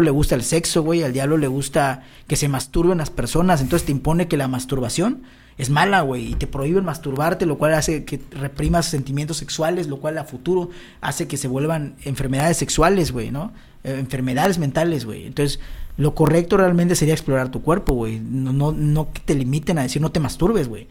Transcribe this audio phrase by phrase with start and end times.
[0.00, 3.86] le gusta el sexo, güey, al diablo le gusta que se masturben las personas, entonces
[3.86, 5.22] te impone que la masturbación
[5.58, 9.98] es mala, güey, y te prohíben masturbarte, lo cual hace que reprimas sentimientos sexuales, lo
[9.98, 10.70] cual a futuro
[11.00, 13.52] hace que se vuelvan enfermedades sexuales, güey, ¿no?
[13.82, 15.26] Eh, enfermedades mentales, güey.
[15.26, 15.60] Entonces,
[15.96, 18.20] lo correcto realmente sería explorar tu cuerpo, güey.
[18.20, 20.88] No, no, no que te limiten a decir no te masturbes, güey.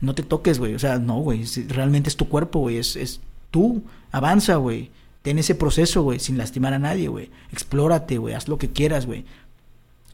[0.00, 0.74] No te toques, güey.
[0.74, 1.44] O sea, no, güey.
[1.68, 2.78] Realmente es tu cuerpo, güey.
[2.78, 3.20] Es, es
[3.50, 3.82] tú.
[4.10, 4.90] Avanza, güey.
[5.28, 7.30] Ten ese proceso, güey, sin lastimar a nadie, güey.
[7.52, 8.32] Explórate, güey.
[8.32, 9.26] Haz lo que quieras, güey.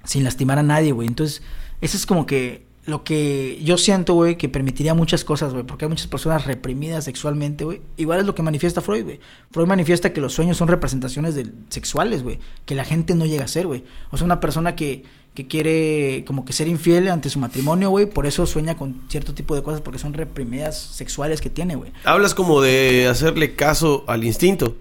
[0.02, 1.06] Sin lastimar a nadie, güey.
[1.06, 1.40] Entonces,
[1.80, 5.84] eso es como que lo que yo siento, güey, que permitiría muchas cosas, güey, porque
[5.84, 7.80] hay muchas personas reprimidas sexualmente, güey.
[7.96, 9.20] Igual es lo que manifiesta Freud, güey.
[9.52, 13.44] Freud manifiesta que los sueños son representaciones de, sexuales, güey, que la gente no llega
[13.44, 13.84] a ser, güey.
[14.10, 18.06] O sea, una persona que, que quiere como que ser infiel ante su matrimonio, güey,
[18.06, 21.92] por eso sueña con cierto tipo de cosas, porque son reprimidas sexuales que tiene, güey.
[22.02, 24.74] Hablas como de hacerle caso al instinto.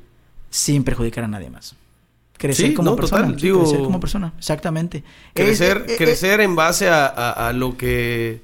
[0.53, 1.75] Sin perjudicar a nadie más
[2.43, 3.35] crecer como persona.
[3.35, 5.03] crecer como persona, exactamente.
[5.33, 8.41] Crecer, eh, eh, crecer en base a, lo que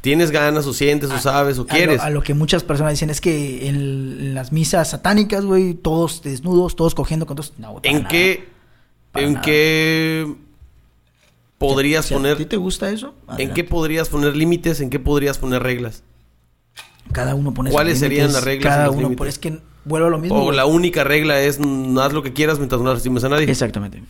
[0.00, 2.00] tienes ganas o sientes o sabes o quieres.
[2.00, 6.76] a lo, que muchas personas dicen es que en, las misas satánicas, güey, todos desnudos,
[6.76, 7.52] todos cogiendo con todos.
[7.82, 8.48] ¿En qué?
[9.14, 10.32] ¿En qué
[11.58, 12.34] podrías poner?
[12.34, 13.14] ¿A ti te gusta eso?
[13.36, 14.80] ¿En qué podrías poner límites?
[14.80, 16.04] ¿En qué podrías poner reglas?
[17.10, 18.76] Cada uno pone ¿Cuáles serían las reglas?
[18.76, 19.58] Cada uno, pero es que
[19.88, 20.44] vuelvo a lo mismo.
[20.44, 23.50] O la única regla es no haz lo que quieras mientras no lastimes a nadie.
[23.50, 24.02] Exactamente.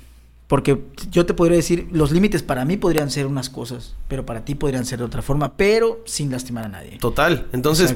[0.49, 0.79] Porque
[1.11, 4.55] yo te podría decir, los límites para mí podrían ser unas cosas, pero para ti
[4.55, 6.97] podrían ser de otra forma, pero sin lastimar a nadie.
[6.99, 7.47] Total.
[7.53, 7.95] Entonces,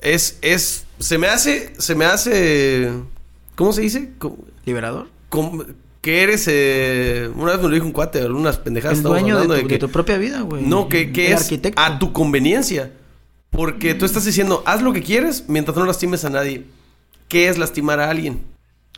[0.00, 2.92] es, es, se me hace, se me hace,
[3.56, 4.12] ¿cómo se dice?
[4.64, 5.08] Liberador.
[6.00, 8.98] que eres, eh, una vez me lo dijo un cuate, unas pendejadas.
[8.98, 10.62] El dueño de tu, de, tu propia vida, güey.
[10.62, 12.92] No, que, que es a tu conveniencia.
[13.50, 16.66] Porque tú estás diciendo, haz lo que quieres mientras no lastimes a nadie.
[17.30, 18.42] ¿Qué es lastimar a alguien?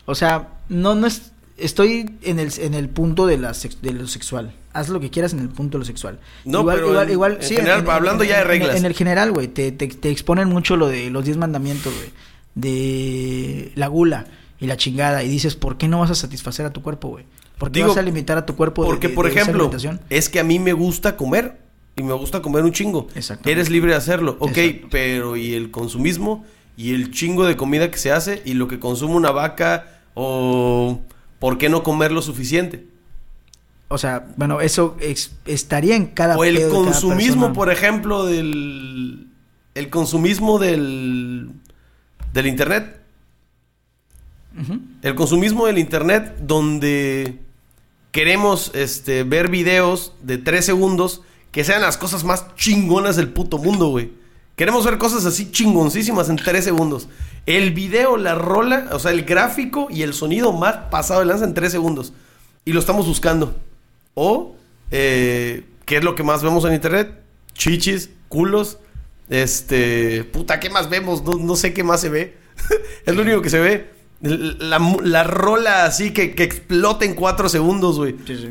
[0.06, 1.32] O sea, no, no es.
[1.59, 4.54] Estoy en el, en el punto de, la de lo sexual.
[4.72, 6.19] Haz lo que quieras en el punto de lo sexual.
[6.47, 8.75] No, igual, pero igual, igual, en, general, hablando ya de reglas.
[8.75, 12.10] En, el general, güey, te, te, exponen mucho lo de los diez mandamientos, güey.
[12.54, 14.26] De la gula
[14.59, 15.22] y la chingada.
[15.22, 17.26] Y dices, ¿por qué no vas a satisfacer a tu cuerpo, güey?
[17.59, 18.82] ¿Por qué vas a limitar a tu cuerpo?
[18.82, 19.70] Porque, por ejemplo,
[20.09, 21.59] es que a mí me gusta comer
[21.97, 23.09] y me gusta comer un chingo.
[23.44, 24.38] Eres libre de hacerlo.
[24.41, 24.59] Ok,
[24.91, 26.47] pero ¿y el consumismo?
[26.76, 31.00] Y el chingo de comida que se hace y lo que consume una vaca o
[31.38, 32.86] por qué no comer lo suficiente.
[33.88, 34.96] O sea, bueno, eso
[35.44, 39.28] estaría en cada O el consumismo, por ejemplo, del
[39.74, 41.50] el consumismo del
[42.32, 43.00] del internet.
[45.02, 47.38] El consumismo del internet donde
[48.12, 53.58] queremos este ver videos de tres segundos que sean las cosas más chingonas del puto
[53.58, 54.21] mundo, güey.
[54.56, 57.08] Queremos ver cosas así chingoncísimas en tres segundos.
[57.46, 61.44] El video, la rola, o sea, el gráfico y el sonido más pasado de lanza
[61.44, 62.12] en tres segundos.
[62.64, 63.56] Y lo estamos buscando.
[64.14, 64.54] O,
[64.90, 67.18] eh, ¿qué es lo que más vemos en internet?
[67.54, 68.78] Chichis, culos.
[69.30, 71.24] Este, puta, ¿qué más vemos?
[71.24, 72.36] No, sé qué más se ve.
[73.06, 73.90] es lo único que se ve.
[74.20, 78.14] La, rola así que, que explota en cuatro segundos, güey.
[78.26, 78.50] Sí, sí.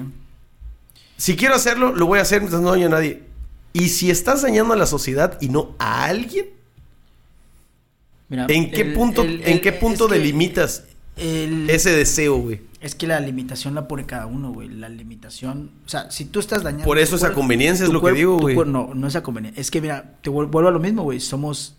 [1.15, 3.21] Si quiero hacerlo, lo voy a hacer mientras no haya nadie.
[3.73, 6.47] Y si estás dañando a la sociedad y no a alguien,
[8.29, 12.61] ¿en qué punto, ¿en qué punto delimitas ese deseo, güey?
[12.81, 14.67] Es que la limitación la pone cada uno, güey.
[14.67, 16.85] La limitación, o sea, si tú estás dañando.
[16.85, 18.55] Por eso esa conveniencia es lo que digo, güey.
[18.65, 19.61] No, no es esa conveniencia.
[19.61, 21.19] Es que, mira, te vuelvo a lo mismo, güey.
[21.19, 21.75] Somos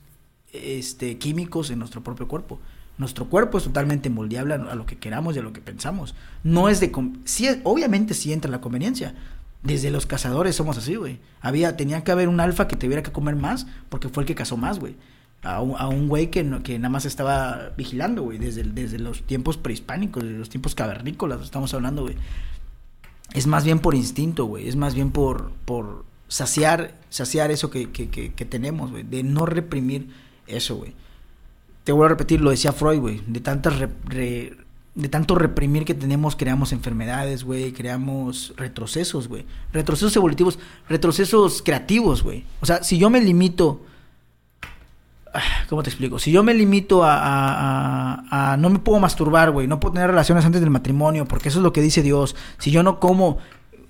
[0.52, 2.60] este, químicos en nuestro propio cuerpo.
[2.98, 6.14] Nuestro cuerpo es totalmente moldeable a lo que queramos y a lo que pensamos.
[6.44, 6.92] No es de.
[7.24, 9.14] Sí, obviamente sí entra la conveniencia.
[9.62, 11.20] Desde los cazadores somos así, güey.
[11.40, 14.34] Había, tenía que haber un alfa que tuviera que comer más porque fue el que
[14.34, 14.96] cazó más, güey.
[15.42, 20.22] A un, güey que, que nada más estaba vigilando, güey, desde, desde los tiempos prehispánicos,
[20.22, 22.14] desde los tiempos cavernícolas, estamos hablando, güey.
[23.34, 24.68] Es más bien por instinto, güey.
[24.68, 29.02] Es más bien por, por saciar, saciar eso que, que, que, tenemos, güey.
[29.02, 30.08] De no reprimir
[30.46, 30.94] eso, güey.
[31.84, 33.22] Te vuelvo a repetir, lo decía Freud, güey.
[33.26, 33.74] De tantas
[34.94, 39.46] de tanto reprimir que tenemos, creamos enfermedades, güey, creamos retrocesos, güey.
[39.72, 40.58] Retrocesos evolutivos,
[40.88, 42.44] retrocesos creativos, güey.
[42.60, 43.80] O sea, si yo me limito...
[45.34, 45.40] Ah,
[45.70, 46.18] ¿Cómo te explico?
[46.18, 50.10] Si yo me limito a, a, a, no me puedo masturbar, güey, no puedo tener
[50.10, 52.36] relaciones antes del matrimonio, porque eso es lo que dice Dios.
[52.58, 53.38] Si yo no como,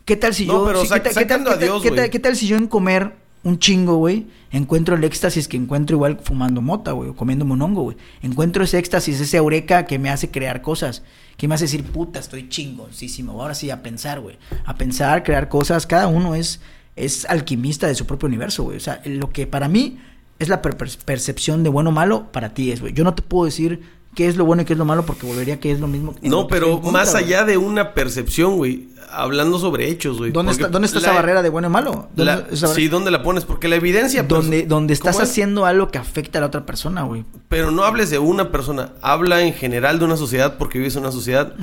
[0.04, 0.72] ¿qué tal si yo...
[1.02, 6.20] ¿qué, tal, si yo en comer un chingo, güey, encuentro el éxtasis que encuentro igual
[6.22, 7.96] fumando mota, güey, o comiendo monongo, güey.
[8.22, 11.02] Encuentro ese éxtasis, ese eureka que me hace crear cosas,
[11.36, 13.32] que me hace decir, puta, estoy chingoncísimo.
[13.32, 14.36] Ahora sí, a pensar, güey.
[14.64, 15.86] A pensar, crear cosas.
[15.86, 16.60] Cada uno es,
[16.94, 18.76] es alquimista de su propio universo, güey.
[18.76, 19.98] O sea, lo que para mí
[20.38, 22.92] es la percepción de bueno o malo, para ti es, güey.
[22.92, 23.82] Yo no te puedo decir
[24.14, 26.14] qué es lo bueno y qué es lo malo porque volvería que es lo mismo.
[26.22, 27.24] No, lo pero contra, más güey.
[27.24, 28.88] allá de una percepción, güey.
[29.14, 30.32] Hablando sobre hechos, güey.
[30.32, 32.08] ¿Dónde está, ¿dónde está la- esa barrera de bueno y malo?
[32.16, 32.74] ¿Dónde la- esa barrera?
[32.74, 33.44] sí, ¿dónde la pones?
[33.44, 34.26] Porque la evidencia...
[34.26, 37.24] pues, donde, donde estás haciendo algo que afecta a la otra persona, güey.
[37.50, 38.92] Pero no hables de una persona.
[39.02, 41.54] Habla en general de una sociedad porque vives en una sociedad.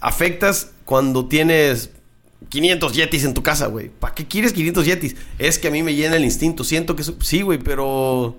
[0.00, 1.90] Afectas cuando tienes
[2.50, 3.88] 500 yetis en tu casa, güey.
[3.88, 5.16] ¿Para qué quieres 500 yetis?
[5.38, 6.64] Es que a mí me llena el instinto.
[6.64, 7.02] Siento que...
[7.02, 8.36] eso- Sí, güey, pero...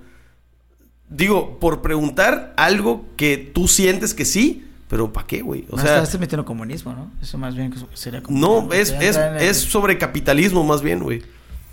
[1.09, 5.65] Digo, por preguntar algo que tú sientes que sí, pero ¿para qué, güey?
[5.69, 6.01] O No, sea...
[6.03, 7.11] estás metiendo comunismo, ¿no?
[7.21, 8.37] Eso más bien sería como...
[8.37, 11.21] No, es, es, el- es sobre capitalismo más bien, güey.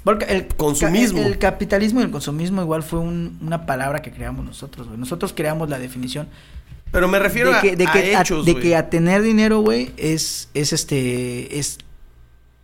[0.05, 1.21] Porque el Consumismo.
[1.21, 4.99] El, el capitalismo y el consumismo igual fue un- una palabra que creamos nosotros, güey.
[4.99, 6.29] Nosotros creamos la definición
[6.91, 9.23] Pero me refiero de que, de a, que, a a- hechos, de que a tener
[9.23, 11.79] dinero, güey, es, es este, es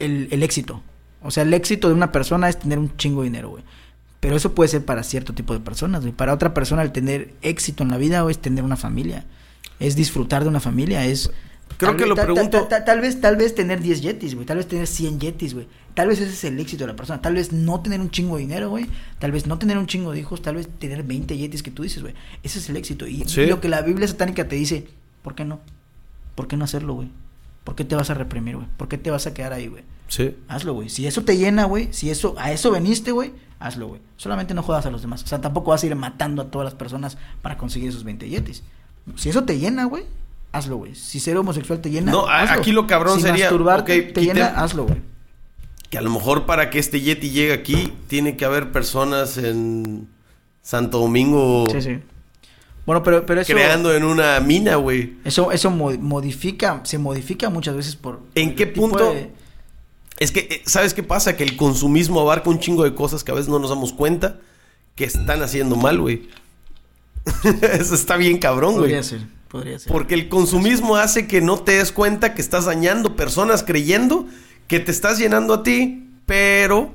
[0.01, 0.83] el, el éxito.
[1.23, 3.65] O sea, el éxito de una persona es tener un chingo de dinero, güey.
[4.21, 6.13] Pero eso puede ser para cierto tipo de personas, güey.
[6.13, 9.25] Para otra persona el tener éxito en la vida güey, es tener una familia.
[9.79, 11.31] Es disfrutar de una familia, es...
[11.77, 14.47] Creo que vez- lo tal- pregunto- tal- tal vez, tal vez tener 10 yetis, güey.
[14.47, 15.69] Tal vez tener 100 yetis, güey.
[15.95, 17.21] Tal vez ese es el éxito de la persona.
[17.23, 18.87] Tal vez no tener un chingo de dinero, güey.
[19.21, 20.43] Tal vez no tener un chingo de hijos.
[20.43, 22.15] Tal vez tener 20 yetis que tú dices, güey.
[22.43, 23.07] Ese es el éxito.
[23.07, 23.47] Y Sí.
[23.47, 24.89] lo que la Biblia satánica te dice,
[25.23, 25.61] ¿por qué no?
[26.35, 27.11] ¿Por qué no hacerlo, güey?
[27.65, 28.67] ¿Por qué te vas a reprimir, güey?
[28.77, 29.85] ¿Por qué te vas a quedar ahí, güey?
[30.09, 30.37] Sí.
[30.49, 30.89] Hazlo, güey.
[30.89, 34.01] Si eso te llena, güey, si eso a eso veniste, güey, hazlo, güey.
[34.17, 35.23] Solamente no jodas a los demás.
[35.23, 38.29] O sea, tampoco vas a ir matando a todas las personas para conseguir esos 20
[38.29, 38.63] yetis.
[39.17, 40.05] Si eso te llena, güey,
[40.53, 40.95] hazlo, güey.
[40.95, 42.61] Si ser homosexual te llena, No, hazlo.
[42.61, 45.01] aquí lo cabrón si sería, masturbarte ok, te llena, hazlo, güey.
[45.91, 50.07] Que a lo mejor para que este Yeti llegue aquí, tiene que haber personas en
[50.63, 51.99] Santo Domingo Sí, sí.
[52.85, 55.15] Bueno, pero, pero eso creando en una mina, güey.
[55.25, 59.13] eso eso mo- modifica, se modifica muchas veces por ¿En qué punto?
[59.15, 59.31] de-
[60.19, 61.37] Es que, eh, ¿sabes qué pasa?
[61.37, 64.39] Que el consumismo abarca un chingo de cosas que a veces no nos damos cuenta
[64.95, 66.29] que están haciendo mal, güey.
[67.63, 68.85] Eso está bien cabrón, güey.
[68.85, 69.93] podría ser, podría ser.
[69.93, 74.27] Porque el consumismo hace que no te des cuenta que estás dañando personas creyendo
[74.67, 76.93] que te estás llenando a ti, pero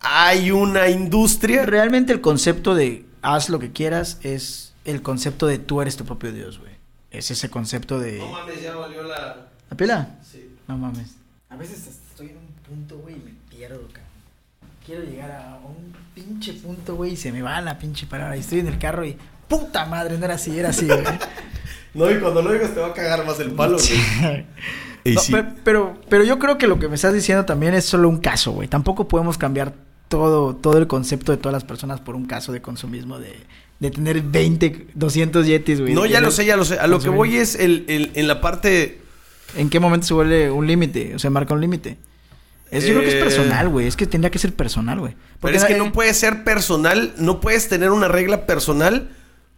[0.00, 1.66] hay una industria.
[1.66, 6.04] Realmente el concepto de haz lo que quieras es el concepto de tú eres tu
[6.04, 6.72] propio Dios, güey.
[7.10, 8.18] Es ese concepto de...
[8.18, 9.48] mames, ya valió la.
[9.70, 10.18] ¿La pila?
[10.22, 10.48] Sí.
[10.68, 11.19] No mames.
[11.50, 14.08] A veces estoy en un punto, güey, y me pierdo, cabrón.
[14.86, 18.36] Quiero llegar a un pinche punto, güey, y se me va la pinche palabra.
[18.36, 19.16] Y estoy en el carro y...
[19.48, 21.02] Puta madre, no era así, era así, güey.
[21.92, 24.46] No, y cuando lo digas te va a cagar más el palo, güey.
[25.04, 25.32] Y No, sí.
[25.32, 28.18] pe- pero, pero yo creo que lo que me estás diciendo también es solo un
[28.18, 28.68] caso, güey.
[28.68, 29.72] Tampoco podemos cambiar
[30.08, 33.34] todo, todo el concepto de todas las personas por un caso de consumismo de,
[33.80, 35.94] de tener 20, 200 yetis, güey.
[35.94, 36.78] No, ya lo sé, ya lo sé.
[36.78, 39.00] A lo que voy es el, el- en la parte.
[39.56, 41.14] ¿En qué momento se vuelve un límite?
[41.14, 41.96] O sea, marca un límite.
[42.70, 43.86] Es, Yo creo que es Eh, personal, güey.
[43.86, 45.14] Es que tendría que ser personal, güey.
[45.40, 49.10] Pero es que no puede ser personal, no puedes tener una regla personal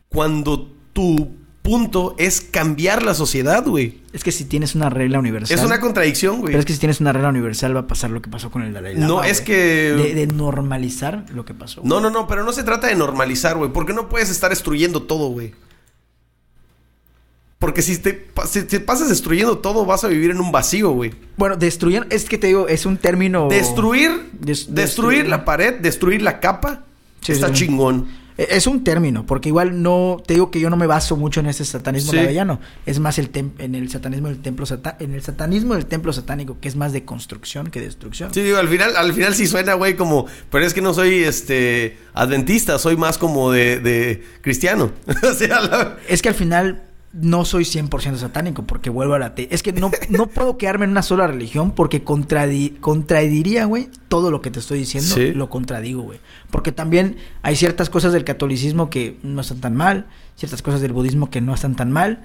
[0.08, 4.00] cuando tu punto es cambiar la sociedad, güey.
[4.12, 5.58] Es que si tienes una regla universal.
[5.58, 6.46] Es una contradicción, güey.
[6.48, 8.62] Pero es que si tienes una regla universal va a pasar lo que pasó con
[8.62, 9.06] el Dalai Lama.
[9.06, 11.82] No, es que- De, de normalizar lo que pasó.
[11.84, 13.70] No, no, no, pero no se trata de normalizar, güey.
[13.72, 15.54] Porque no puedes estar destruyendo todo, güey.
[17.62, 21.12] Porque si te, si te pasas destruyendo todo, vas a vivir en un vacío, güey.
[21.36, 23.46] Bueno, destruir, es que te digo, es un término...
[23.48, 25.28] Destruir, Des- destruir destruir.
[25.28, 26.82] la pared, destruir la capa,
[27.20, 28.08] Sí, está sí, chingón.
[28.36, 31.38] E- Es un término, porque igual no, te digo que yo no me baso mucho
[31.38, 32.16] en ese satanismo Sí.
[32.16, 32.58] lavellano.
[32.84, 36.12] Es más el tem- en el satanismo del templo sata- en el satanismo del templo
[36.12, 38.34] satánico, que es más de construcción que destrucción.
[38.34, 41.22] Sí, digo, al final, al final sí suena, güey, como, pero es que no soy
[41.22, 44.90] este adventista, soy más como de, de cristiano.
[45.22, 49.34] o sea, la- Es que al final no soy 100% satánico porque vuelvo a la
[49.34, 53.88] te Es que no, no puedo quedarme en una sola religión porque contradi contradiría, güey,
[54.08, 55.32] todo lo que te estoy diciendo, Sí.
[55.32, 56.20] lo contradigo, güey.
[56.50, 60.92] Porque también hay ciertas cosas del catolicismo que no están tan mal, ciertas cosas del
[60.92, 62.24] budismo que no están tan mal.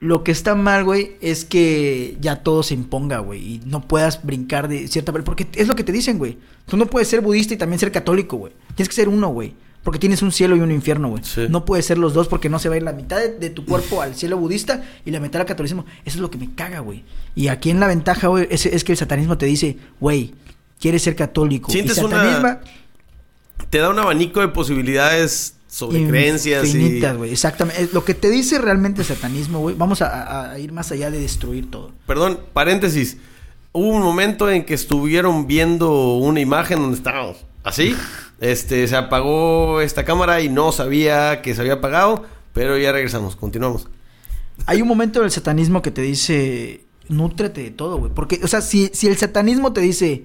[0.00, 4.24] Lo que está mal, güey, es que ya todo se imponga, güey, y no puedas
[4.24, 5.12] brincar de cierta...
[5.12, 6.38] Porque es lo que te dicen, güey.
[6.66, 8.52] Tú no puedes ser budista y también ser católico, güey.
[8.74, 9.54] Tienes que ser uno, güey.
[9.82, 11.24] Porque tienes un cielo y un infierno, güey.
[11.24, 11.46] Sí.
[11.50, 13.50] No puede ser los dos porque no se va a ir la mitad de, de
[13.50, 15.84] tu cuerpo al cielo budista y la mitad al catolicismo.
[16.04, 17.02] Eso es lo que me caga, güey.
[17.34, 20.34] Y aquí en la ventaja, güey, es, es que el satanismo te dice, güey,
[20.80, 21.70] quieres ser católico.
[21.70, 22.60] Y Sientes una- satanismo,
[23.70, 26.78] te da un abanico de posibilidades sobre creencias y...
[26.78, 27.32] infinitas, güey.
[27.32, 27.82] Exactamente.
[27.82, 30.92] Es Lo que te dice realmente el satanismo, güey, vamos a, a- a ir más
[30.92, 31.90] allá de destruir todo.
[32.06, 33.16] Perdón, paréntesis.
[33.72, 37.96] Hubo un momento en que estuvieron viendo una imagen donde estábamos así.
[38.42, 43.36] Este, se apagó esta cámara y no sabía que se había apagado, pero ya regresamos,
[43.36, 43.86] continuamos.
[44.66, 48.10] Hay un momento del satanismo que te dice, nútrete de todo, güey.
[48.12, 50.24] Porque, o sea, si, si el satanismo te dice,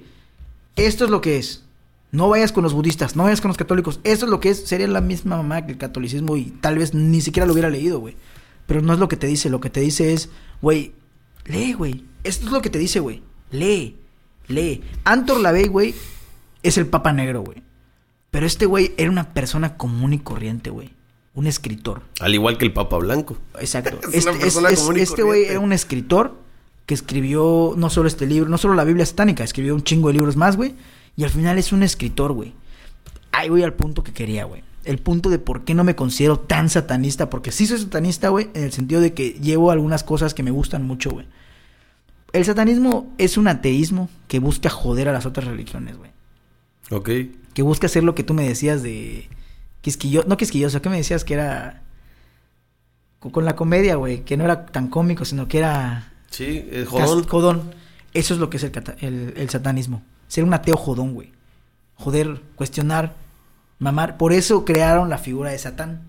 [0.76, 1.64] esto es lo que es,
[2.10, 4.00] No vayas con los budistas, no vayas con los católicos.
[4.04, 6.96] Eso es lo que es, sería la misma mamá que el catolicismo y tal vez
[6.96, 8.16] ni siquiera lo hubiera leído, güey.
[8.66, 10.94] Pero no es lo que te dice, lo que te dice es, güey,
[11.46, 12.04] lee, güey.
[12.24, 13.22] Esto es lo que te dice, güey.
[13.52, 13.96] Lee,
[14.48, 14.82] lee.
[15.04, 15.94] Antor Lavey, güey,
[16.64, 17.67] es el papa negro, güey.
[18.32, 20.92] Pero este güey era una persona común y corriente, güey.
[21.34, 22.02] Un escritor.
[22.20, 23.38] Al igual que el Papa Blanco.
[23.60, 24.00] Exacto.
[24.14, 26.36] Es una este persona es- común y este güey era un escritor
[26.86, 30.14] que escribió no solo este libro, no solo la Biblia satánica, escribió un chingo de
[30.16, 30.76] libros más, güey.
[31.16, 32.54] Y al final es un escritor, güey.
[33.32, 34.64] Ahí voy al punto que quería, güey.
[34.84, 37.30] El punto de por qué no me considero tan satanista.
[37.30, 40.52] Porque sí soy satanista, güey, en el sentido de que llevo algunas cosas que me
[40.52, 41.28] gustan mucho, güey.
[42.34, 46.12] El satanismo es un ateísmo que busca joder a las otras religiones, güey.
[46.92, 47.10] Ok.
[47.58, 49.28] Que busca hacer lo que tú me decías de
[49.82, 51.82] quisquilloso, no quisquilloso, ¿qué me decías que era
[53.18, 54.24] co- con la comedia, güey?
[54.24, 57.24] Que no era tan cómico, sino que era Sí, el jodón.
[57.28, 57.74] jodón.
[58.14, 60.04] Eso es lo que es el, el satanismo.
[60.28, 61.32] Ser un ateo jodón, güey.
[61.96, 63.16] Joder, cuestionar,
[63.80, 64.18] mamar.
[64.18, 66.02] Por eso crearon la figura de Satán,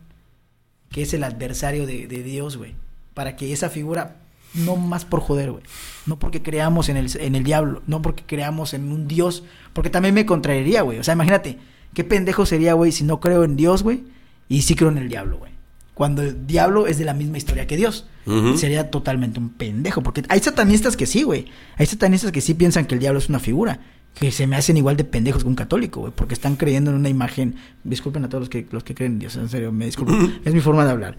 [0.91, 2.75] que es el adversario de, de Dios, güey.
[3.15, 4.18] Para que esa figura,
[4.55, 5.63] no más por joder, güey.
[6.07, 9.91] No porque creamos en el, en el diablo, no porque creamos en un Dios, porque
[9.91, 10.99] también me contraería, güey.
[10.99, 11.59] O sea, imagínate,
[11.95, 14.05] qué pendejo sería, güey, si no creo en Dios, güey,
[14.49, 15.59] y sí creo en el diablo, güey.
[15.99, 18.07] Cuando el diablo es de la misma historia que Dios.
[18.55, 20.01] Sería totalmente un pendejo.
[20.01, 21.47] Porque hay satanistas que sí, güey.
[21.77, 23.81] Hay satanistas que sí piensan que el diablo es una figura.
[24.15, 26.13] Que se me hacen igual de pendejos que un católico, güey.
[26.15, 27.57] Porque están creyendo en una imagen.
[27.83, 29.35] Disculpen a todos los que, los que creen en Dios.
[29.35, 30.41] En serio, me disculpen.
[30.45, 31.17] es mi forma de hablar.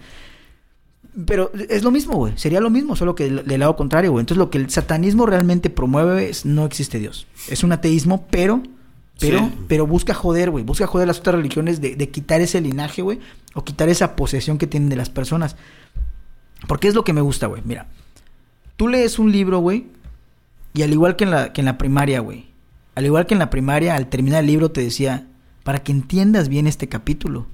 [1.26, 2.32] Pero es lo mismo, güey.
[2.36, 4.22] Sería lo mismo, solo que del, del lado contrario, güey.
[4.22, 7.26] Entonces lo que el satanismo realmente promueve es no existe Dios.
[7.48, 8.62] Es un ateísmo, pero...
[9.18, 9.52] Pero, Sí.
[9.68, 10.64] pero busca joder, güey.
[10.64, 13.20] Busca joder las otras religiones de, de quitar ese linaje, güey.
[13.52, 15.56] O quitar esa posesión que tienen de las personas.
[16.66, 17.60] Porque es lo que me gusta, güey.
[17.66, 17.86] Mira,
[18.76, 19.88] tú lees un libro, güey,
[20.72, 22.46] y al igual que en la, que en la primaria, güey,
[22.94, 25.26] al igual que en la primaria, al terminar el libro te decía,
[25.64, 27.46] para que entiendas bien este capítulo,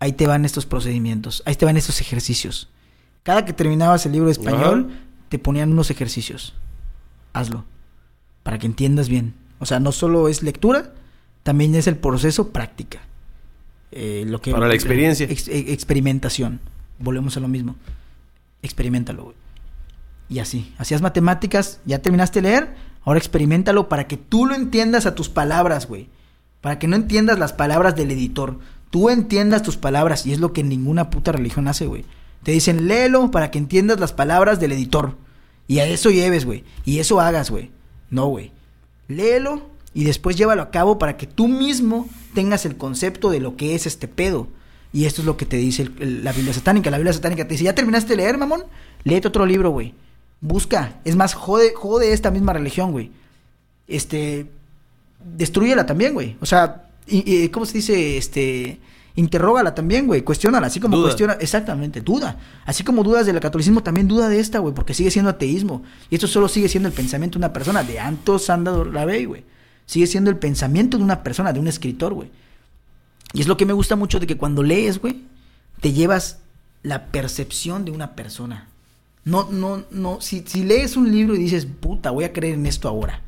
[0.00, 2.68] ahí te van estos procedimientos, ahí te van estos ejercicios.
[3.22, 4.90] Cada que terminabas el libro de español,
[5.28, 6.54] te ponían unos ejercicios.
[7.32, 7.64] Hazlo,
[8.42, 9.34] para que entiendas bien.
[9.58, 10.92] O sea, no solo es lectura,
[11.42, 13.00] también es el proceso práctica.
[13.90, 15.26] Eh, lo que, Para la experiencia.
[15.28, 16.60] ex- e- experimentación.
[16.98, 17.76] Volvemos a lo mismo.
[18.62, 19.36] Experimentalo, güey.
[20.28, 20.74] Y así.
[20.78, 22.74] Hacías matemáticas, ya terminaste de leer,
[23.04, 26.08] ahora experimentalo para que tú lo entiendas a tus palabras, güey.
[26.60, 28.58] Para que no entiendas las palabras del editor.
[28.90, 32.04] Tú entiendas tus palabras y es lo que ninguna puta religión hace, güey.
[32.42, 35.16] Te dicen, léelo para que entiendas las palabras del editor.
[35.66, 36.64] Y a eso lleves, güey.
[36.84, 37.70] Y eso hagas, güey.
[38.10, 38.52] No, güey.
[39.08, 43.56] Léelo y después llévalo a cabo para que tú mismo tengas el concepto de lo
[43.56, 44.48] que es este pedo.
[44.92, 46.90] Y esto es lo que te dice la Biblia satánica.
[46.90, 48.64] La Biblia satánica te dice, ¿ya terminaste de leer, mamón?
[49.04, 49.94] Léete otro libro, güey.
[50.40, 51.00] Busca.
[51.04, 53.10] Es más, jode, jode esta misma religión, güey.
[53.86, 54.46] Este,
[55.36, 56.36] destruyela también, güey.
[56.40, 58.16] O sea, y, y- ¿cómo se dice?
[58.18, 58.80] Este,
[59.16, 60.22] interrógala también, güey.
[60.22, 61.08] Cuestiónala, así como Duda.
[61.08, 62.36] cuestiona, exactamente, duda.
[62.64, 65.82] Así como dudas del catolicismo, también duda de esta, güey, porque sigue siendo ateísmo.
[66.10, 69.44] Y esto solo sigue siendo el pensamiento de una persona, de Anto Sandador Lavey, güey.
[69.86, 72.30] Sigue siendo el pensamiento de una persona, de un escritor, güey.
[73.32, 75.22] Y es lo que me gusta mucho de que cuando lees, güey,
[75.80, 76.38] te llevas
[76.82, 78.68] la percepción de una persona.
[79.24, 80.20] No, no, no.
[80.20, 83.20] Si, si lees un libro y dices, puta, voy a creer en esto ahora,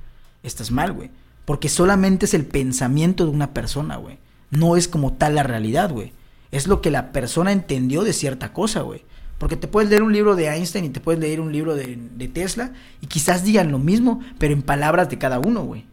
[0.42, 1.10] estás mal, güey.
[1.50, 4.18] Porque solamente es el pensamiento de una persona, güey.
[4.52, 6.12] No es como tal la realidad, güey.
[6.52, 9.02] Es lo que la persona entendió de cierta cosa, güey.
[9.36, 12.30] Porque te puedes leer un libro de Einstein y te puedes leer un libro de,
[12.32, 15.86] Tesla y quizás digan lo mismo, pero en palabras de cada uno, güey.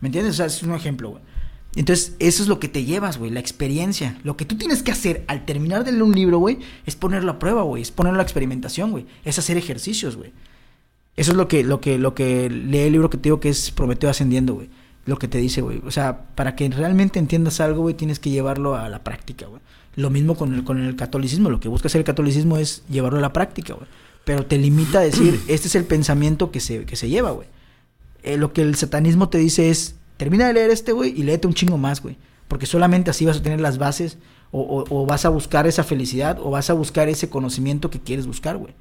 [0.00, 0.32] ¿Me entiendes?
[0.32, 1.22] O sea, es un ejemplo, güey.
[1.74, 4.18] Entonces, eso es lo que te llevas, güey, la experiencia.
[4.24, 7.32] Lo que tú tienes que hacer al terminar de leer un libro, güey, es ponerlo
[7.32, 10.32] a prueba, güey, es ponerlo a experimentación, güey, es hacer ejercicios, güey.
[11.16, 13.50] Eso es lo que, lo que, lo que lee el libro que te digo que
[13.50, 14.70] es Prometeo ascendiendo, güey.
[15.06, 15.80] Lo que te dice, güey.
[15.86, 19.60] O sea, para que realmente entiendas algo, güey, tienes que llevarlo a la práctica, güey.
[19.94, 21.48] Lo mismo con el, con el catolicismo.
[21.48, 23.86] Lo que busca hacer el catolicismo es llevarlo a la práctica, güey.
[24.24, 27.46] Pero te limita a decir, este es el pensamiento que se, que se lleva, güey.
[28.24, 31.46] Eh, lo que el satanismo te dice es, termina de leer este, güey, y léete
[31.46, 32.16] un chingo más, güey.
[32.48, 34.18] Porque solamente así vas a tener las bases
[34.50, 38.00] o, o- o vas a buscar esa felicidad o vas a buscar ese conocimiento que
[38.00, 38.74] quieres buscar, güey.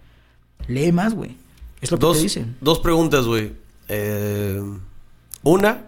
[0.67, 1.38] Lee más, güey.
[1.82, 2.55] Es lo que Dos, te dicen.
[2.62, 3.53] dos preguntas, güey.
[3.88, 4.60] Eh,
[5.44, 5.86] una,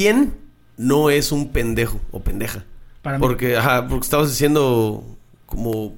[0.00, 0.32] ¿quién
[0.78, 2.64] no es un pendejo o pendeja?
[3.02, 3.22] Para mí.
[3.22, 5.04] Porque, ajá, porque estabas diciendo
[5.44, 5.92] como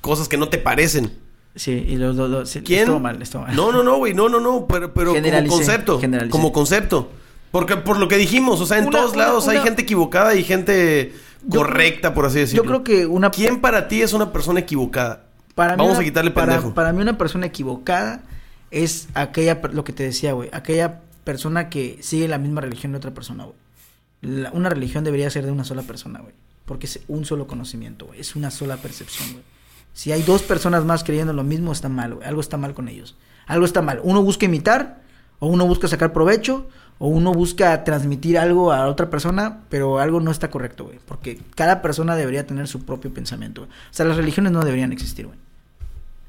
[0.00, 1.12] cosas que no te parecen.
[1.54, 2.58] Sí, y los dos...
[2.64, 2.80] ¿Quién?
[2.80, 3.54] Estuvo mal, estuvo mal.
[3.54, 6.00] No, no, no, güey, no, no, no, pero, pero como concepto.
[6.30, 7.10] Como concepto.
[7.50, 10.34] Porque por lo que dijimos, o sea, en Una- todos una- lados hay gente equivocada
[10.34, 11.12] y gente
[11.50, 12.62] correcta, por así decirlo.
[12.64, 13.30] Yo creo que una...
[13.30, 15.24] ¿Quién para ti es una persona equivocada?
[15.54, 16.74] Para Vamos a quitarle para- pendejo.
[16.74, 18.22] Para, mí una persona equivocada
[18.70, 22.98] es aquella, lo que te decía, güey, aquella persona que sigue la misma religión de
[22.98, 24.46] otra persona, güey.
[24.52, 26.34] Una religión debería ser de una sola persona, güey.
[26.66, 28.20] Porque es un solo conocimiento, güey.
[28.20, 29.44] Es una sola percepción, güey.
[29.92, 32.28] Si hay dos personas más creyendo lo mismo, está mal, güey.
[32.28, 33.16] Algo está mal con ellos.
[33.46, 34.00] Algo está mal.
[34.04, 35.02] Uno busca imitar,
[35.38, 40.20] o uno busca sacar provecho, o uno busca transmitir algo a otra persona, pero algo
[40.20, 41.00] no está correcto, güey.
[41.06, 43.72] Porque cada persona debería tener su propio pensamiento, güey.
[43.72, 45.38] O sea, las religiones no deberían existir, güey.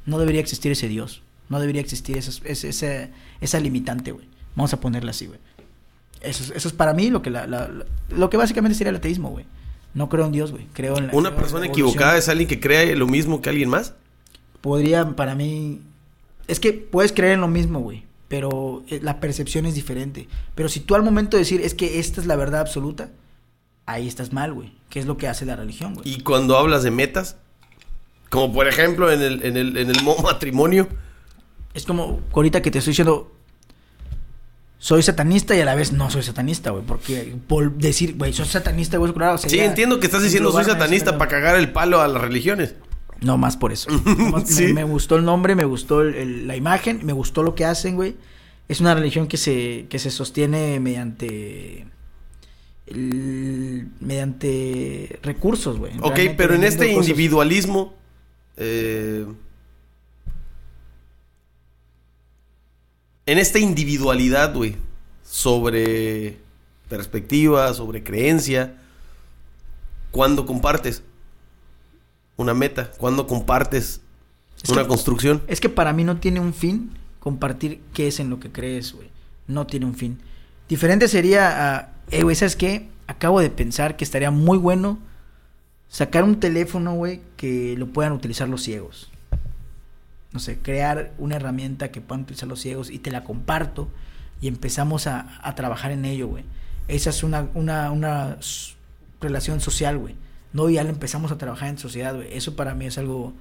[0.05, 1.21] No debería existir ese Dios.
[1.49, 3.09] No debería existir esa,
[3.41, 4.30] esa limitante, güey.
[4.55, 5.39] Vamos a ponerla así, güey.
[6.21, 8.89] Eso, es- eso es para mí lo que, la, la- la- lo que básicamente sería
[8.91, 9.45] el ateísmo, güey.
[9.93, 10.67] No creo en Dios, güey.
[10.73, 13.69] Creo en la ¿Una creo persona equivocada es alguien que cree lo mismo que alguien
[13.69, 13.93] más?
[14.61, 15.81] Podría, para mí...
[16.47, 18.03] Es que puedes creer en lo mismo, güey.
[18.27, 20.27] Pero eh, la percepción es diferente.
[20.55, 23.09] Pero si tú al momento de decir, es que esta es la verdad absoluta,
[23.85, 24.71] ahí estás mal, güey.
[24.89, 26.07] ¿Qué es lo que hace la religión, güey?
[26.09, 27.35] Y cuando hablas de metas,
[28.29, 30.87] como por ejemplo en el, en el, en el mo- matrimonio,
[31.73, 33.30] Es como ahorita que te estoy diciendo,
[34.83, 36.83] soy satanista y a la vez no soy satanista, güey.
[36.83, 40.63] Porque por decir, güey, soy satanista, güey, claro, sí sería entiendo que estás diciendo soy
[40.65, 42.73] satanista para cagar el palo a las religiones.
[43.21, 43.89] No, más por eso.
[44.45, 44.63] Sí.
[44.67, 47.63] me, me gustó el nombre, me gustó el- el- la imagen, me gustó lo que
[47.65, 48.15] hacen, güey.
[48.67, 51.85] Es una religión que se, que se sostiene mediante...
[52.87, 55.93] el- mediante recursos, güey.
[56.01, 57.09] Ok, pero en este cosas.
[57.09, 57.93] individualismo,
[58.57, 59.25] eh,
[63.25, 64.75] en esta individualidad, güey,
[65.23, 66.39] sobre
[66.89, 68.75] perspectiva, sobre creencia,
[70.11, 71.03] ¿cuándo compartes
[72.37, 72.91] una meta?
[72.97, 74.01] ¿Cuándo compartes
[74.61, 75.41] Es una que- construcción?
[75.47, 78.93] Es que para mí no tiene un fin compartir qué es en lo que crees,
[78.93, 79.09] güey.
[79.47, 80.19] No tiene un fin.
[80.67, 82.87] Diferente sería, a, eh, güey, ¿sabes qué?
[83.07, 84.97] Acabo de pensar que estaría muy bueno
[85.89, 89.09] sacar un teléfono, güey, que lo puedan utilizar los ciegos.
[90.33, 93.89] No sé, crear una herramienta que puedan utilizar los ciegos y te la comparto
[94.39, 96.43] y empezamos a, a trabajar en ello, güey.
[96.87, 98.37] Esa es una, una, una
[99.19, 100.15] relación social, güey.
[100.53, 102.27] No, ya lo empezamos a trabajar en sociedad, güey.
[102.33, 103.33] Eso para mí es algo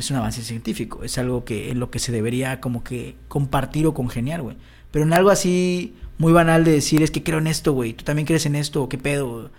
[0.00, 3.86] es un avance científico, es algo que en lo que se debería como que compartir
[3.86, 4.56] o congeniar, güey.
[4.90, 8.04] Pero en algo así muy banal de decir es que creo en esto, güey, tú
[8.04, 9.50] también crees en esto, qué pedo.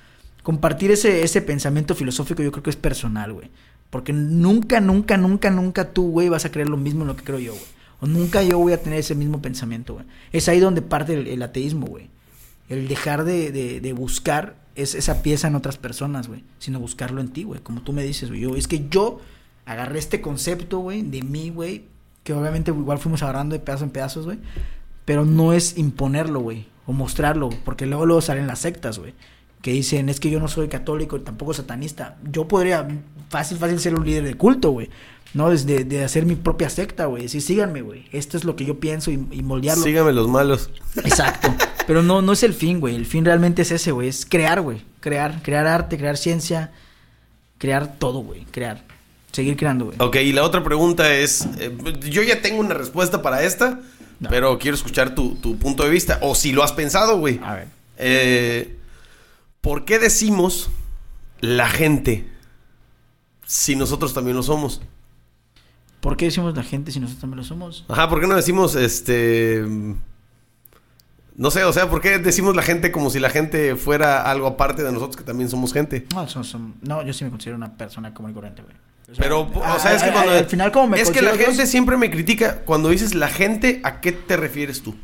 [0.43, 3.49] Compartir ese, ese pensamiento filosófico yo creo que es personal, güey.
[3.91, 7.25] Porque nunca, nunca, nunca, nunca tú, güey, vas a creer lo mismo en lo que
[7.25, 7.65] creo yo, güey.
[7.99, 10.06] O nunca yo voy a tener ese mismo pensamiento, güey.
[10.32, 12.10] Es ahí donde parte el, ateísmo, güey.
[12.69, 16.43] El dejar de, de, buscar es, esa pieza en otras personas, güey.
[16.58, 17.60] Sino buscarlo en ti, güey.
[17.60, 18.58] Como tú me dices, güey.
[18.58, 19.19] Es que yo
[19.65, 21.86] agarré este concepto, güey, de mí, güey.
[22.23, 24.39] Que obviamente igual fuimos agarrando de pedazo en pedazos, güey.
[25.04, 26.65] Pero no es imponerlo, güey.
[26.88, 27.49] O mostrarlo.
[27.65, 29.13] Porque luego, luego salen las sectas, güey.
[29.62, 32.17] Que dicen, es que yo no soy católico y tampoco satanista.
[32.32, 32.88] Yo podría
[33.30, 34.89] fácil, fácil ser un líder de culto, güey.
[35.34, 37.24] No, desde de hacer mi propia secta, güey.
[37.24, 38.06] Decir, síganme, güey.
[38.12, 39.84] Esto es lo que yo pienso y, y moldearlo.
[39.84, 40.69] Sígame los malos.
[40.97, 41.54] Exacto.
[41.88, 42.95] Pero no, no es el fin, güey.
[42.95, 44.08] El fin realmente es ese, güey.
[44.10, 44.82] Es crear, güey.
[45.00, 46.71] Crear, crear arte, crear ciencia,
[47.58, 48.45] crear todo, güey.
[48.52, 48.84] Crear.
[49.32, 49.97] Seguir creando, güey.
[50.02, 51.71] Ok, y la otra pregunta es, eh,
[52.10, 53.80] yo ya tengo una respuesta para esta,
[54.19, 54.30] No.
[54.30, 57.39] pero quiero escuchar tu, tu punto de vista, o si lo has pensado, güey.
[57.43, 57.67] A ver.
[57.97, 58.76] Eh,
[59.62, 60.69] ¿Por qué decimos
[61.39, 62.28] la gente
[63.45, 64.82] si nosotros también lo somos?
[66.00, 67.86] ¿Por qué decimos la gente si nosotros también lo somos?
[67.88, 69.63] Ajá, ¿por qué no decimos este...
[71.36, 74.47] No sé, o sea, ¿por qué decimos la gente como si la gente fuera algo
[74.47, 76.06] aparte de nosotros que también somos gente?
[76.13, 78.76] No, son- son- no, yo sí me considero una persona común y corriente, güey.
[79.12, 80.32] O sea, Pero, o sea, es que a- cuando...
[80.34, 82.62] Al final, como me Es que la gente siempre me critica.
[82.65, 84.95] Cuando dices la gente, ¿a qué te refieres tú?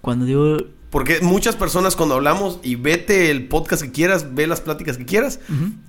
[0.00, 0.56] Cuando digo...
[0.90, 5.04] Porque muchas personas cuando hablamos y vete el podcast que quieras, ve las pláticas que
[5.04, 5.38] quieras,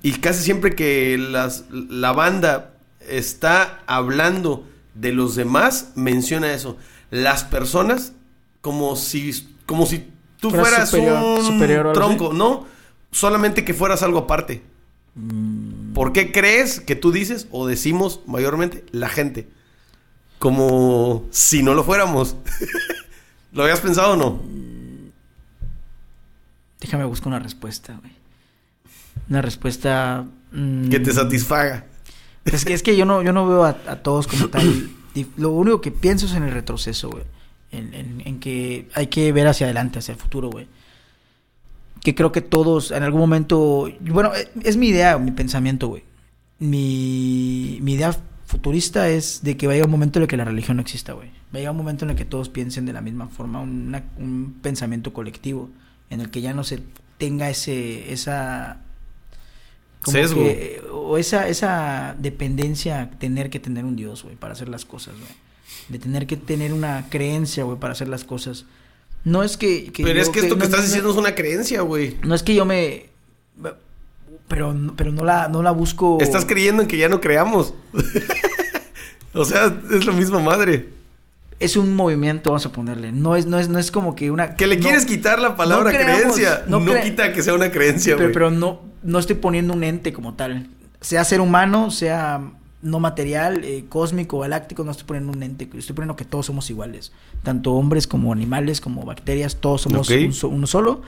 [0.02, 2.74] y casi siempre que las, la banda
[3.08, 6.76] está hablando de los demás, menciona eso.
[7.10, 8.12] Las personas
[8.60, 10.04] como si, como si
[10.38, 12.66] tú Fueras fueras superior- un superior tronco, ¿no?
[13.10, 14.62] Solamente que fueras algo aparte.
[15.14, 19.48] Mm, ¿Por qué crees que tú dices o decimos mayormente la gente?
[20.38, 22.36] Como si no lo fuéramos.
[23.52, 24.40] ¿Lo habías pensado o no?
[26.80, 28.12] Déjame buscar una respuesta, güey.
[29.28, 30.24] Una respuesta...
[30.52, 31.86] mm, Que te satisfaga.
[32.44, 34.90] Es que, es que yo no, yo no veo a, a todos como tal.
[35.36, 37.24] Lo único que pienso es en el retroceso, güey.
[37.72, 40.66] En, en- en que hay que ver hacia adelante, hacia el futuro, güey.
[42.02, 43.88] Que creo que todos en algún momento.
[44.00, 46.02] Bueno, eh, es mi idea, mi pensamiento, güey.
[46.58, 48.16] Mi, mi idea
[48.46, 51.30] futurista es de que vaya un momento en el que la religión no exista, güey.
[51.52, 55.12] Vaya un momento en el que todos piensen de la misma forma, una- un pensamiento
[55.12, 55.68] colectivo,
[56.10, 56.80] en el que ya no se
[57.18, 58.82] tenga ese, esa
[60.02, 60.42] como Sesgo.
[60.42, 65.14] que- o esa, esa dependencia tener que tener un Dios, güey, para hacer las cosas,
[65.14, 65.32] güey.
[65.88, 68.64] De tener que tener una creencia, güey, para hacer las cosas.
[69.24, 69.92] No es que...
[69.96, 72.16] pero yo- es que esto que no- estás no- diciendo es una creencia, güey.
[72.24, 73.06] No es que yo me...
[74.48, 76.18] Pero, pero no, la, no la busco...
[76.20, 77.74] Estás creyendo en que ya no creamos.
[79.34, 80.88] o sea, es la misma madre.
[81.60, 83.12] Es un movimiento, vamos a ponerle.
[83.12, 84.56] No es, no es, no es como que una...
[84.56, 86.64] Que le no- quieres quitar la palabra no creamos, creencia.
[86.66, 88.32] no No, cre- quita que sea una creencia, pero, güey.
[88.34, 90.68] pero no, no estoy poniendo un ente como tal.
[91.02, 92.40] Sea ser humano, sea
[92.82, 95.68] no material, eh, cósmico, galáctico, no estoy poniendo un ente.
[95.76, 97.12] Estoy poniendo que todos somos iguales.
[97.42, 100.16] Tanto hombres como animales, como bacterias, todos somos Ok.
[100.24, 101.02] un so- uno solo.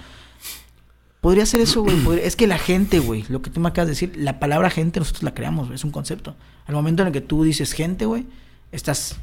[1.22, 1.96] Podría ser eso, güey.
[2.22, 4.98] Es que la gente, güey, lo que tú me acabas de decir, la palabra gente
[5.00, 6.34] nosotros la creamos, güey, es un concepto.
[6.66, 8.26] Al momento en el que tú dices gente, güey,
[8.72, 9.16] estás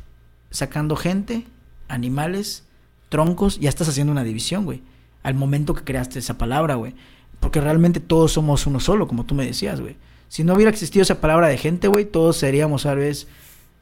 [0.52, 1.46] sacando gente,
[1.88, 2.64] animales,
[3.10, 4.82] troncos, ya estás haciendo una división, güey.
[5.24, 6.94] Al momento que creaste esa palabra, güey.
[7.40, 9.96] Porque realmente todos somos uno solo, como tú me decías, güey.
[10.28, 13.28] Si no hubiera existido esa palabra de gente, güey, todos seríamos, tal vez,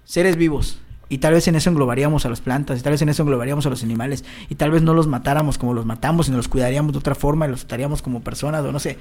[0.06, 0.80] seres vivos.
[1.10, 3.66] Y tal vez en eso englobaríamos a las plantas, y tal vez en eso englobaríamos
[3.66, 6.92] a los animales, y tal vez no los matáramos como los matamos, sino los cuidaríamos
[6.92, 8.98] de otra forma, y los trataríamos como personas, o no sé.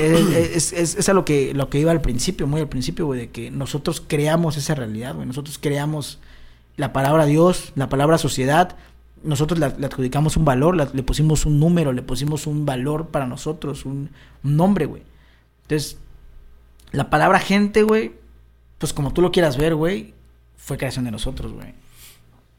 [0.00, 0.20] Es,
[0.56, 3.20] es, es- es a lo que, lo que iba al principio, muy al principio, güey,
[3.20, 5.26] de que nosotros creamos esa realidad, güey.
[5.26, 6.18] Nosotros creamos
[6.78, 8.76] la palabra Dios, la palabra sociedad,
[9.22, 13.26] nosotros la- le adjudicamos un valor, le pusimos un número, le pusimos un valor para
[13.26, 14.08] nosotros, un,
[14.42, 15.02] un nombre, güey.
[15.64, 15.98] Entonces,
[16.92, 18.12] la palabra gente, güey,
[18.78, 20.14] pues como tú lo quieras ver, güey,
[20.56, 21.74] fue creación de nosotros, güey.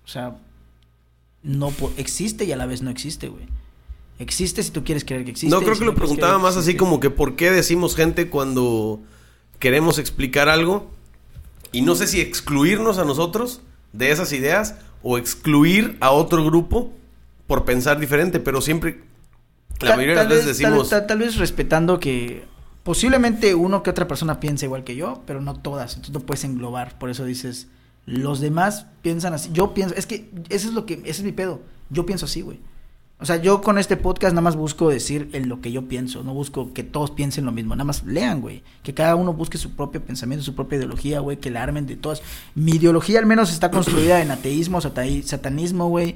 [0.06, 0.36] O sea,
[1.42, 3.46] no existe y a la vez no existe, güey.
[4.20, 5.56] Existe si tú quieres creer que existe.
[5.56, 9.00] no creo si que lo preguntaba más así como que por qué decimos gente cuando
[9.60, 10.92] queremos explicar algo.
[11.72, 13.62] Y no sé si excluirnos a nosotros
[13.94, 16.92] de esas ideas o excluir a otro grupo
[17.48, 19.02] por pensar diferente, pero siempre
[19.82, 22.44] la Tal- mayoría de las veces vez- decimos Tal, tal- tal vez respetando que
[22.84, 25.92] posiblemente uno que otra persona piensa igual que yo, pero no todas.
[25.96, 26.98] Entonces no puedes englobar.
[27.00, 27.68] Por eso dices,
[28.06, 29.50] los demás piensan así.
[29.54, 31.62] Yo pienso, es que eso es lo que, ese es mi pedo.
[31.90, 32.60] Yo pienso así, güey.
[33.22, 36.24] O sea, yo con este podcast nada más busco decir en lo que yo pienso,
[36.24, 38.64] no busco que todos piensen lo mismo, nada más lean, güey.
[38.82, 41.98] Que cada uno busque su propio pensamiento, su propia ideología, güey, que la armen de
[41.98, 42.22] todas.
[42.56, 46.16] Mi ideología al menos está construida en ateísmo, satanismo, güey,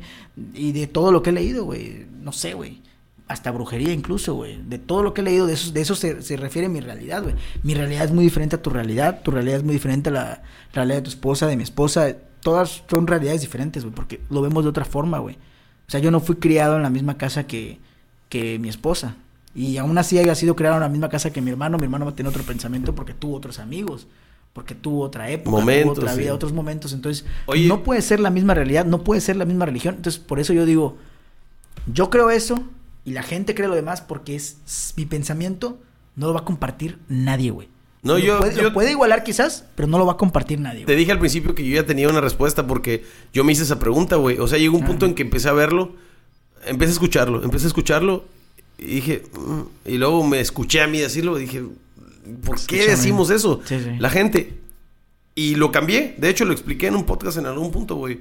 [0.54, 2.08] y de todo lo que he leído, güey.
[2.22, 2.82] No sé, güey.
[3.28, 4.62] Hasta brujería incluso, güey.
[4.64, 7.22] De todo lo que he leído, de eso, de eso se, se refiere mi realidad,
[7.22, 7.36] güey.
[7.64, 10.44] Mi realidad es muy diferente a tu realidad, tu realidad es muy diferente a la
[10.72, 12.16] realidad de tu esposa, de mi esposa.
[12.40, 15.38] Todas son realidades diferentes, güey, porque lo vemos de otra forma, güey.
[15.88, 17.80] O sea, yo no fui criado en la misma casa que,
[18.30, 19.16] que mi esposa.
[19.56, 21.78] Y aún así haya sido criado en la misma casa que mi hermano.
[21.78, 24.08] Mi hermano va a tener otro pensamiento porque tuvo otros amigos.
[24.54, 26.36] Porque tuvo otra época, Momentos, tuvo otra vida, sí.
[26.36, 26.94] otros momentos.
[26.94, 27.68] Entonces, Oye.
[27.68, 29.96] no puede ser la misma realidad, no puede ser la misma religión.
[29.96, 30.98] Entonces, por eso yo digo,
[31.92, 32.64] yo creo eso
[33.04, 35.80] y la gente cree lo demás porque es, es mi pensamiento,
[36.16, 37.68] no lo va a compartir nadie, güey.
[38.04, 40.86] No, yo- puede, yo- lo puede igualar quizás, pero no lo va a compartir nadie.
[40.86, 43.80] Te dije al principio que yo ya tenía una respuesta porque yo me hice esa
[43.80, 44.38] pregunta, güey.
[44.40, 45.12] O sea, llegó un punto Ajá.
[45.12, 45.94] en que empecé a verlo,
[46.66, 48.26] empecé a escucharlo, empecé a escucharlo
[48.78, 51.64] y dije, "Mm", y luego me escuché a mí decirlo y dije,
[52.46, 53.62] ¿por qué decimos eso?
[53.66, 53.92] Sí, sí.
[54.00, 54.60] La gente.
[55.36, 58.20] Y lo cambié, de hecho lo expliqué en un podcast en algún punto, güey.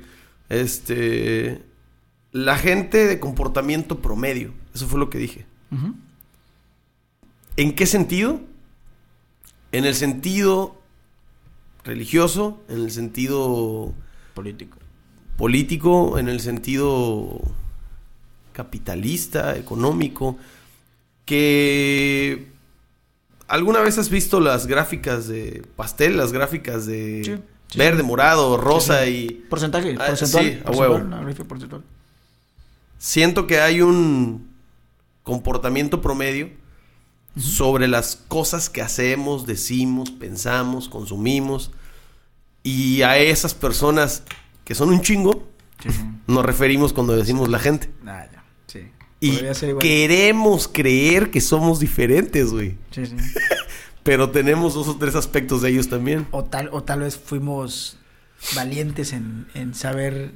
[0.49, 1.61] Este,
[2.31, 5.45] la gente de comportamiento promedio, eso fue lo que dije.
[7.57, 8.41] ¿En qué sentido?
[9.73, 10.77] En el sentido
[11.85, 13.93] religioso, en el sentido
[14.35, 14.79] Político.
[15.37, 17.41] político, en el sentido
[18.53, 20.37] capitalista, económico,
[21.25, 22.49] que
[23.49, 27.35] alguna vez has visto las gráficas de pastel, las gráficas de Sí,
[27.69, 30.45] sí, verde, morado, rosa Sí, y Porcentaje, Ah, porcentual.
[30.45, 31.01] sí, a huevo.
[31.49, 31.83] porcentual.
[32.99, 34.51] siento que hay un
[35.23, 36.51] comportamiento promedio
[37.37, 41.71] sobre las cosas que hacemos, decimos, pensamos, consumimos.
[42.63, 44.23] Y a esas personas
[44.65, 45.49] que son un chingo,
[45.83, 45.89] Sí,
[46.29, 47.91] nos referimos cuando decimos la gente.
[48.07, 48.45] Ah, ya.
[48.67, 48.93] Sí.
[49.19, 49.41] Y
[49.81, 52.77] queremos creer que somos diferentes, güey.
[52.93, 53.17] Sí, sí.
[54.05, 56.27] Pero tenemos dos o tres aspectos de ellos también.
[56.31, 57.99] O tal, o tal vez fuimos
[58.55, 60.33] valientes en, en saber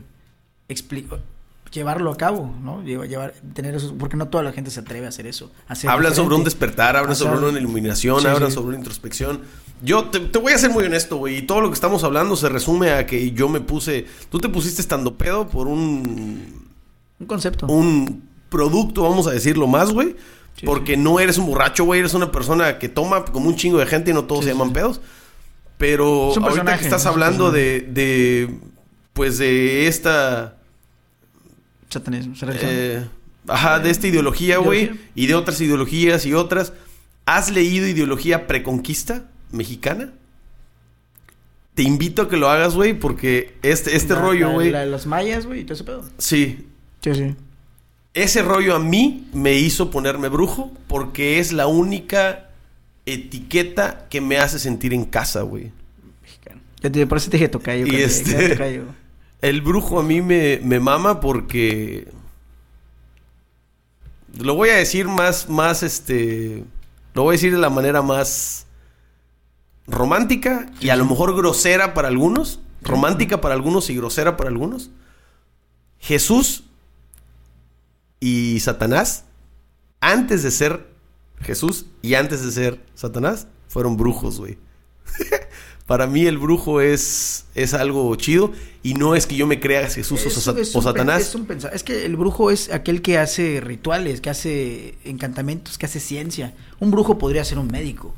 [0.68, 1.20] explicar
[1.76, 2.82] llevarlo a cabo, ¿no?
[2.82, 5.52] Llevar, tener eso, porque no toda la gente se atreve a hacer eso.
[5.68, 8.54] a Hablan sobre un despertar, hablan sobre una iluminación, sí, hablan sí.
[8.54, 9.42] sobre una introspección.
[9.82, 11.38] Yo te, te voy a ser muy honesto, güey.
[11.38, 14.06] Y todo lo que estamos hablando se resume a que yo me puse.
[14.30, 16.66] Tú te pusiste estando pedo por un.
[17.18, 17.66] Un concepto.
[17.66, 20.16] Un producto, vamos a decirlo más, güey.
[20.56, 22.00] Sí, porque no eres un borracho, güey.
[22.00, 24.72] Eres una persona que toma como un chingo de gente y no todos se llaman
[24.72, 25.00] pedos.
[25.76, 28.58] Pero Es un ahorita que estás es hablando de, de.
[29.12, 30.56] Pues de esta.
[31.88, 32.34] Satanismo.
[32.60, 33.04] Eh,
[33.48, 34.90] ajá, de esta ideología, güey.
[35.14, 36.72] Y de otras ideologías y otras.
[37.26, 40.12] ¿Has leído ideología preconquista mexicana?
[41.74, 44.70] Te invito a que lo hagas, güey, porque este, este La- rollo, la- güey.
[44.70, 46.04] La de los mayas, güey, todo ese pedo.
[46.18, 46.66] Sí.
[47.02, 47.34] Sí, sí.
[48.14, 52.48] ese rollo a mí me hizo ponerme brujo porque es la única
[53.04, 55.70] etiqueta que me hace sentir en casa, güey.
[56.82, 57.86] Yo te, por eso te dije tocayo.
[57.86, 58.84] Y este- tocayo.
[59.46, 62.12] El brujo a mí me, me mama porque...
[64.36, 66.64] Lo voy a decir más, más, este...
[67.14, 68.66] Lo voy a decir de la manera más
[69.86, 72.58] romántica y a lo mejor grosera para algunos.
[72.82, 74.90] Romántica para algunos y grosera para algunos.
[76.00, 76.64] Jesús
[78.18, 79.26] y Satanás,
[80.00, 80.92] antes de ser
[81.40, 84.58] Jesús y antes de ser Satanás, fueron brujos, güey.
[85.86, 88.50] Para mí el brujo es, es algo chido
[88.82, 91.22] y no es que yo me crea Jesús o, Es- o un Satanás.
[91.22, 95.78] Es, un pensa- es que el brujo es aquel que hace rituales, que hace encantamientos,
[95.78, 96.54] que hace ciencia.
[96.80, 98.12] Un brujo podría ser un médico.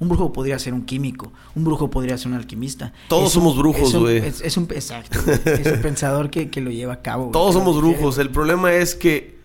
[0.00, 1.32] Un brujo podría ser un químico.
[1.54, 2.92] Un brujo podría ser un alquimista.
[3.08, 4.18] Todos Es un- somos brujos, es un- güey.
[4.18, 5.18] Es, es un, exacto.
[5.46, 7.30] Es un pensador que, que lo lleva a cabo.
[7.30, 8.18] Todos somos brujos.
[8.18, 9.38] El problema es que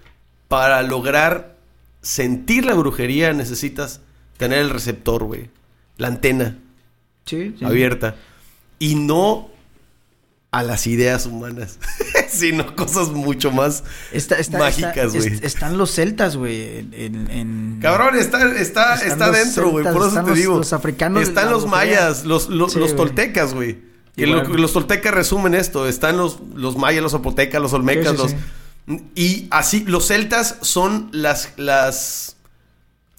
[0.50, 1.56] para lograr
[2.02, 4.02] sentir la brujería necesitas
[4.38, 5.50] tener el receptor, güey.
[5.98, 6.58] La antena
[7.30, 7.66] Sí, sí.
[7.66, 8.16] abierta.
[8.80, 9.50] Y no
[10.52, 11.78] a las ideas humanas,
[12.30, 15.28] sino cosas mucho más Está, está, mágicas, güey.
[15.34, 16.80] es- están los celtas, güey.
[16.80, 19.84] En, en- en- Cabrón, está, está, está dentro, güey.
[19.86, 20.58] Por eso te los- digo.
[20.58, 23.78] los africanos Están los mayas, los, los, Sí, los toltecas, güey.
[24.16, 24.62] Que lo- Igual.
[24.62, 25.88] los toltecas resumen esto.
[25.88, 28.36] Están los, los mayas, los zapotecas, los olmecas, los.
[29.14, 31.54] Y así, los celtas son las.
[31.58, 32.38] las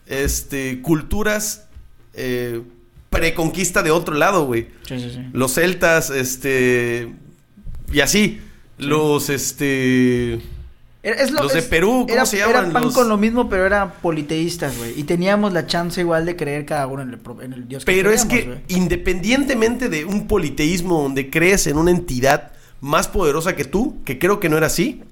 [0.07, 0.83] este.
[0.83, 1.67] culturas.
[2.15, 2.61] eh,
[3.11, 4.69] preconquista de otro lado, güey.
[4.89, 5.27] Sí, sí, sí.
[5.33, 7.13] Los celtas, este.
[7.93, 8.41] Y así.
[8.79, 10.35] Los, este.
[11.03, 12.65] Es lo- Los de es- Perú, ¿cómo era, se llaman?
[12.67, 14.99] Era pan Los- con lo mismo, pero eran politeístas, güey.
[15.01, 17.85] Y teníamos la chance igual de creer cada uno en el, pro- en el Dios
[17.85, 23.57] que Pero es que independientemente de un politeísmo donde crees en una entidad más poderosa
[23.57, 25.03] que tú, que creo que no era así,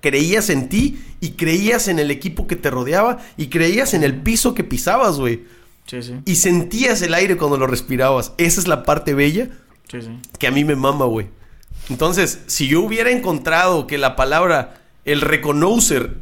[0.00, 4.14] creías en ti y creías en el equipo que te rodeaba y creías en el
[4.16, 5.44] piso que pisabas, güey.
[5.88, 6.14] Sí, sí.
[6.24, 8.32] Y sentías el aire cuando lo respirabas.
[8.38, 9.48] Esa es la parte bella
[9.90, 10.18] Sí, sí.
[10.38, 11.26] que a mí me mama, güey.
[11.88, 16.14] Entonces, si yo hubiera encontrado que la palabra, el reconocer,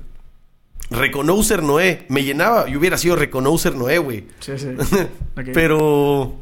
[0.90, 4.26] reconocer Noé, me llenaba, yo hubiera sido reconocer Noé, güey.
[4.38, 4.68] Sí, sí.
[5.52, 6.37] Pero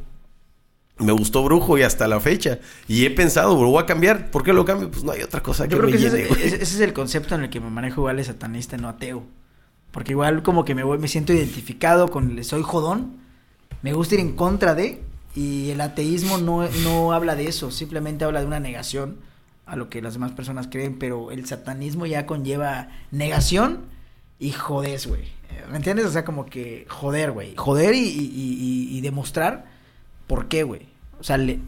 [0.98, 2.58] me gustó Brujo y hasta la fecha.
[2.88, 4.30] Y he pensado, lo voy a cambiar.
[4.30, 4.90] ¿Por qué lo cambio?
[4.90, 6.80] Pues no hay otra cosa que creo me que ese, llene, es, ese- ese es
[6.80, 9.24] el concepto en el que me manejo igual satanista, no ateo.
[9.94, 13.12] Porque igual como que me voy, me siento identificado con el soy jodón,
[13.80, 15.00] me gusta ir en contra de,
[15.36, 19.18] y el ateísmo no, no habla de eso, simplemente habla de una negación
[19.66, 23.82] a lo que las demás personas creen, pero el satanismo ya conlleva negación
[24.40, 25.22] y jodes, güey.
[25.70, 26.06] ¿Me entiendes?
[26.06, 27.54] O sea, como que joder, güey.
[27.56, 29.66] Joder y, demostrar
[30.26, 30.88] por qué, güey.
[31.20, 31.60] O sea, le-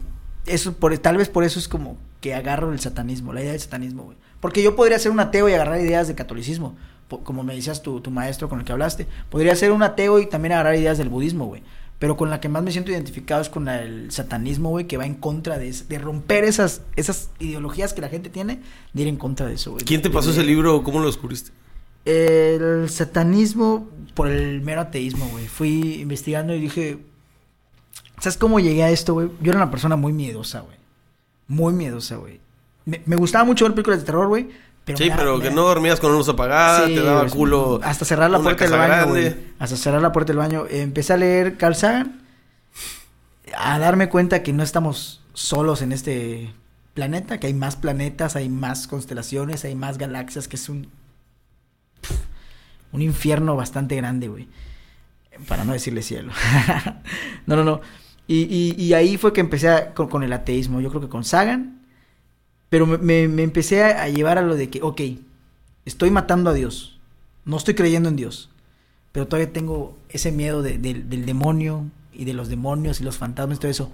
[0.45, 3.61] eso por, tal vez por eso es como que agarro el satanismo, la idea del
[3.61, 4.17] satanismo, güey.
[4.41, 6.75] Porque yo podría ser un ateo y agarrar ideas de catolicismo,
[7.23, 9.07] como me decías tu, tu maestro con el que hablaste.
[9.29, 11.63] Podría ser un ateo y también agarrar ideas del budismo, güey.
[11.99, 15.05] Pero con la que más me siento identificado es con el satanismo, güey, que va
[15.07, 18.59] en contra de, de romper esas, esas ideologías que la gente tiene,
[18.93, 19.83] de ir en contra de eso, güey.
[19.83, 20.83] ¿Quién te pasó De- ese libro?
[20.83, 21.51] ¿Cómo lo descubriste?
[22.05, 25.47] el satanismo por el mero ateísmo, güey.
[25.47, 26.99] Fui investigando y dije,
[28.19, 29.29] ¿sabes cómo llegué a esto, güey?
[29.41, 30.77] Yo era una persona muy miedosa, güey.
[31.47, 32.39] Muy miedosa, güey.
[32.85, 34.47] Me, me gustaba mucho ver películas de terror, güey.
[34.87, 37.79] Pero sí, me pero me que no dormías con luz apagada, Sí, te daba culo.
[37.83, 39.35] Hasta cerrar la puerta del baño, güey.
[39.59, 40.65] Hasta cerrar la puerta del baño.
[40.67, 42.21] Empecé a leer Carl Sagan.
[43.55, 46.53] A darme cuenta que no estamos solos en este
[46.95, 50.89] planeta, que hay más planetas, hay más constelaciones, hay más galaxias, que es un
[52.91, 54.47] un infierno bastante grande, güey.
[55.47, 56.31] Para no decirle cielo.
[57.45, 57.81] no, no, no.
[58.25, 60.81] Y, y- y ahí fue que empecé a- con, con el ateísmo.
[60.81, 61.76] Yo creo que con Sagan.
[62.69, 65.01] Pero me, me- me empecé a, a llevar a lo de que, ok,
[65.85, 66.99] estoy matando a Dios.
[67.45, 68.49] No estoy creyendo en Dios.
[69.11, 73.17] Pero todavía tengo ese miedo de- del- del demonio y de los demonios y los
[73.17, 73.91] fantasmas y todo eso.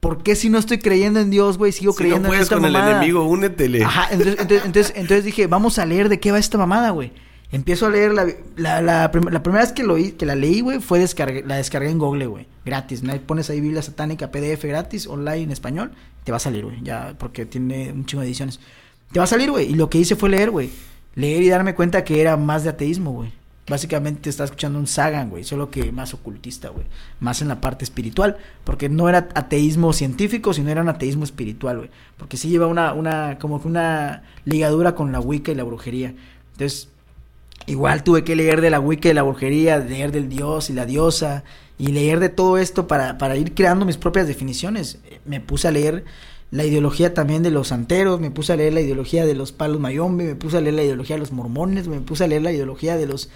[0.00, 2.56] ¿Por qué si no estoy creyendo en Dios, güey, sigo Si creyendo no en esta
[2.56, 3.82] con el enemigo, únetele.
[3.82, 7.12] Ajá, entonces, entonces, entonces, entonces dije, vamos a leer de qué va esta mamada, güey.
[7.56, 10.78] Empiezo a leer la, la, la, la primera vez que, lo, que la leí, güey,
[10.78, 12.46] fue descargué, la descargué en Google, güey.
[12.66, 13.02] Gratis.
[13.24, 15.92] Pones ahí Biblia Satánica PDF gratis, online en español.
[16.22, 16.82] Te va a salir, güey.
[16.82, 18.60] Ya, porque tiene un chingo de ediciones.
[19.10, 19.70] Te va a salir, güey.
[19.70, 20.68] Y lo que hice fue leer, güey.
[21.14, 23.32] Leer y darme cuenta que era más de ateísmo, güey.
[23.66, 25.42] Básicamente estaba escuchando un Sagan, güey.
[25.42, 26.84] Solo que más ocultista, güey.
[27.20, 28.36] Más en la parte espiritual.
[28.64, 31.90] Porque no era ateísmo científico, sino era un ateísmo espiritual, güey.
[32.18, 36.12] Porque sí lleva una, una, como una ligadura con la Wicca y la brujería.
[36.52, 36.90] Entonces,
[37.66, 40.86] igual tuve que leer de la Wicca y la brujería, leer del dios y la
[40.86, 41.44] diosa.
[41.78, 44.98] Y leer de todo esto para, para ir creando mis propias definiciones.
[45.26, 46.04] Me puse a leer
[46.50, 49.78] la ideología también de los santeros, me puse a leer la ideología de los palos
[49.78, 52.52] mayombe, me puse a leer la ideología de los mormones, me puse a leer la
[52.52, 53.28] ideología de los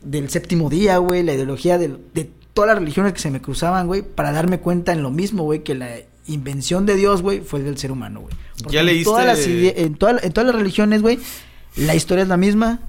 [0.00, 3.86] del séptimo día, güey, la ideología de, de todas las religiones que se me cruzaban,
[3.88, 5.90] güey, para darme cuenta en lo mismo, güey, que la
[6.26, 8.34] invención de Dios, güey, fue del ser humano, güey.
[8.72, 11.18] Ya en leíste- todas las en, toda- en todas las religiones, güey,
[11.76, 12.80] la historia es la misma.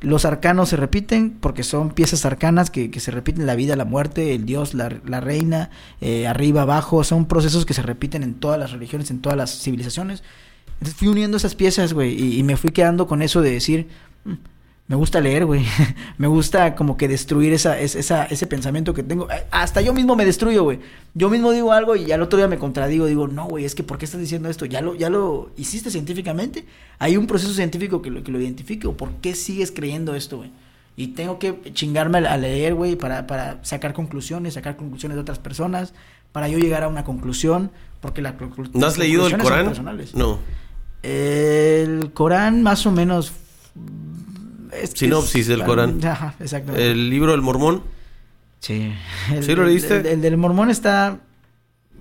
[0.00, 3.84] Los arcanos se repiten porque son piezas arcanas que, que se repiten la vida, la
[3.84, 7.04] muerte, el dios, la, la reina, eh, arriba, abajo.
[7.04, 10.22] Son procesos que se repiten en todas las religiones, en todas las civilizaciones.
[10.74, 13.88] Entonces fui uniendo esas piezas, güey, y, me fui quedando con eso de decir,
[14.24, 14.32] "Mm,
[14.90, 15.64] me gusta leer, güey.
[16.18, 19.30] me gusta como que destruir esa, es- esa, ese pensamiento que tengo.
[19.30, 20.80] Eh, Hasta yo mismo me destruyo, güey.
[21.14, 23.06] Yo mismo digo algo y al otro día me contradigo.
[23.06, 24.64] Digo, no, güey, es que ¿por qué estás diciendo esto?
[24.66, 26.64] ¿Ya lo, ya lo hiciste científicamente?
[26.98, 28.88] ¿Hay un proceso científico que lo, que lo identifique?
[28.88, 30.50] ¿O por qué sigues creyendo esto, güey?
[30.96, 35.38] Y tengo que chingarme a leer, güey, para, para sacar conclusiones, sacar conclusiones de otras
[35.38, 35.94] personas,
[36.32, 38.34] para yo llegar a una conclusión, porque la
[38.74, 39.72] ¿No has leído el Corán?
[40.14, 40.40] No.
[41.04, 43.32] El Corán más o menos...
[44.72, 46.00] es Sinopsis es- del Corán.
[46.04, 46.34] Ajá.
[46.76, 47.82] El libro del mormón.
[48.60, 48.92] Sí.
[49.40, 49.98] ¿Sí lo leíste?
[49.98, 51.20] El, el del mormón está...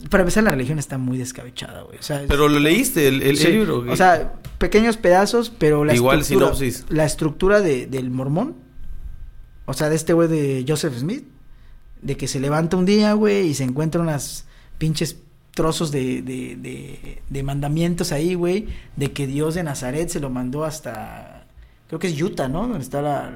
[0.10, 1.98] Para empezar, la religión está muy descabechada, güey.
[2.00, 3.84] O sea, es- Pero lo leíste, el, Sí, libro.
[3.90, 6.54] O sea, pequeños pedazos, pero la Igual estructura...
[6.56, 6.86] sinopsis.
[6.90, 8.56] La estructura de, del mormón,
[9.66, 11.26] o sea, de este güey de Joseph Smith,
[12.02, 14.46] de que se levanta un día, güey, y se encuentra unas
[14.78, 15.18] pinches
[15.54, 20.30] trozos de, de, de, de mandamientos ahí, güey, de que Dios de Nazaret se lo
[20.30, 21.39] mandó hasta,
[21.90, 22.62] creo que es Utah, ¿no?
[22.68, 23.34] Donde está la,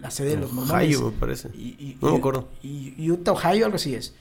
[0.00, 0.96] la sede de los mormones.
[0.96, 1.48] Ohio, me parece.
[1.54, 2.48] Y- y- No me acuerdo.
[2.62, 4.14] y Utah, Ohio, algo así es.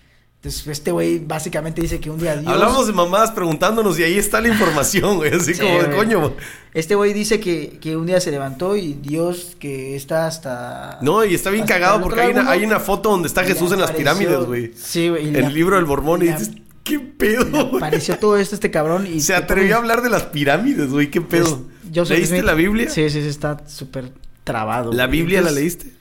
[0.44, 2.52] Entonces, este güey básicamente dice que un día Dios...
[2.52, 5.32] Hablamos de mamadas preguntándonos y ahí está la información, güey.
[5.36, 6.34] Así Sí, como, de coño.
[6.74, 10.98] Este güey dice que, que un día se levantó y Dios que está hasta...
[11.04, 13.82] No, y está bien cagado porque hay una, hay una foto donde está Jesús en
[13.82, 14.72] las apareció- pirámides, güey.
[14.76, 15.30] Sí, güey.
[15.30, 16.50] y El libro del mormón y dices,
[16.84, 17.60] ¿qué pedo?
[17.78, 19.20] apareció todo esto este cabrón y...
[19.22, 21.12] Se atrevió a hablar de las pirámides, güey.
[21.12, 21.46] ¿Qué pedo?
[21.46, 21.71] Es-
[22.10, 22.90] ¿Leíste la Biblia?
[22.90, 24.12] Sí, sí, sí, está súper
[24.44, 24.92] trabado.
[24.94, 25.20] ¿La güey.
[25.20, 25.92] Biblia la leíste?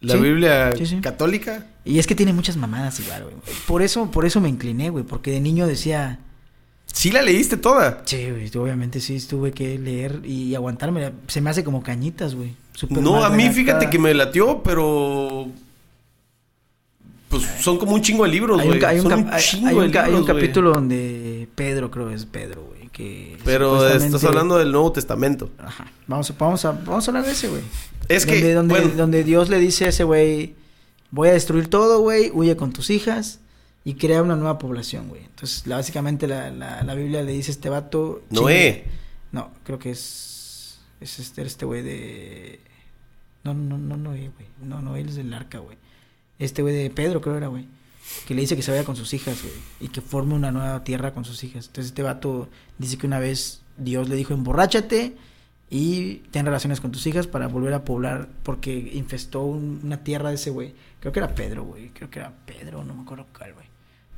[0.00, 1.00] ¿La Sí, Biblia sí, sí.
[1.00, 1.66] católica?
[1.84, 3.34] Y es que tiene muchas mamadas igual, güey.
[3.66, 6.18] Por eso, por eso me incliné, güey, porque de niño decía...
[6.92, 8.02] Sí la leíste toda.
[8.04, 11.12] Sí, güey, obviamente sí, tuve que leer y aguantarme.
[11.28, 12.54] Se me hace como cañitas, güey.
[12.88, 13.52] No, a mí redactada.
[13.52, 15.48] fíjate que me latió, pero...
[17.28, 18.78] Pues son como un chingo de libros, Hay güey.
[18.80, 19.32] un, hay un Son cap- un
[19.68, 22.69] hay- hay un capítulo donde Pedro, creo que es Pedro, güey,
[23.00, 23.38] que...
[23.44, 25.50] Pero supuestamente- estás hablando del Nuevo Testamento.
[25.58, 25.90] Ajá.
[26.06, 27.62] Vamos a, vamos a, vamos a hablar de ese, güey.
[28.08, 30.54] Es donde, que, donde, bueno, donde Dios le dice a ese güey,
[31.10, 33.40] voy a destruir todo, güey, huye con tus hijas
[33.84, 35.22] y crea una nueva población, güey.
[35.24, 38.22] Entonces, la- básicamente la, la, la Biblia le dice a este vato...
[38.30, 38.84] Noé.
[39.32, 40.78] No, creo que es...
[41.00, 42.60] Es este, este güey de...
[43.44, 44.48] No, no, no, Noé, güey.
[44.62, 45.78] No, no, él es del arca, güey.
[46.38, 47.66] Este güey de Pedro, creo era, güey.
[48.26, 49.54] Que le dice que se vaya con sus hijas, güey.
[49.80, 51.66] Y que forme una nueva tierra con sus hijas.
[51.66, 55.16] Entonces este vato dice que una vez Dios le dijo, emborráchate
[55.68, 58.28] y ten relaciones con tus hijas para volver a poblar.
[58.42, 60.74] Porque infestó un- una tierra de ese güey.
[61.00, 61.88] Creo que era Pedro, güey.
[61.90, 63.66] Creo que era Pedro, no me acuerdo cuál, güey.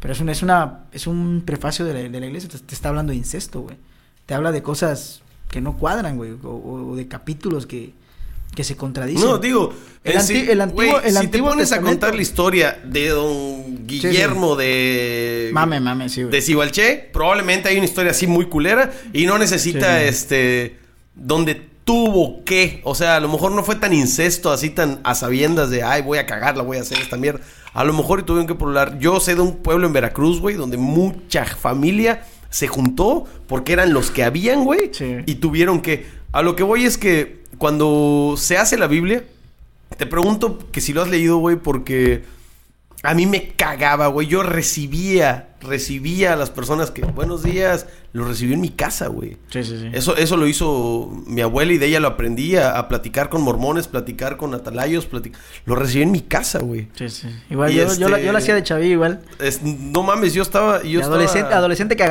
[0.01, 2.49] Pero es una, es una, es un prefacio de la, de la iglesia.
[2.51, 3.77] Te, está hablando de incesto, güey.
[4.27, 6.33] Te habla de cosas que no cuadran, güey.
[6.43, 7.93] O de capítulos que,
[8.55, 9.25] que se contradicen.
[9.27, 9.73] No, digo,
[10.05, 14.57] El anti- antiguo- el si Antiguo te pones a contar la historia de don Guillermo
[14.57, 16.33] de Mame, mame, sí, güey.
[16.33, 20.77] de Cibalché, probablemente hay una historia así muy culera y no necesita este
[21.15, 25.15] donde tuvo que, o sea, a lo mejor no fue tan incesto así tan a
[25.15, 27.41] sabiendas de, ay, voy a cagarla, voy a hacer esta mierda.
[27.75, 28.99] A lo mejor y tuvieron que poblar.
[28.99, 33.93] Yo sé de un pueblo en Veracruz, güey, donde mucha familia se juntó porque eran
[33.95, 34.91] los que habían, güey,
[35.27, 36.07] y tuvieron que.
[36.33, 39.23] A lo que voy es que cuando se hace la Biblia,
[39.97, 42.25] te pregunto que si lo has leído, güey, porque
[43.05, 44.27] a mí me cagaba, güey.
[44.27, 49.37] Yo recibía, recibía a las personas que, buenos días, lo recibí en mi casa, güey.
[49.49, 49.91] Sí, sí, sí.
[49.93, 53.43] Eso, eso lo hizo mi abuela y de ella lo aprendí a, a platicar con
[53.43, 55.35] mormones, platicar con atalayos, platic-
[55.65, 56.89] lo recibí en mi casa, güey.
[56.97, 57.29] Sí, sí.
[57.49, 59.21] Igual yo, yo, este- yo la hacía de chavillo igual.
[59.39, 60.83] Es- no mames, yo estaba...
[60.83, 61.59] Yo adolescente, estaba...
[61.59, 62.03] adolescente que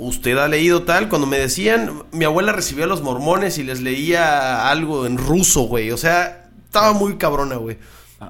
[0.00, 1.08] usted ha leído tal.
[1.08, 5.62] Cuando me decían, mi abuela recibía a los mormones y les leía algo en ruso,
[5.62, 5.90] güey.
[5.92, 7.78] O sea, estaba muy cabrona, güey.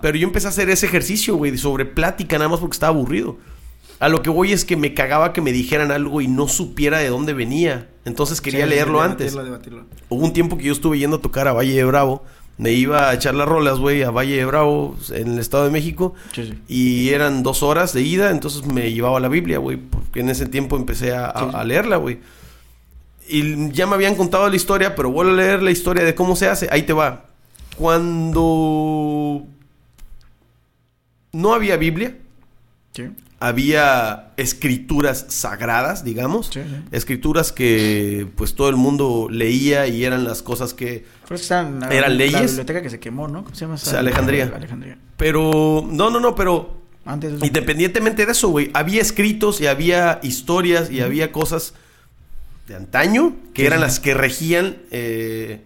[0.02, 3.38] Pero yo empecé a hacer ese ejercicio, güey, sobre plática nada más porque estaba aburrido.
[3.98, 6.98] A lo que voy es que me cagaba que me dijeran algo y no supiera
[6.98, 7.88] de dónde venía.
[8.04, 9.50] Entonces quería Sí, leerlo debatirlo, antes.
[9.50, 9.84] debatirlo.
[10.08, 12.24] Hubo un tiempo que yo estuve yendo a tocar a Valle de Bravo.
[12.60, 15.70] Me iba a echar las rolas, güey, a Valle de Bravo, en el Estado de
[15.70, 16.14] México.
[16.34, 16.58] Sí, sí.
[16.68, 20.44] Y eran dos horas de ida, entonces me llevaba la Biblia, güey, porque en ese
[20.46, 21.56] tiempo empecé a, a- Sí, sí.
[21.56, 22.18] a leerla, güey.
[23.28, 26.36] Y ya me habían contado la historia, pero vuelvo a leer la historia de cómo
[26.36, 26.68] se hace.
[26.70, 27.24] Ahí te va.
[27.78, 29.46] Cuando
[31.32, 32.16] no había Biblia,
[32.92, 33.04] Sí.
[33.40, 36.76] Había escrituras sagradas, digamos, Sí, sí.
[36.92, 42.08] escrituras que pues todo el mundo leía y eran las cosas que la, ¿Eran la
[42.10, 42.50] leyes?
[42.52, 43.44] biblioteca que se quemó, ¿no?
[43.44, 43.76] ¿Cómo se llama?
[43.98, 44.52] Alejandría.
[44.54, 44.98] Alejandría.
[45.16, 50.20] pero no, no, no, pero Antes de independientemente de eso, güey, había escritos y había
[50.22, 51.72] historias y había cosas
[52.68, 55.64] de antaño que eran las que regían eh,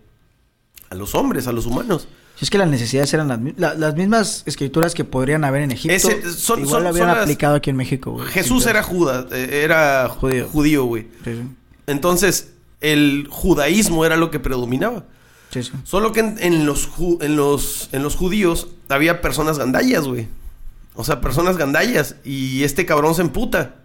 [0.91, 2.07] a los hombres, a los humanos.
[2.37, 5.71] Si es que las necesidades eran las, la- las mismas escrituras que podrían haber en
[5.73, 5.95] Egipto.
[5.95, 8.27] Ese- son- igual son- habían son las- aplicado aquí en México, güey.
[8.29, 10.49] Jesús era Judas, eh, era Judío.
[10.49, 11.05] judío, güey.
[11.25, 11.43] Sí, sí.
[11.87, 15.05] Entonces, el judaísmo era lo que predominaba.
[15.51, 15.61] Sí.
[15.85, 20.27] Solo que en, en los, ju- en, los, en los judíos había personas gandallas, güey.
[20.97, 22.17] O sea, personas gandallas.
[22.25, 23.77] Y este cabrón se emputa.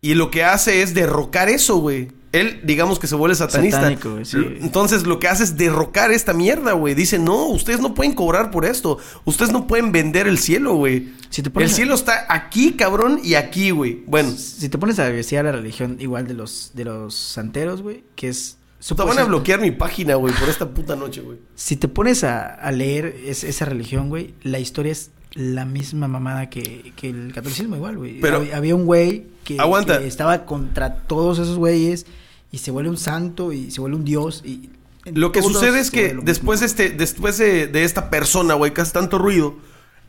[0.00, 2.12] Y lo que hace es derrocar eso, güey.
[2.32, 3.76] Él, digamos que se vuelve satanista.
[3.78, 4.38] Satánico, sí.
[4.60, 6.94] Entonces, lo que hace es derrocar esta mierda, güey.
[6.94, 8.98] Dice, no, ustedes no pueden cobrar por esto.
[9.26, 11.12] Ustedes no pueden vender el cielo, güey.
[11.28, 14.02] Si El a- cielo está aquí, cabrón, y aquí, güey.
[14.06, 18.04] Bueno, Si te pones a investigar la religión igual de los de los santeros, güey,
[18.16, 18.56] que es
[18.86, 21.38] te van a bloquear mi página, güey, por esta puta noche, güey.
[21.54, 26.08] Si te pones a, a leer es- esa religión, güey, la historia es la misma
[26.08, 28.20] mamada que, que el catolicismo igual, güey.
[28.20, 29.98] Pero- había, había un güey que, Aguanta.
[30.00, 32.06] que estaba contra todos esos güeyes
[32.52, 34.70] y se vuelve un santo y se vuelve un dios y
[35.06, 38.82] Lo que sucede es que después de este, después de, de esta persona, güey, que
[38.82, 39.56] hace tanto ruido,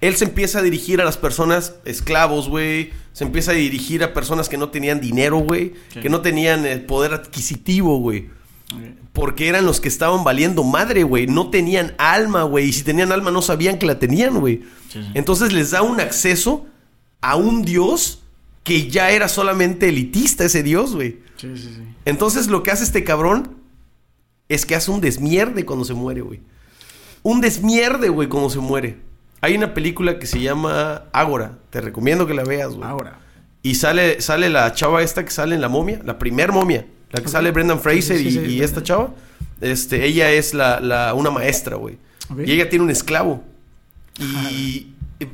[0.04, 2.92] él se empieza a dirigir a las personas esclavos, güey.
[3.14, 5.76] Se empieza a dirigir a personas que no tenían dinero, güey.
[5.94, 8.30] Que no tenían eh, poder adquisitivo, güey.
[9.14, 11.28] Porque eran los que estaban valiendo madre, güey.
[11.28, 12.68] No tenían alma, güey.
[12.68, 14.64] Y si tenían alma no sabían que la tenían, güey.
[14.90, 15.12] Sí, sí.
[15.14, 16.66] Entonces les da un acceso
[17.22, 18.24] a un dios
[18.64, 21.20] que ya era solamente elitista ese dios, güey.
[21.44, 21.84] Sí, sí, sí.
[22.06, 23.56] Entonces lo que hace este cabrón
[24.50, 26.42] es que hace un desmierde cuando se muere, güey.
[27.22, 28.98] Un desmierde, güey, cuando se muere.
[29.42, 31.58] Hay una película que se llama Ágora.
[31.70, 32.88] Te recomiendo que la veas, güey.
[32.88, 33.20] Ahora.
[33.62, 36.86] Y sale, sale la chava esta que sale en la momia, la primer momia.
[37.12, 38.64] La que sale Brendan Fraser Sí, sí, y, sí, y sí.
[38.64, 39.14] esta chava.
[39.62, 41.98] Este, ella es la, la- una maestra, güey.
[42.46, 43.44] Y ella tiene un esclavo.
[44.20, 44.88] Y
[45.20, 45.28] y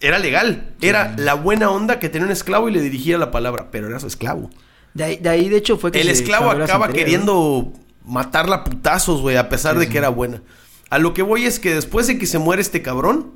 [0.00, 0.74] era legal.
[0.80, 3.98] Era la buena onda que tenía un esclavo y le dirigía la palabra, pero era
[4.00, 4.50] su esclavo.
[4.94, 7.72] De ahí, de ahí, de hecho, fue que El se esclavo acaba queriendo
[8.06, 9.92] matarla a putazos, güey, a pesar Sí, de sí.
[9.92, 10.42] que era buena.
[10.90, 13.32] A lo que voy es que después de que se muere este cabrón,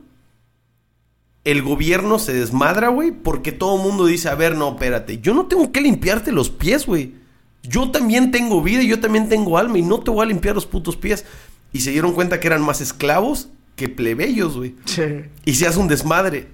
[1.45, 5.35] el gobierno se desmadra, güey, porque todo el mundo dice, a ver, no, espérate, yo
[5.35, 7.15] no tengo que limpiarte los pies, güey.
[7.63, 10.55] Yo también tengo vida y yo también tengo alma y no te voy a limpiar
[10.55, 11.25] los putos pies.
[11.73, 14.75] Y se dieron cuenta que eran más esclavos que plebeyos, güey.
[14.85, 15.03] Sí.
[15.45, 16.49] Y se hace un desmadre.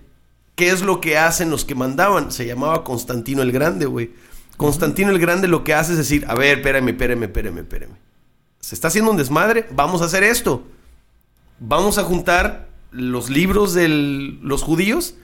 [0.56, 2.30] ¿Qué es lo que hacen los que mandaban?
[2.32, 4.12] Se llamaba Constantino el Grande, güey.
[4.56, 7.96] Constantino el Grande lo que hace es decir, a ver, espérame, espérame, espérame, espérame.
[8.60, 10.66] Se está haciendo un desmadre, vamos a hacer esto.
[11.58, 15.16] Vamos a juntar los libros de los judíos,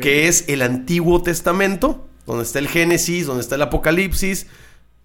[0.00, 4.46] que es el Antiguo Testamento, donde está el Génesis, donde está el Apocalipsis,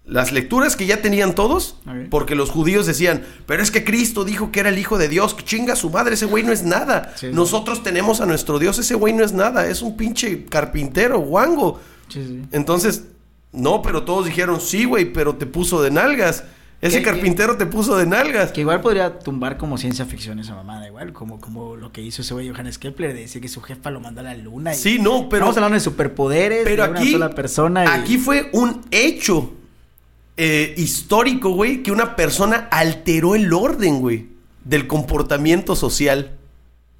[0.04, 1.76] las lecturas que ya tenían todos,
[2.10, 5.34] porque los judíos decían, pero es que Cristo dijo que era el Hijo de Dios,
[5.34, 7.12] que chinga su madre, ese güey no es nada.
[7.16, 7.32] Sí, sí.
[7.32, 11.80] Nosotros tenemos a nuestro Dios, ese güey no es nada, es un pinche carpintero, guango.
[12.08, 12.42] Sí.
[12.50, 13.04] Entonces,
[13.52, 16.44] no, pero todos dijeron, sí, güey, pero te puso de nalgas.
[16.80, 18.52] Ese ¿Qué- carpintero te puso de nalgas.
[18.52, 22.22] Que igual podría tumbar como ciencia ficción esa mamada, igual, como, como lo que hizo
[22.22, 24.72] ese güey Johannes Kepler, de decir que su jefa lo mandó a la luna.
[24.72, 25.42] y- Sí, no, pero...
[25.44, 27.84] Estamos hablando de superpoderes, Pero de aquí, una sola persona.
[27.84, 29.52] y- aquí fue un hecho
[30.38, 34.28] eh, histórico, güey, que una persona alteró el orden, güey,
[34.64, 36.30] del comportamiento social.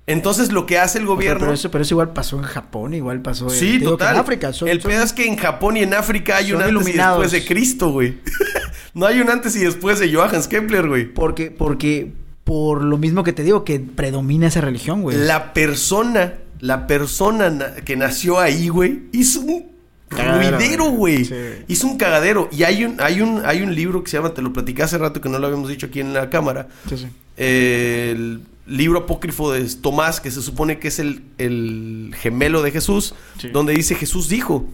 [0.07, 1.41] Entonces lo que hace el O sea, gobierno...
[1.41, 4.15] pero, eso, pero eso igual pasó en Japón, igual pasó en, sí, total.
[4.15, 4.53] en África.
[4.53, 6.93] Son, el son- pedo es que en Japón y en África hay un antes y
[6.93, 8.19] después de Cristo, güey.
[8.95, 11.05] no hay un antes y después de Johannes Kepler, güey.
[11.13, 12.13] Porque, porque,
[12.45, 15.17] por lo mismo que te digo, que predomina esa religión, güey.
[15.17, 19.71] La persona, la persona na- que nació ahí, güey, hizo un
[20.09, 21.25] Cagadero, ruidero, güey.
[21.25, 21.25] güey.
[21.27, 21.65] Sí.
[21.69, 22.49] Hizo un cagadero.
[22.51, 24.99] Y hay un, hay un, hay un libro que se llama, te lo platicé hace
[24.99, 26.67] rato que no lo habíamos dicho aquí en la cámara.
[26.89, 27.07] Sí, sí.
[27.37, 28.41] eh, el
[28.71, 33.49] libro apócrifo de Tomás, que se supone que es el, el gemelo de Jesús, Sí.
[33.49, 34.67] donde dice Jesús dijo,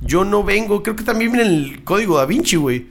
[0.00, 2.86] yo no vengo, creo que también viene el código da Vinci, güey.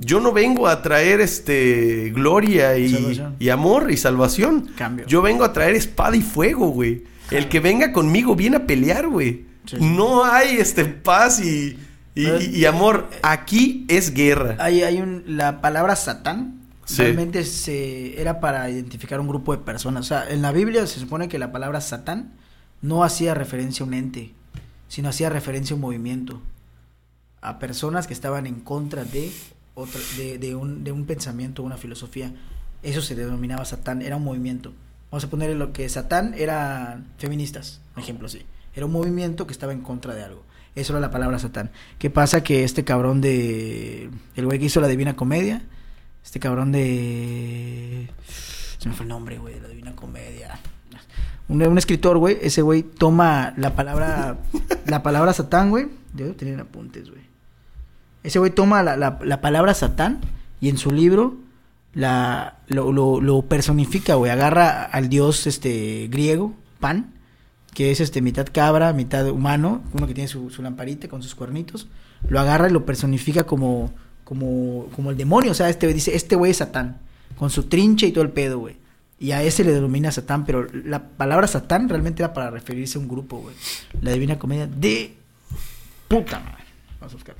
[0.00, 4.68] Yo no vengo a traer este gloria y, amor y salvación.
[4.76, 5.04] Cambio.
[5.08, 7.02] Yo vengo a traer espada y fuego, güey.
[7.32, 9.46] El que venga conmigo viene a pelear, güey.
[9.66, 9.76] Sí.
[9.80, 11.76] No hay este paz y,
[12.14, 13.10] y amor.
[13.22, 14.56] Aquí es guerra.
[14.60, 17.02] Hay, hay un, la palabra Satán Sí.
[17.02, 20.04] realmente se, era para identificar un grupo de personas.
[20.04, 22.34] O sea, en la Biblia se supone que la palabra Satán
[22.82, 24.32] no hacía referencia a un ente,
[24.88, 26.40] sino hacía referencia a un movimiento.
[27.40, 29.32] A personas que estaban en contra de,
[29.74, 32.32] otra, de, un, de un pensamiento, una filosofía.
[32.82, 34.72] Eso se denominaba Satán, era un movimiento.
[35.10, 38.42] Vamos a ponerle lo que Satán eran feministas, un ejemplo así.
[38.74, 40.42] Era un movimiento que estaba en contra de algo.
[40.74, 41.70] Eso era la palabra Satán.
[41.98, 42.42] ¿Qué pasa?
[42.42, 44.10] Que este cabrón de...
[44.34, 45.62] El güey que hizo la Divina Comedia.
[46.24, 48.08] Este cabrón de...
[48.78, 50.58] Se me fue el nombre, güey, de la Divina Comedia.
[51.48, 52.38] Un, un escritor, güey.
[52.40, 54.38] Ese güey toma la palabra...
[54.86, 55.86] la palabra Satán, güey.
[56.12, 57.22] Debo tener apuntes, güey.
[58.22, 60.20] Ese güey toma la, la, la palabra Satán
[60.60, 61.36] y en su libro
[61.92, 64.30] la, lo, lo, lo personifica, güey.
[64.30, 67.12] Agarra al dios este griego, Pan,
[67.72, 71.34] que es este mitad cabra, mitad humano, uno que tiene su, su lamparita con sus
[71.34, 71.88] cuernitos.
[72.28, 73.92] Lo agarra y lo personifica como,
[74.24, 75.52] como, como el demonio.
[75.52, 76.98] O sea, este dice, este güey es Satán,
[77.36, 78.76] con su trinche y todo el pedo, güey.
[79.18, 83.00] Y a ese le denomina Satán, pero la palabra Satán realmente era para referirse a
[83.00, 83.54] un grupo, güey.
[84.02, 85.14] La Divina Comedia de
[86.08, 86.64] puta madre.
[87.00, 87.36] Vamos a buscar.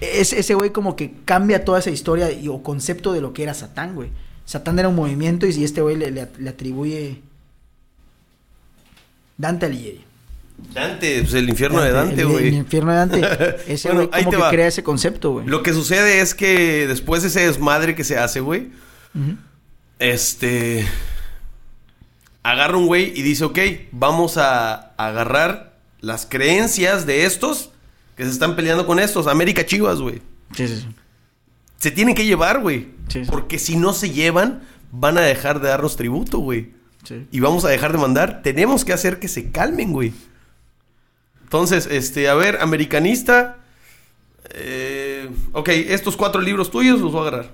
[0.00, 3.42] Es, ese güey como que cambia toda esa historia y, o concepto de lo que
[3.42, 4.10] era Satán, güey.
[4.44, 7.20] Satán era un movimiento y, y este güey le, le, le atribuye
[9.38, 10.09] Dante Alighieri.
[10.72, 12.48] Dante, pues el infierno de Dante, güey.
[12.48, 13.56] El, infierno de Dante.
[13.72, 14.50] Ese güey como que va.
[14.50, 15.46] crea ese concepto, güey.
[15.46, 18.70] Lo que sucede es que después de ese desmadre que se hace, güey,
[19.98, 20.86] este.
[22.42, 23.58] Agarra un güey y dice, ok,
[23.92, 27.70] vamos a agarrar las creencias de estos
[28.16, 29.26] que se están peleando con estos.
[29.26, 30.22] América Chivas, güey.
[30.54, 30.88] Sí, sí, sí.
[31.78, 32.88] Se tienen que llevar, güey.
[33.08, 33.30] Sí, sí.
[33.30, 36.72] Porque si no se llevan, van a dejar de darnos tributo, güey.
[37.04, 37.26] Sí.
[37.30, 38.42] Y vamos a dejar de mandar.
[38.42, 40.12] Tenemos que hacer que se calmen, güey.
[41.50, 43.56] Entonces, este, a ver, americanista.
[44.54, 47.50] eh, ok, estos cuatro libros tuyos los voy a agarrar.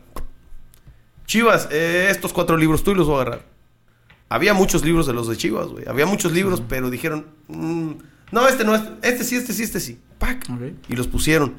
[1.24, 3.46] Chivas, eh, estos cuatro libros tuyos los voy a agarrar.
[4.28, 5.88] Había muchos libros de los de Chivas, güey.
[5.88, 7.92] Había muchos libros, pero dijeron, "Mm,
[8.32, 9.98] no, este no, este, este sí, este sí, este sí.
[10.18, 10.46] Pac.
[10.88, 11.54] Y los pusieron.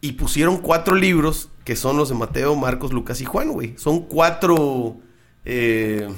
[0.00, 3.74] Y pusieron cuatro libros que son los de Mateo, Marcos, Lucas y Juan, güey.
[3.76, 4.98] Son cuatro
[5.44, 6.08] eh,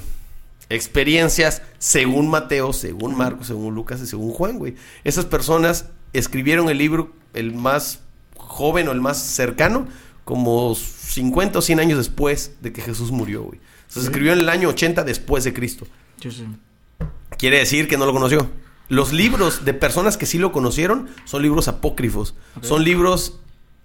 [0.69, 4.75] experiencias según Mateo, según Marcos, según Lucas y según Juan, güey.
[5.03, 7.99] Esas personas escribieron el libro, el más
[8.37, 9.87] joven o el más cercano,
[10.23, 13.59] como 50 o 100 años después de que Jesús murió, güey.
[13.87, 14.07] Se Sí.
[14.07, 15.85] escribió en el año 80 después de Cristo.
[16.21, 16.45] Sí, sí.
[17.37, 18.49] Quiere decir que no lo conoció.
[18.89, 22.35] Los libros de personas que sí lo conocieron son libros apócrifos.
[22.61, 23.39] Son libros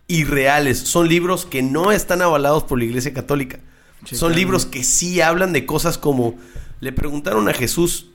[0.08, 0.78] irreales.
[0.78, 3.60] Son libros que no están avalados por la Iglesia Católica.
[4.10, 6.36] Son libros que sí hablan de cosas como...
[6.80, 8.10] Le preguntaron a Jesús,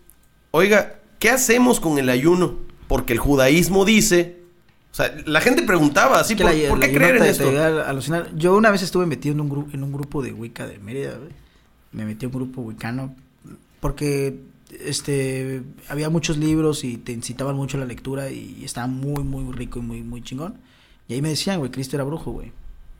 [0.51, 2.55] oiga, ¿qué hacemos con el ayuno?
[2.87, 4.43] Porque el judaísmo dice...
[4.91, 7.49] O sea, la gente preguntaba así, ¿por, la- por qué creer en esto?
[7.85, 8.33] alucinar.
[8.37, 11.19] Yo una vez estuve metido en un, grupo en un grupo de Wicca de Mérida.
[11.91, 13.13] Me metí a un grupo wicano
[13.81, 14.39] porque
[14.85, 19.51] este había muchos libros y te incitaban mucho a la lectura y estaba muy muy
[19.53, 20.55] rico y muy muy chingón.
[21.09, 22.53] Y ahí me decían, güey, Cristo era brujo, güey.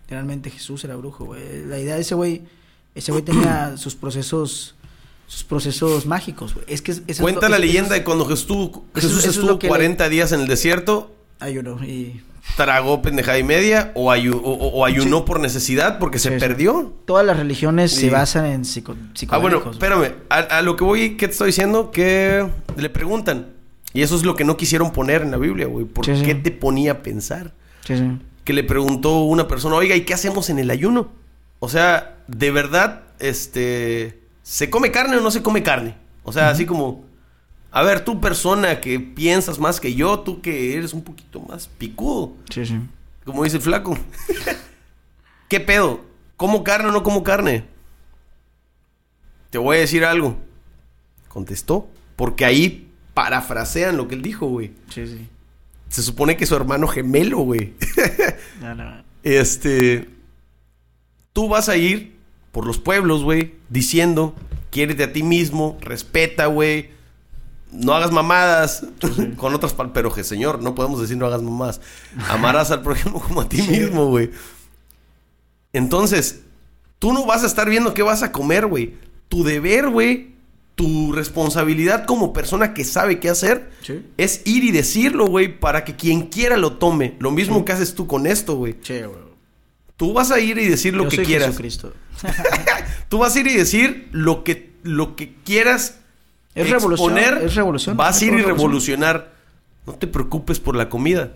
[0.10, 1.66] Realmente Jesús era brujo, güey.
[1.66, 2.42] La idea de ese güey,
[2.94, 4.75] ese güey tenía sus procesos
[5.28, 6.66] sus procesos mágicos, güey.
[6.70, 8.70] Es que es- eso es Cuenta lo- la eso- leyenda eso de es- cuando Jesús,
[8.94, 12.22] Jesús es estuvo le- 40 días en el desierto ayuno y
[12.56, 15.24] tragó pendejada y media o, ayu- o- ayunó Sí.
[15.26, 16.94] por necesidad porque se Sí, perdió.
[17.06, 18.96] todas las religiones se basan en psico,
[19.30, 20.14] Ah, bueno, espérame.
[20.30, 21.90] A, a lo que voy, ¿qué te estoy diciendo?
[21.92, 22.48] Que
[22.78, 23.48] le preguntan.
[23.94, 25.86] Y eso es lo que no quisieron poner en la Biblia, güey.
[25.86, 27.54] ¿Por qué te ponía a pensar?
[27.86, 28.04] Sí, sí.
[28.44, 31.10] Que le preguntó una persona, oiga, ¿y qué hacemos en el ayuno?
[31.60, 34.20] O sea, de verdad, este...
[34.46, 35.96] ¿Se come carne o no se come carne?
[36.22, 37.04] O sea, así como...
[37.72, 41.68] A ver, tú persona que piensas más que yo, tú que eres un poquito más
[41.68, 42.36] picudo.
[42.52, 42.80] Sí, sí.
[43.26, 43.98] Como dice el flaco.
[45.50, 46.06] ¿Qué pedo?
[46.38, 47.66] ¿Como carne o no como carne?
[49.50, 50.38] Te voy a decir algo.
[51.28, 51.90] Contestó.
[52.16, 54.74] Porque ahí parafrasean lo que él dijo, güey.
[54.90, 55.28] Sí, sí.
[55.90, 57.74] Se supone que es su hermano gemelo, güey.
[58.62, 59.04] No, no.
[59.24, 60.08] Este.
[61.34, 62.15] Tú vas a ir
[62.56, 64.34] por los pueblos, güey, diciendo:
[64.72, 66.90] quiérete a ti mismo, respeta, güey.
[67.74, 68.86] No hagas mamadas
[69.36, 71.82] con otras que, señor, no podemos decir no hagas mamadas.
[72.30, 73.70] Amarás al prójimo como a ti Sí.
[73.70, 74.32] mismo, güey.
[75.74, 76.44] Entonces,
[77.00, 78.94] tú no vas a estar viendo qué vas a comer, güey.
[79.28, 80.36] Tu deber, güey,
[80.76, 84.06] tu responsabilidad como persona que sabe qué hacer Sí.
[84.16, 87.16] es ir y decirlo, güey, para que quien quiera lo tome.
[87.20, 88.78] Lo mismo que haces tú con esto, güey.
[88.82, 89.25] Sí, güey.
[89.98, 91.48] Tú vas a ir y decir lo Yo que soy quieras.
[91.50, 91.94] Jesucristo.
[93.10, 96.00] Tú vas a ir y decir lo que, lo que quieras.
[96.54, 97.98] Es revolución, es revolución.
[97.98, 99.34] Vas a ir y revolucionar.
[99.86, 101.34] No te preocupes por la comida.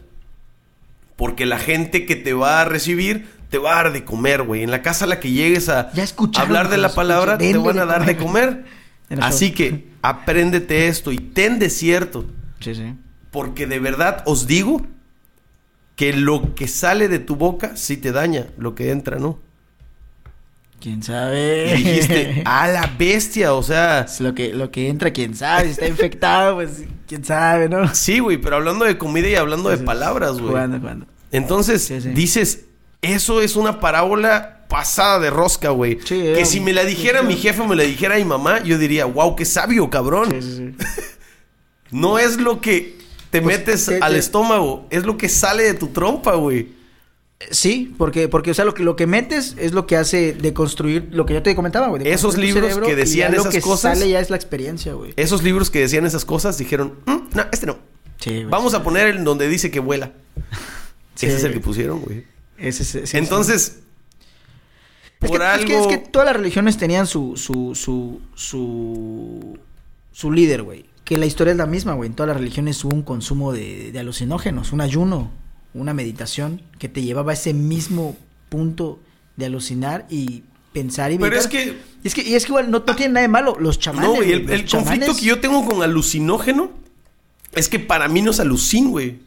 [1.15, 4.63] Porque la gente que te va a recibir te va a dar de comer, güey.
[4.63, 6.05] En la casa a la que llegues a Ya
[6.37, 8.65] hablar de la palabra, te van a dar de comer.
[9.21, 12.25] Así que apréndete esto y ten de cierto.
[12.59, 12.93] Sí, sí.
[13.31, 14.85] Porque de verdad os digo
[15.99, 19.37] que lo que sale de tu boca sí te daña, lo que entra no.
[20.79, 21.73] ¿Quién sabe?
[21.77, 24.03] Y dijiste, a la bestia, o sea...
[24.07, 25.65] Es lo que, lo que entra, quién sabe.
[25.65, 27.93] Si está infectado, pues quién sabe, ¿no?
[27.93, 30.47] Sí, güey, pero hablando de comida y hablando de Sí, palabras, güey.
[30.51, 31.05] Jugando, jugando.
[31.33, 32.09] Entonces, Sí, sí.
[32.11, 32.61] dices,
[33.01, 35.95] eso es una parábola pasada de rosca, güey.
[36.05, 38.63] Sí, que era- si me la dijera mi jefe o me la dijera mi mamá,
[38.63, 40.29] yo diría, wow, qué sabio, cabrón.
[40.31, 40.85] Sí, sí, sí.
[41.91, 42.98] No es lo que
[43.31, 46.77] te Pues, metes te- al estómago, es lo que sale de tu trompa, güey.
[47.51, 50.53] Sí, porque, porque, o sea, lo que, lo que metes es lo que hace de
[50.53, 52.05] construir lo que yo te comentaba, güey.
[52.07, 55.13] Esos libros que decían lo esas que cosas- sale ya es la experiencia, güey.
[55.15, 57.77] Esos libros que decían esas cosas dijeron, "Mm, no, este no.
[58.19, 58.45] Sí, güey.
[58.45, 60.11] Vamos a poner el donde dice que vuela.
[61.15, 61.25] Sí.
[61.27, 62.25] Ese es el que pusieron, güey.
[62.57, 63.17] Ese es- sí, sí.
[63.17, 63.79] Entonces,
[65.21, 65.89] Es que, por es que- algo...
[65.91, 69.57] es que todas las religiones tenían su, su, su, su,
[70.11, 70.85] su líder, güey.
[71.09, 72.07] Que la historia es la misma, güey.
[72.07, 75.31] En todas las religiones hubo un consumo de, de alucinógenos, un ayuno,
[75.73, 78.15] una meditación que te llevaba a ese mismo
[78.49, 78.99] punto
[79.35, 81.51] de alucinar y pensar y Pero meditar.
[81.51, 83.57] es que es que, y es que igual no, no tiene nada de malo.
[83.59, 84.07] Los chamanes.
[84.07, 86.71] No, güey, el, conflicto que yo tengo con alucinógeno
[87.53, 89.19] es que para mí no es alucin, güey.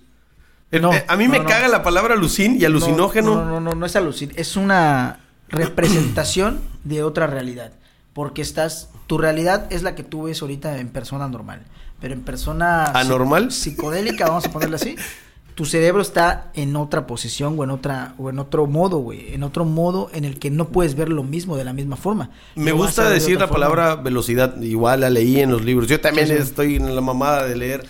[0.70, 3.34] No, eh, a mí me no, caga la palabra alucin y alucinógeno.
[3.34, 4.32] No, no, no, no, no es alucin.
[4.36, 5.18] Es una
[5.48, 7.72] representación de otra realidad.
[8.12, 8.88] Porque estás.
[9.06, 11.62] Tu realidad es la que tú ves ahorita en persona normal.
[12.00, 12.86] Pero en persona.
[12.86, 13.48] ¿Anormal?
[13.50, 14.96] psi- Psicodélica, vamos a ponerla así.
[15.54, 19.42] Tu cerebro está en otra posición o en otra o en otro modo, güey, en
[19.42, 22.30] otro modo en el que no puedes ver lo mismo de la misma forma.
[22.54, 23.66] Me gusta de decir la forma.
[23.66, 24.58] palabra velocidad.
[24.62, 25.88] Igual la leí en los libros.
[25.88, 26.40] Yo también Sí, sí.
[26.40, 27.84] estoy en la mamada de leer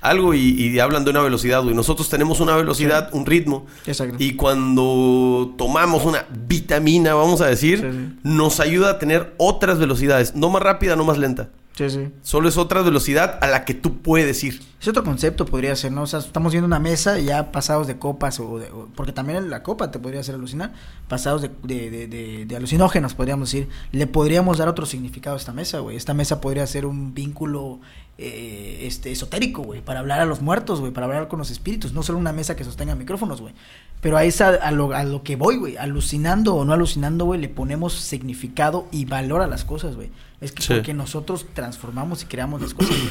[0.00, 1.74] algo y, y hablan de una velocidad, güey.
[1.74, 3.66] Nosotros tenemos una velocidad, un ritmo.
[3.86, 4.16] Exacto.
[4.18, 8.18] Y cuando tomamos una vitamina, vamos a decir, Sí, sí.
[8.22, 10.34] nos ayuda a tener otras velocidades.
[10.34, 11.50] No más rápida, no más lenta.
[11.74, 12.08] Sí, sí.
[12.22, 14.60] Solo es otra velocidad a la que tú puedes ir.
[14.80, 16.02] Es otro concepto, podría ser, ¿no?
[16.02, 19.12] O sea, estamos viendo una mesa y ya pasados de copas, o, de- o- porque
[19.12, 20.72] también en la copa te podría hacer alucinar,
[21.06, 23.68] pasados de, de, de, de- de alucinógenos, podríamos decir.
[23.92, 25.96] Le podríamos dar otro significado a esta mesa, güey.
[25.96, 27.78] Esta mesa podría ser un vínculo
[28.20, 31.92] eh, este, esotérico, güey, para hablar a los muertos, güey, para hablar con los espíritus,
[31.92, 33.54] no solo una mesa que sostenga micrófonos, güey.
[34.00, 37.40] Pero a, esa, a, lo, a lo que voy, güey, alucinando o no alucinando, güey,
[37.40, 40.10] le ponemos significado y valor a las cosas, güey.
[40.40, 40.74] Es que Sí.
[40.74, 43.10] porque nosotros transformamos y creamos las cosas, güey.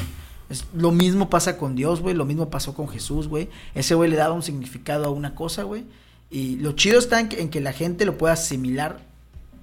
[0.50, 2.14] Es- lo mismo pasa con Dios, güey.
[2.14, 3.48] Lo mismo pasó con Jesús, güey.
[3.74, 5.84] Ese güey le daba un significado a una cosa, güey.
[6.30, 9.00] Y lo chido está en que, en que la gente lo pueda asimilar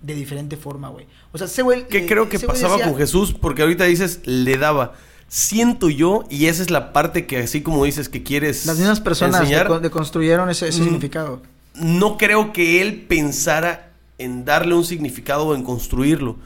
[0.03, 1.07] de diferente forma, güey.
[1.31, 1.87] O sea, ese güey...
[1.87, 3.33] ¿Qué le- creo que pasaba decía- con Jesús?
[3.33, 4.93] Porque ahorita dices, le daba.
[5.27, 8.99] Siento yo, y esa es la parte que así como dices que quieres Las mismas
[9.01, 10.83] personas enseñar, decon- deconstruyeron ese, ese Mm.
[10.83, 11.41] significado.
[11.75, 16.37] no creo que él pensara en darle un significado o en construirlo.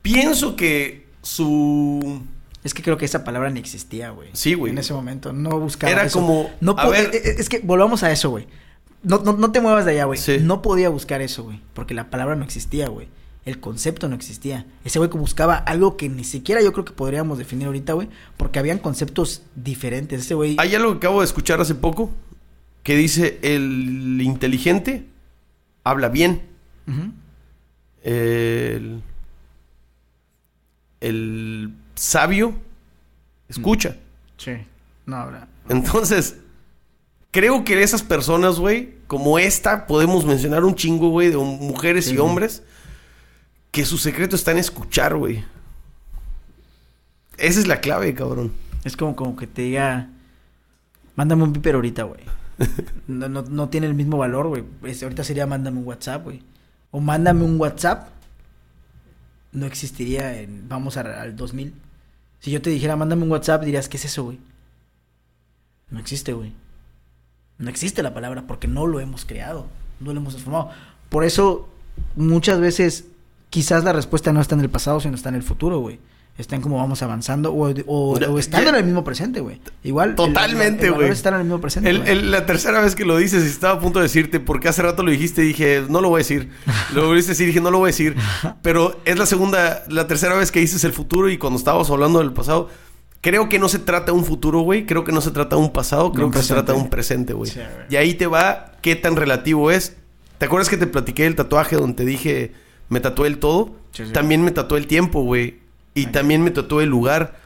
[0.00, 2.22] Pienso que su...
[2.62, 4.30] Es que creo que esa palabra ni existía, güey.
[4.32, 4.72] Sí, güey.
[4.72, 5.32] En ese momento.
[5.34, 6.18] No buscaba Era eso.
[6.18, 8.46] como, No a po- ver- eh, eh, Es que volvamos a eso, güey.
[9.02, 10.18] No, no, no te muevas de allá, güey.
[10.18, 10.38] Sí.
[10.40, 11.60] No podía buscar eso, güey.
[11.74, 13.06] Porque la palabra no existía, güey.
[13.44, 14.66] El concepto no existía.
[14.84, 18.08] Ese güey que buscaba algo que ni siquiera yo creo que podríamos definir ahorita, güey.
[18.36, 20.22] Porque habían conceptos diferentes.
[20.22, 20.56] Ese güey.
[20.58, 22.10] Hay algo que acabo de escuchar hace poco
[22.82, 25.06] que dice, el inteligente
[25.82, 26.42] habla bien.
[28.02, 29.02] El,
[31.00, 32.54] el sabio
[33.48, 33.96] escucha.
[34.36, 34.52] Sí.
[35.06, 35.48] No, habrá.
[35.68, 36.36] Entonces,
[37.30, 42.14] creo que esas personas, güey, como esta, podemos mencionar un chingo, güey, de mujeres Sí,
[42.14, 42.62] y hombres,
[43.74, 45.44] que su secreto está en escuchar, güey.
[47.38, 48.52] Esa es la clave, cabrón.
[48.84, 50.08] Es como, como que te diga.
[51.16, 52.20] Mándame un piper ahorita, güey.
[53.08, 54.64] No, no, no tiene el mismo valor, güey.
[55.02, 56.40] Ahorita sería mándame un WhatsApp, güey.
[56.92, 58.08] O mándame un WhatsApp.
[59.52, 60.68] No existiría en.
[60.68, 61.74] Vamos a- al 2000.
[62.38, 64.38] Si yo te dijera mándame un WhatsApp, dirías, ¿qué es eso, güey?
[65.90, 66.52] No existe, güey.
[67.58, 69.66] No existe la palabra porque no lo hemos creado.
[69.98, 70.70] No lo hemos transformado.
[71.08, 71.68] Por eso,
[72.16, 73.06] muchas veces,
[73.54, 76.00] quizás la respuesta no está en el pasado, sino está en el futuro, güey.
[76.36, 78.26] Está en cómo vamos avanzando o, o, ya-
[78.68, 79.60] en el mismo presente, güey.
[79.84, 80.10] Igual.
[80.10, 81.06] el- Totalmente, el güey.
[81.08, 81.88] es estar en el mismo presente.
[81.88, 84.82] El- el- la tercera vez que lo dices, estaba a punto de decirte, porque hace
[84.82, 86.50] rato lo dijiste y dije, no lo voy a decir.
[86.92, 88.16] Lo volviste a decir y dije, no lo voy a decir.
[88.62, 92.18] Pero es la segunda, la tercera vez que dices el futuro y cuando estábamos hablando
[92.18, 92.68] del pasado,
[93.20, 94.86] creo que no se trata de un futuro, güey.
[94.86, 96.90] Creo que no se trata de un pasado, creo un que se trata de un
[96.90, 97.48] presente, güey.
[97.52, 99.94] Sí, y ahí te va qué tan relativo es.
[100.38, 102.52] ¿Te acuerdas que te platiqué del tatuaje donde te dije,
[102.88, 103.76] me tatué el todo?
[103.92, 104.12] Sí, sí.
[104.12, 105.58] También me tatué el tiempo, güey.
[105.94, 107.36] Y también me tatué el lugar.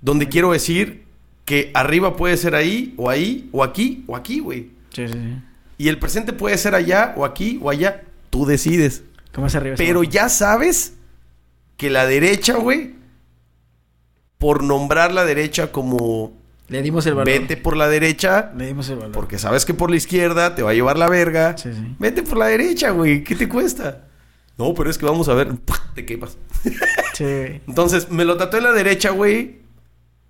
[0.00, 1.04] Donde quiero decir
[1.44, 4.70] que arriba puede ser ahí, o ahí, o aquí, o aquí, güey.
[4.90, 5.38] Sí, sí, sí.
[5.78, 8.02] Y el presente puede ser allá, o aquí, o allá.
[8.30, 9.02] Tú decides.
[9.34, 9.76] ¿Cómo es arriba?
[9.78, 10.94] Pero ya sabes
[11.76, 12.94] que la derecha, güey,
[14.38, 16.32] por nombrar la derecha como
[16.68, 17.26] Le dimos el valor.
[17.26, 19.12] vete por la derecha, Le dimos el valor.
[19.12, 21.56] porque sabes que por la izquierda te va a llevar la verga.
[21.56, 21.96] Sí, sí.
[21.98, 23.24] Vete por la derecha, güey.
[23.24, 24.07] ¿Qué te cuesta?
[24.58, 25.56] No, pero es que vamos a ver.
[25.94, 26.36] Te quepas.
[27.14, 27.24] Sí.
[27.66, 29.60] Entonces, me lo tatué en la derecha, güey.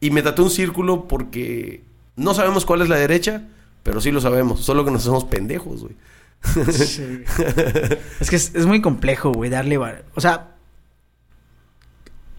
[0.01, 1.83] Y me tatué un círculo porque
[2.14, 3.49] no sabemos cuál es la derecha,
[3.83, 4.61] pero sí lo sabemos.
[4.61, 5.97] Solo que nos hacemos pendejos, güey.
[6.70, 7.24] Sí.
[8.20, 9.79] es que es, es muy complejo, güey, darle...
[9.79, 10.55] O sea,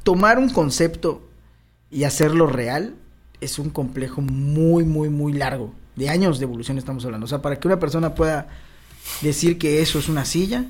[0.04, 1.28] tomar un concepto
[1.90, 2.96] y hacerlo real
[3.42, 5.74] es un complejo muy, muy, muy largo.
[5.96, 7.26] De años de evolución estamos hablando.
[7.26, 8.48] O sea, para que una persona pueda
[9.22, 10.66] decir que eso es una silla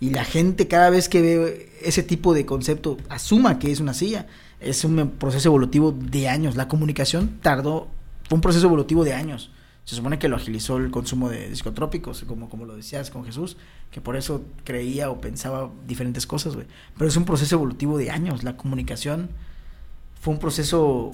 [0.00, 3.92] y la gente cada vez que ve ese tipo de concepto asuma que es una
[3.92, 4.26] silla,
[4.58, 6.56] es un proceso evolutivo de años.
[6.56, 7.88] La comunicación tardó,
[8.28, 9.50] fue un proceso evolutivo de años.
[9.84, 13.56] Se supone que lo agilizó el consumo de psicotrópicos, como, como lo decías con Jesús,
[13.90, 16.66] que por eso creía o pensaba diferentes cosas, güey.
[16.96, 18.42] Pero es un proceso evolutivo de años.
[18.42, 19.30] La comunicación
[20.20, 21.12] fue un proceso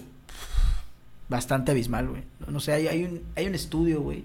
[1.29, 2.23] bastante abismal, güey.
[2.49, 4.25] No sé, hay, hay, un, hay un estudio, güey,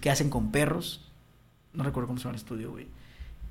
[0.00, 1.00] que hacen con perros.
[1.72, 2.86] No recuerdo cómo se llama el estudio, güey.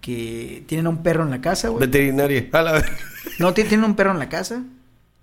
[0.04, 1.80] Que tienen a un perro en la casa, güey.
[1.88, 2.50] Veterinaria.
[2.52, 2.86] A la vez.
[3.40, 4.62] No, ti- tienen un perro en la casa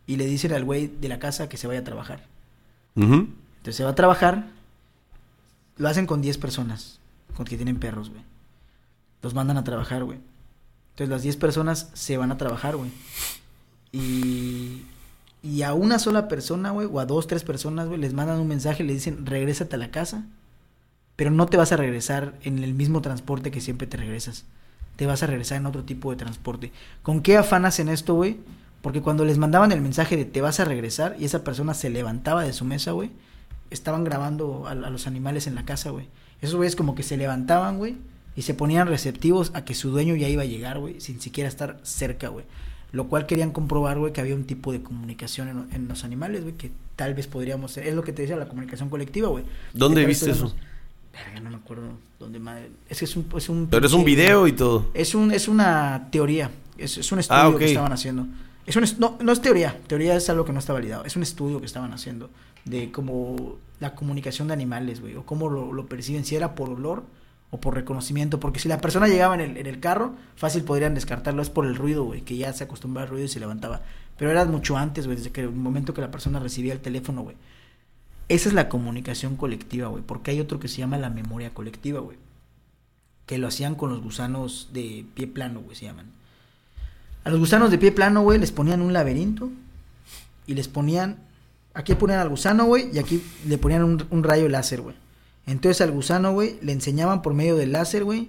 [0.07, 2.25] y le dicen al güey de la casa que se vaya a trabajar.
[2.97, 4.47] Entonces se va a trabajar.
[5.77, 6.99] Lo hacen con 10 personas
[7.37, 8.23] con que tienen perros, güey.
[9.23, 10.19] Los mandan a trabajar, güey.
[10.93, 12.91] Entonces las 10 personas se van a trabajar, güey.
[13.93, 14.83] Y,
[15.43, 18.49] y a una sola persona, güey, o a dos, tres personas, güey, les mandan un
[18.49, 20.25] mensaje y le dicen, regrésate a la casa.
[21.17, 24.45] Pero no te vas a regresar en el mismo transporte que siempre te regresas.
[25.01, 26.73] Te vas a regresar en otro tipo de transporte.
[27.03, 28.37] ¿Con qué afán hacen esto, güey?
[28.83, 31.89] Porque cuando les mandaban el mensaje de te vas a regresar y esa persona se
[31.89, 33.11] levantaba de su mesa, güey,
[33.71, 36.09] estaban grabando a, a los animales en la casa, güey.
[36.43, 37.97] Esos güeyes como que se levantaban, güey,
[38.37, 41.49] y se ponían receptivos a que su dueño ya iba a llegar, güey, sin siquiera
[41.49, 42.45] estar cerca, güey.
[42.93, 46.43] Lo cual querían comprobar, güey, que había un tipo de comunicación en, en los animales,
[46.43, 47.87] güey, que tal vez podríamos ser.
[47.87, 49.45] Es lo que te decía la comunicación colectiva, güey.
[49.73, 50.55] ¿Dónde viste eso?
[51.13, 52.71] Verga, no me acuerdo dónde madre.
[52.89, 54.91] Es que es un, es un Pero es un video y todo.
[54.95, 57.59] es un es una teoría, es, es un estudio Ah, ok.
[57.59, 58.27] que estaban haciendo.
[58.67, 61.23] Es un no, no es teoría, teoría es algo que no está validado, es un
[61.23, 62.31] estudio que estaban haciendo
[62.65, 66.69] de cómo la comunicación de animales, güey, o cómo lo, lo perciben, si era por
[66.71, 67.03] olor
[67.51, 70.95] o por reconocimiento, porque si la persona llegaba en el, en el carro, fácil podrían
[70.95, 73.81] descartarlo, es por el ruido, güey, que ya se acostumbraba al ruido y se levantaba.
[74.17, 77.23] Pero era mucho antes, güey, desde que el momento que la persona recibía el teléfono,
[77.23, 77.37] güey.
[78.31, 81.99] Esa es la comunicación colectiva, güey, porque hay otro que se llama la memoria colectiva,
[81.99, 82.17] güey.
[83.27, 86.07] Que lo hacían con los gusanos de pie plano, güey, se llaman.
[87.25, 89.51] A los gusanos de pie plano, güey, les ponían un laberinto
[90.47, 91.19] y les ponían,
[91.75, 94.95] aquí ponían al gusano, güey, y aquí le ponían un, un rayo láser, güey.
[95.47, 98.29] Entonces al gusano, güey, le enseñaban por medio del láser, güey,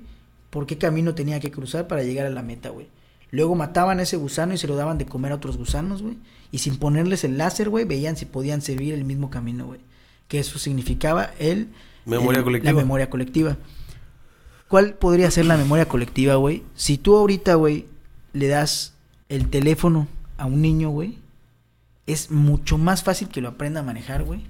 [0.49, 2.87] por qué camino tenía que cruzar para llegar a la meta, güey.
[3.31, 6.17] Luego mataban a ese gusano y se lo daban de comer a otros gusanos, güey.
[6.51, 9.79] Y sin ponerles el láser, güey, veían si podían seguir el mismo camino, güey.
[10.27, 11.69] Que eso significaba el...
[12.05, 12.73] Memoria el- colectiva.
[12.73, 13.57] La memoria colectiva.
[14.67, 16.63] ¿Cuál podría ser la memoria colectiva, güey?
[16.75, 17.85] Si tú ahorita, güey,
[18.33, 18.93] le das
[19.29, 20.07] el teléfono
[20.37, 21.17] a un niño, güey,
[22.07, 24.41] es mucho más fácil que lo aprenda a manejar, güey,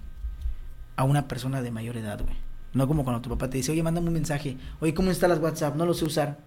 [0.96, 2.36] a una persona de mayor edad, güey.
[2.74, 5.76] No como cuando tu papá te dice, oye, mándame un mensaje, oye, ¿cómo instalas WhatsApp?
[5.76, 6.40] No lo sé usar.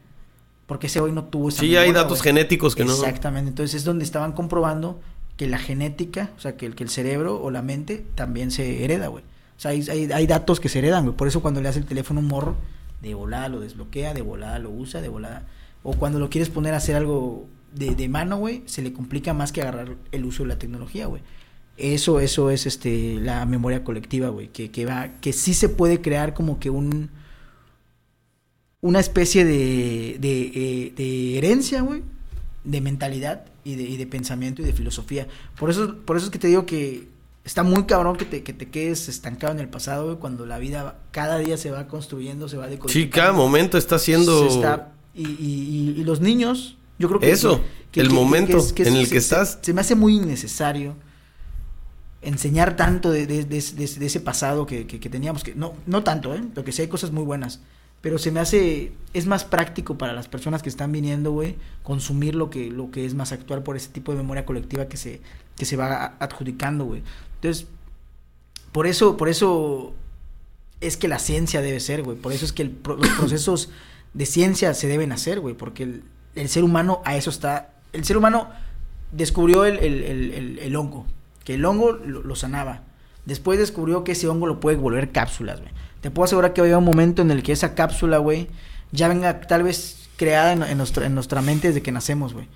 [0.67, 2.93] Porque ese hoy no tuvo esa Sí, hay datos genéticos que no.
[2.93, 5.01] Exactamente, entonces es donde estaban comprobando
[5.37, 8.85] que la genética, o sea, que el, que el cerebro o la mente también se
[8.85, 9.25] hereda, güey.
[9.57, 11.17] O sea, hay, hay, hay datos que se heredan, güey.
[11.17, 12.57] Por eso cuando le hace el teléfono a un morro,
[13.03, 15.47] de volada lo desbloquea, de volada lo usa, de volada.
[15.83, 19.35] O cuando lo quieres poner a hacer algo de, de mano, güey, se le complica
[19.35, 21.23] más que agarrar el uso de la tecnología, güey.
[21.77, 26.01] Eso, eso es este la memoria colectiva, güey, que, que va, que sí se puede
[26.01, 27.11] crear como que un
[28.85, 32.03] una especie de, de, eh, de herencia, güey,
[32.65, 35.27] de mentalidad y de, y de pensamiento y de filosofía.
[35.59, 37.09] Por eso, por eso es que te digo que
[37.45, 40.59] está muy cabrón que te, que te quedes estancado en el pasado, güey, cuando la
[40.59, 43.15] vida cada día se va construyendo, se va Sí, decodificando.
[43.15, 44.47] cada momento está siendo.
[44.49, 47.31] Está- y, y- y- y los niños, yo creo que...
[47.31, 47.63] Eso,
[47.95, 49.61] el momento en el que estás.
[49.63, 50.95] Se, me hace muy innecesario
[52.21, 53.57] enseñar tanto de, de- de-
[54.07, 56.43] ese pasado que, que- que teníamos, que no, no tanto, ¿eh?
[56.55, 57.61] Porque sí hay cosas muy buenas.
[58.05, 62.35] Pero se me hace, es más práctico para las personas que están viniendo, güey, consumir
[62.35, 65.23] lo que, lo que es más actual por ese tipo de memoria colectiva que se,
[65.57, 67.03] que se va adjudicando, güey.
[67.37, 67.67] Entonces,
[68.73, 69.95] por eso, por eso
[70.83, 72.19] es que la ciencia debe ser, güey.
[72.19, 73.71] Por eso es que los procesos
[74.13, 75.55] de ciencia se deben hacer, güey.
[75.55, 76.03] Porque el,
[76.35, 77.71] el ser humano a eso está.
[77.95, 78.51] El ser humano
[79.13, 79.79] descubrió el-
[80.61, 81.07] el hongo.
[81.43, 82.83] Que el hongo lo, lo sanaba.
[83.25, 85.73] Después descubrió que ese hongo lo puede volver cápsulas, güey.
[86.05, 88.49] Te puedo asegurar que va un momento en el que esa cápsula, güey,
[88.93, 92.47] ya venga tal vez creada en, en nuestra, en nuestra mente desde que nacemos, güey.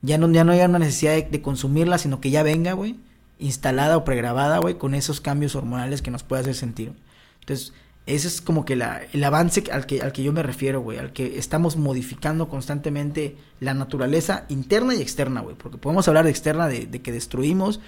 [0.00, 2.96] Ya no, ya no haya una necesidad de, de consumirla, sino que ya venga, güey,
[3.38, 6.92] instalada o pregrabada, güey, con esos cambios hormonales que nos puede hacer sentir.
[7.38, 7.72] Entonces,
[8.04, 10.98] Ese es como que la, el avance al que, al que yo me refiero, güey.
[10.98, 15.54] Al que estamos modificando constantemente la naturaleza interna y externa, güey.
[15.54, 17.78] Porque podemos hablar de externa, de, de que destruimos.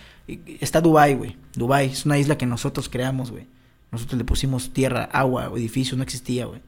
[0.61, 1.37] Está Dubai, güey.
[1.57, 3.49] Dubai es una isla que nosotros creamos, güey.
[3.95, 6.61] Nosotros le pusimos tierra, agua, edificios, no existía, güey.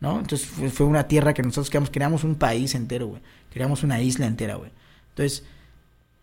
[0.00, 0.20] ¿No?
[0.20, 1.90] Entonces fue, una tierra que nosotros creamos.
[1.90, 3.20] Creamos un país entero, güey.
[3.52, 4.70] Creamos una isla entera, güey.
[5.10, 5.44] Entonces,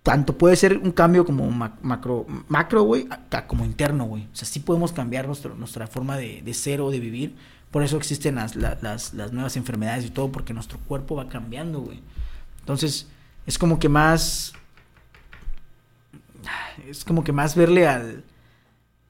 [0.02, 3.08] tanto puede ser un cambio como macro, macro, güey,
[3.48, 4.24] como interno, güey.
[4.32, 7.36] O sea, sí podemos cambiar nuestro, nuestra forma de, de ser o de vivir.
[7.72, 11.82] Por eso existen las, las, las, nuevas enfermedades y todo, porque nuestro cuerpo va cambiando,
[11.82, 12.02] güey.
[12.62, 13.08] Entonces,
[13.46, 14.54] es como que más...
[16.88, 18.24] Es como que más verle al,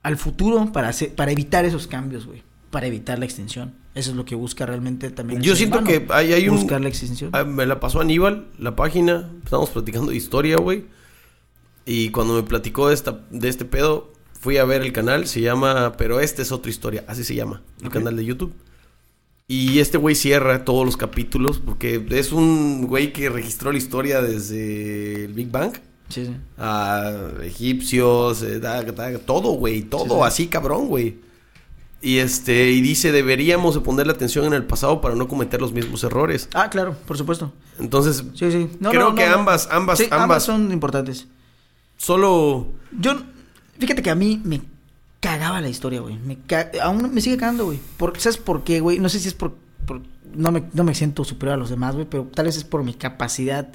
[0.05, 2.43] al futuro para, hacer, para evitar esos cambios, güey.
[2.69, 3.73] Para evitar la extinción.
[3.95, 5.41] Eso es lo que busca realmente también.
[5.41, 6.57] Yo siento que hay, hay un.
[6.57, 7.31] Buscar la extinción.
[7.33, 9.31] Ah, me la pasó Aníbal, la página.
[9.43, 10.85] Estamos platicando de historia, güey.
[11.87, 15.25] Y cuando me platicó de, esta, de este pedo, fui a ver el canal.
[15.25, 17.03] Se llama Pero esta es otra historia.
[17.07, 17.63] Así se llama.
[17.81, 18.53] El canal de YouTube.
[19.47, 24.21] Y este güey cierra todos los capítulos porque es un güey que registró la historia
[24.21, 25.73] desde el Big Bang.
[26.09, 26.35] Sí, sí.
[26.57, 27.11] A
[27.43, 28.61] egipcios, eh,
[29.25, 29.83] todo, güey.
[29.83, 31.17] Todo sí, así, cabrón, güey.
[32.01, 35.73] Y este, y dice, deberíamos de ponerle atención en el pasado para no cometer los
[35.73, 36.49] mismos errores.
[36.53, 37.51] Ah, claro, por supuesto.
[37.79, 38.69] Entonces, sí, sí.
[38.79, 41.27] creo que ambas, ambas, ambas, ambas son importantes.
[41.97, 42.67] Solo.
[42.91, 43.15] Yo,
[43.79, 44.61] fíjate que a mí me
[45.19, 46.17] cagaba la historia, güey.
[46.19, 46.37] Me
[46.81, 47.79] Aún me sigue cagando, güey.
[47.97, 48.19] Por...
[48.19, 48.99] ¿Sabes por qué, güey?
[48.99, 49.55] No sé si es por.
[50.31, 52.83] No, me, no me siento superior a los demás, güey, pero tal vez es por
[52.83, 53.69] mi capacidad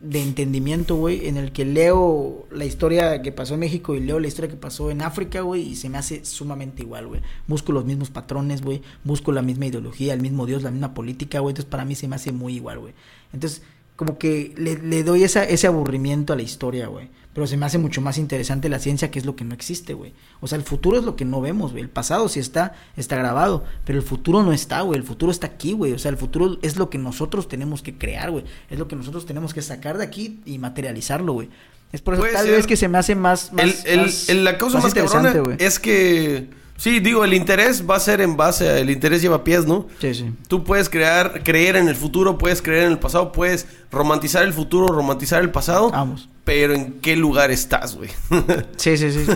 [0.00, 4.18] de entendimiento, güey, en el que leo la historia que pasó en México y leo
[4.18, 7.20] la historia que pasó en África, güey, y se me hace sumamente igual, güey.
[7.46, 11.40] Busco los mismos patrones, güey, busco la misma ideología, el mismo Dios, la misma política,
[11.40, 12.94] güey, entonces para mí se me hace muy igual, güey.
[13.32, 13.62] Entonces,
[14.00, 17.10] como que le, le doy esa, ese aburrimiento a la historia, güey.
[17.34, 19.92] Pero se me hace mucho más interesante la ciencia, que es lo que no existe,
[19.92, 20.14] güey.
[20.40, 21.82] O sea, el futuro es lo que no vemos, güey.
[21.82, 24.98] El pasado sí está, está grabado, pero el futuro no está, güey.
[24.98, 25.92] El futuro está aquí, güey.
[25.92, 28.44] O sea, el futuro es lo que nosotros tenemos que crear, güey.
[28.70, 31.50] Es lo que nosotros tenemos que sacar de aquí y materializarlo, güey.
[31.92, 33.52] Es por eso tal vez que se me hace más...
[33.52, 36.48] más, el, la causa más, cabrona es que
[36.80, 38.78] Sí, digo, el interés va a ser en base a...
[38.78, 39.86] El interés lleva pies, ¿no?
[40.00, 40.32] Sí, sí.
[40.48, 44.54] Tú puedes crear, creer en el futuro, puedes creer en el pasado, puedes romantizar el
[44.54, 45.90] futuro, romantizar el pasado.
[45.90, 46.30] Vamos.
[46.44, 48.08] Pero ¿en qué lugar estás, güey?
[48.76, 49.26] sí, sí, sí.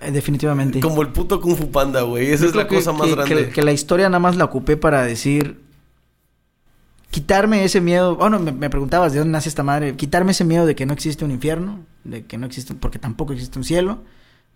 [0.00, 0.80] Eh, definitivamente.
[0.80, 2.32] Como el puto Kung Fu Panda, güey.
[2.32, 3.50] Esa es la cosa más grande.
[3.50, 5.60] Que, la historia nada más la ocupé para decir...
[7.12, 8.16] Quitarme ese miedo...
[8.16, 9.94] Bueno, me, me preguntabas de dónde nace esta madre.
[9.94, 11.78] Quitarme ese miedo de que no existe un infierno.
[12.02, 12.74] De que no existe...
[12.74, 14.00] Porque tampoco existe un cielo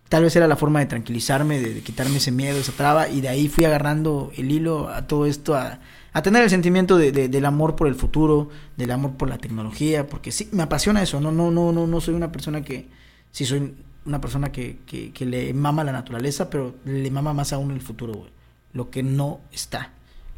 [0.09, 3.29] Tal vez era la forma de tranquilizarme, de, quitarme ese miedo, esa traba, y de
[3.29, 5.79] ahí fui agarrando el hilo a todo esto, a,
[6.13, 10.07] a tener el sentimiento de, del amor por el futuro, del amor por la tecnología,
[10.07, 12.87] porque sí, me apasiona eso, no, no, no, no, no soy una persona que,
[13.31, 13.73] sí soy
[14.05, 17.81] una persona que, que, que le mama la naturaleza, pero le mama más aún el
[17.81, 18.31] futuro, güey,
[18.71, 19.91] lo que no está,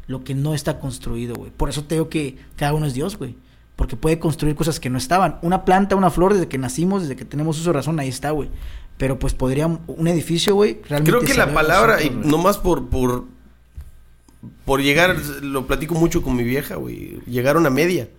[0.08, 3.36] lo que no está construido, güey, por eso tengo que cada uno es Dios, güey,
[3.76, 7.14] porque puede construir cosas que no estaban, una planta, una flor, desde que nacimos, desde
[7.16, 8.50] que tenemos uso de razón, ahí está, güey,
[9.00, 11.10] pero pues podría un edificio, güey, realmente.
[11.10, 13.24] Creo que la palabra, y nomás por, por,
[14.66, 18.10] por llegar, lo platico mucho con mi vieja, güey, llegar a una media.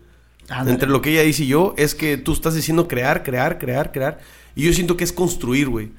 [0.65, 3.91] Entre lo que ella dice y yo, es que tú estás diciendo crear, crear, crear,
[3.91, 4.21] crear.
[4.55, 5.91] Y yo siento que es construir, güey.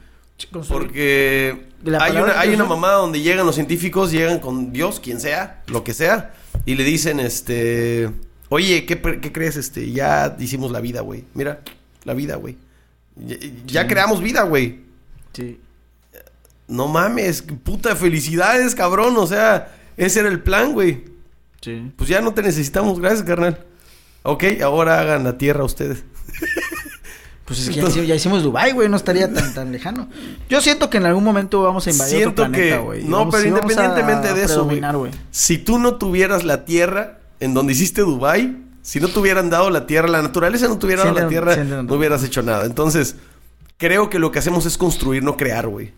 [0.69, 1.67] Porque
[2.01, 5.85] hay una, hay una mamada donde llegan los científicos, llegan con Dios, quien sea, lo
[5.85, 6.35] que sea,
[6.67, 8.11] y le dicen, este,
[8.49, 9.57] oye, ¿qué, qué crees?
[9.57, 11.25] Este, ya hicimos la vida, güey.
[11.35, 11.61] Mira,
[12.03, 12.57] la vida, güey.
[13.67, 14.81] Ya, creamos vida, güey.
[15.33, 15.61] Sí.
[16.69, 19.17] No mames, puta felicidades, cabrón.
[19.17, 21.05] O sea, ese era el plan, güey.
[21.61, 21.93] Sí.
[21.97, 23.65] Pues ya no te necesitamos, gracias, carnal.
[24.23, 26.05] Ok, ahora hagan la tierra ustedes.
[27.45, 30.09] Pues es que ya, hicimos Dubai, güey, no estaría tan, tan lejano.
[30.49, 33.05] Yo siento que en algún momento vamos a invadir otro planeta, güey.
[33.05, 34.81] No, pero independientemente de eso, güey.
[35.31, 39.71] Si tú no tuvieras la tierra en donde hiciste Dubai, si no te hubieran dado
[39.71, 42.67] la tierra, la naturaleza no tuviera dado la tierra, no hubieras hecho nada.
[42.67, 43.17] Entonces,
[43.79, 45.93] creo que lo que hacemos es construir, no crear, güey.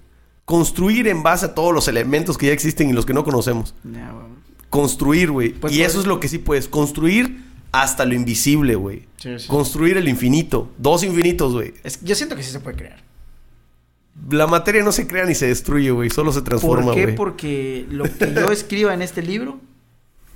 [0.45, 3.75] Construir en base a todos los elementos que ya existen y los que no conocemos.
[4.69, 5.53] construir, güey.
[5.53, 6.69] Pues y eso es lo que sí puedes.
[6.69, 9.07] Construir hasta lo invisible, güey.
[9.47, 10.71] Construir el infinito.
[10.77, 11.73] Dos infinitos, güey.
[12.03, 13.03] yo siento que sí se puede crear.
[14.31, 16.11] La materia no se crea ni se destruye, güey.
[16.11, 17.05] Solo se transforma, güey.
[17.05, 17.13] ¿Por qué?
[17.17, 19.59] Porque lo que yo escriba en este libro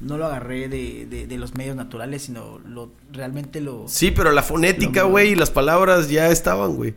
[0.00, 3.84] no lo agarré de, de, los medios naturales, sino lo realmente lo...
[3.88, 6.94] Sí, pero la fonética, güey, y las palabras ya estaban, güey.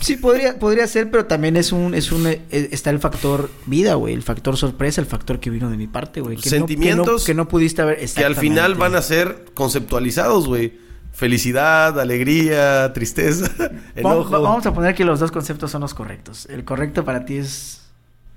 [0.00, 3.94] Sí, podría, podría ser, pero también es un, es un, eh, está el factor vida,
[3.94, 6.36] güey, el factor sorpresa, el factor que vino de mi parte, güey.
[6.38, 10.84] Sentimientos que no, pudiste haber, que al final van a ser conceptualizados, güey.
[11.12, 13.46] Felicidad, alegría, tristeza,
[13.94, 14.30] enojo.
[14.30, 16.46] Vamos, vamos a poner que los dos conceptos son los correctos.
[16.50, 17.82] El correcto para ti es,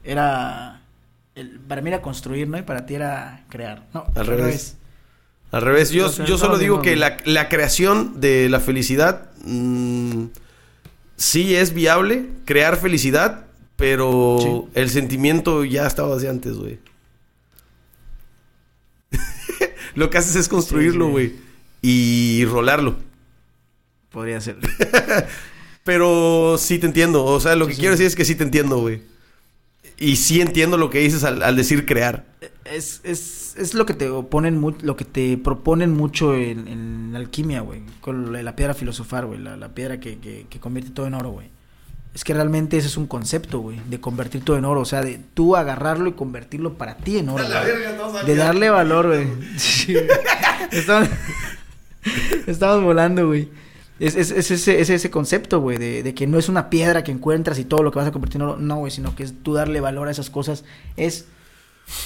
[0.04, 0.84] era
[1.38, 2.58] el- para mí era construir, ¿no?
[2.58, 3.88] Y para ti era crear.
[3.94, 4.76] No, Al revés.
[5.52, 10.26] Al revés, yo, yo solo digo que la, la creación de la felicidad mm,
[11.16, 13.46] sí es viable, crear felicidad,
[13.78, 14.80] pero Sí.
[14.80, 16.80] el sentimiento ya estaba desde antes, güey.
[19.96, 21.12] Lo que haces es construirlo, Sí, sí.
[21.12, 21.36] güey,
[21.82, 22.98] y rolarlo.
[24.12, 24.58] Podría ser.
[25.84, 28.44] Pero sí te entiendo, o sea, lo Sí, que quiero decir es que sí te
[28.44, 29.02] entiendo, güey.
[30.00, 32.26] Y sí entiendo lo que dices al, al decir crear.
[32.66, 37.10] Es, es, es lo que te oponen mu- lo que te proponen mucho en, en
[37.14, 37.82] la alquimia, güey.
[38.02, 39.40] Con la, la piedra filosofar, güey.
[39.40, 41.50] La, la piedra que, que, que convierte todo en oro, güey.
[42.14, 43.80] Es que realmente ese es un concepto, güey.
[43.90, 44.82] De convertir todo en oro.
[44.82, 47.44] O sea, de tú agarrarlo y convertirlo para ti en oro.
[48.26, 49.28] De darle valor, güey.
[49.58, 50.06] Sí, güey.
[50.72, 51.10] Estamos,
[52.48, 53.50] estamos volando, güey.
[54.00, 57.04] Es, es, es ese, es ese concepto, güey, de, de que no es una piedra
[57.04, 58.58] que encuentras y todo lo que vas a convertir en oro.
[58.58, 60.64] No, güey, sino que es tú darle valor a esas cosas.
[60.98, 61.26] Es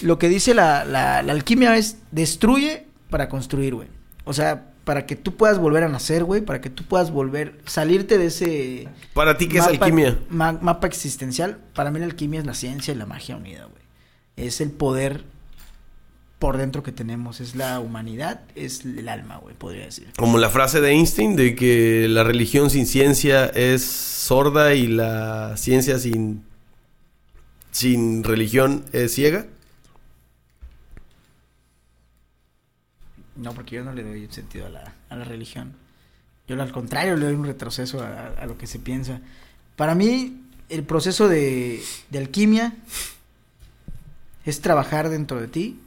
[0.01, 3.87] lo que dice la, la, la alquimia es destruye para construir, güey.
[4.23, 7.59] O sea, para que tú puedas volver a nacer, güey, para que tú puedas volver,
[7.65, 8.87] salirte de ese...
[9.13, 10.17] Para ti, ¿qué es alquimia?
[10.29, 11.57] ma- mapa existencial.
[11.75, 13.81] Para mí la alquimia es la ciencia y la magia unida, güey.
[14.37, 15.23] Es el poder
[16.41, 17.39] por dentro que tenemos.
[17.39, 20.11] Es la humanidad, es el alma, güey, podría decir.
[20.17, 25.55] Como la frase de Einstein de que la religión sin ciencia es sorda y la
[25.55, 26.43] ciencia sin,
[27.69, 29.45] sin religión es ciega.
[33.35, 35.73] No, porque yo no le doy sentido a la, a la religión.
[36.47, 39.21] Yo al contrario le doy un retroceso a, a lo que se piensa.
[39.75, 42.73] Para mí, el proceso de, de alquimia
[44.43, 45.79] es trabajar dentro de ti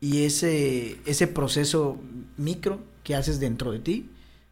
[0.00, 1.98] y ese, ese proceso
[2.36, 4.08] micro que haces dentro de ti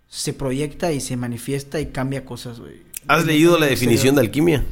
[0.08, 2.82] se proyecta y se manifiesta y cambia cosas, güey.
[3.06, 4.64] ¿Has leído la definición de alquimia?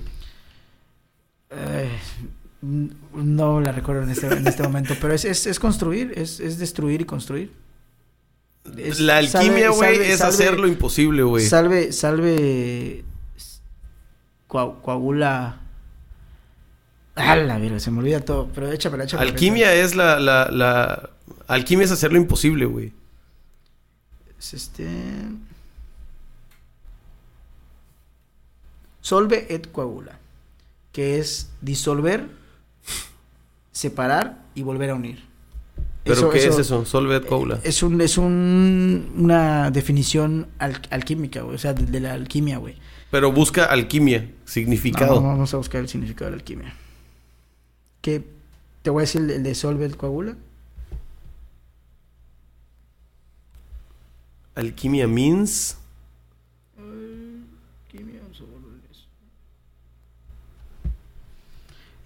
[1.51, 1.91] Eh,
[2.63, 6.59] no la recuerdo en este, en este momento, pero es, es, es construir, es, es
[6.59, 7.53] destruir y construir.
[8.99, 11.47] La alquimia, güey, es salve- hacer lo imposible, güey.
[11.47, 13.05] Salve, salve,
[14.49, 15.61] coa- coagula.
[17.17, 19.31] Ah, la verga, se me olvida todo, pero échamela, échamela.
[19.31, 21.11] Alquimia es la, la, la...
[21.49, 22.93] Alquimia es hacer lo imposible, güey.
[24.39, 24.87] Es este...
[29.01, 30.19] Solve et coagula,
[30.93, 32.27] que es disolver,
[33.73, 35.25] separar y volver a unir.
[36.03, 36.85] ¿Pero Eso- qué eso- es eso?
[36.85, 37.59] Solvet coula.
[37.65, 42.59] Es un, es un, una definición al- alquímica, güey, o sea, de, de la alquimia,
[42.59, 42.77] güey.
[43.11, 45.15] Pero busca alquimia, significado.
[45.17, 46.75] Vamos, vamos a buscar el significado de la alquimia.
[48.01, 48.25] ¿Qué?
[48.83, 50.37] ¿Te voy a decir el, el de solve et coagula?
[54.55, 55.77] Alquimia means...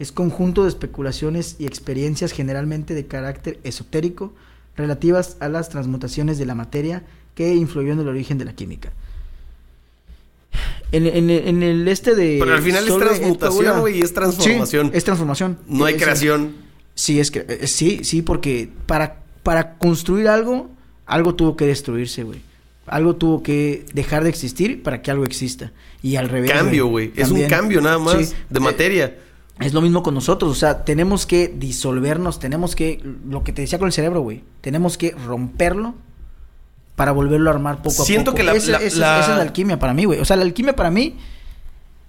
[0.01, 4.32] Es conjunto de especulaciones y experiencias generalmente de carácter esotérico
[4.74, 8.93] relativas a las transmutaciones de la materia que influyó en el origen de la química.
[10.93, 12.38] En, en- en el este de...
[12.41, 14.91] Pero al final es et transmutación, güey, es transformación.
[14.91, 15.59] Sí, es transformación.
[15.68, 16.53] No hay Es- creación.
[16.95, 20.68] Sí, es que eh, sí, sí, porque para, para construir algo,
[21.07, 22.41] algo tuvo que destruirse, güey.
[22.86, 25.72] Algo tuvo que dejar de existir para que algo exista.
[26.03, 26.51] Y al revés.
[26.51, 27.12] Cambio, güey.
[27.14, 28.34] Es un cambio nada más Sí.
[28.51, 29.16] de Eh, materia.
[29.61, 33.61] Es lo mismo con nosotros, o sea, tenemos que disolvernos, tenemos que, lo que te
[33.62, 35.95] decía con el cerebro, güey, tenemos que romperlo
[37.01, 38.36] para volverlo a armar poco a Siento poco.
[38.36, 40.20] que la- esa es la alquimia para mí, güey.
[40.20, 41.16] O sea, la alquimia para mí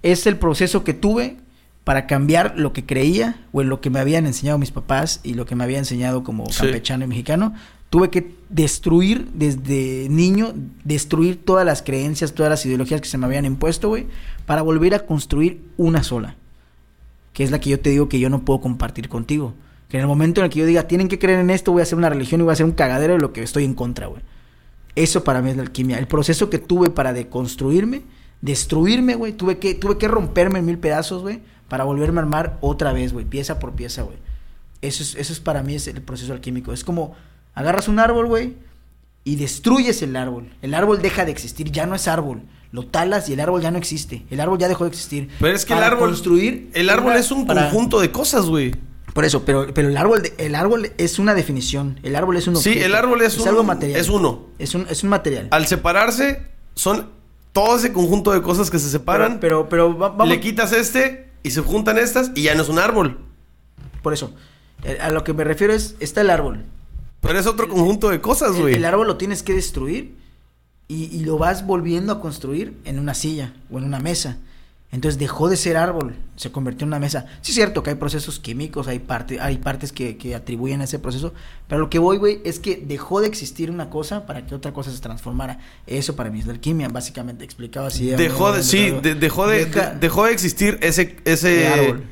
[0.02, 1.38] es el proceso que tuve
[1.82, 5.32] para cambiar lo que creía o en lo que me habían enseñado mis papás y
[5.32, 6.58] lo que me había enseñado como Sí.
[6.60, 7.54] campechano y mexicano.
[7.88, 10.52] Tuve que destruir desde niño,
[10.84, 14.08] destruir todas las creencias, todas las ideologías que se me habían impuesto, güey,
[14.44, 16.36] para volver a construir una sola
[17.32, 19.54] que es la que yo te digo que yo no puedo compartir contigo.
[19.88, 21.80] Que en el momento en el que yo diga, tienen que creer en esto, voy
[21.80, 23.72] a hacer una religión y voy a hacer un cagadero de lo que estoy en
[23.72, 24.20] contra, güey.
[24.94, 25.98] Eso para mí es la alquimia.
[25.98, 28.02] El proceso que tuve para deconstruirme,
[28.40, 29.32] destruirme, güey.
[29.32, 33.12] Tuve que, tuve que romperme en mil pedazos, güey, para volverme a armar otra vez,
[33.12, 34.18] güey, pieza por pieza, güey.
[34.82, 36.72] Eso es, eso es para mí es el proceso alquímico.
[36.72, 37.14] Es como
[37.54, 38.54] agarras un árbol, güey,
[39.24, 40.50] y destruyes el árbol.
[40.60, 42.42] El árbol deja de existir, ya no es árbol.
[42.72, 44.24] Lo talas y el árbol ya no existe.
[44.30, 45.28] El árbol ya dejó de existir.
[45.38, 46.08] Pero es que el Para árbol...
[46.08, 48.72] construir El árbol es un para- conjunto de cosas, güey.
[49.12, 52.00] Por eso, pero, pero el árbol de- el árbol es una definición.
[52.02, 54.00] El árbol es un Sí, el árbol es un- algo material.
[54.00, 54.46] es uno.
[54.58, 55.48] Es un, es un material.
[55.50, 57.10] Al separarse, son
[57.52, 59.38] todo ese conjunto de cosas que se separan.
[59.40, 60.28] Pero, pero, va- vamos.
[60.28, 63.18] Le quitas este y se juntan estas y ya no es un árbol.
[64.02, 64.32] Por eso.
[64.84, 66.64] eh, A lo que me refiero es, está el árbol.
[67.20, 68.74] Pero es otro conjunto de cosas, El, güey.
[68.74, 70.16] el árbol lo tienes que destruir
[70.88, 74.38] y, y lo vas volviendo a construir en una silla o en una mesa.
[74.92, 77.24] Entonces dejó de ser árbol, se convirtió en una mesa.
[77.40, 80.84] Sí es cierto que hay procesos químicos, hay, parte, hay partes que, que atribuyen a
[80.84, 81.32] ese proceso,
[81.66, 84.74] pero lo que voy, güey, es que dejó de existir una cosa para que otra
[84.74, 85.60] cosa se transformara.
[85.86, 88.10] Eso para mí es la alquimia, básicamente explicaba así.
[88.10, 89.64] Dejó de, sí, dejó de,
[89.98, 92.04] dejó de existir ese, ese árbol.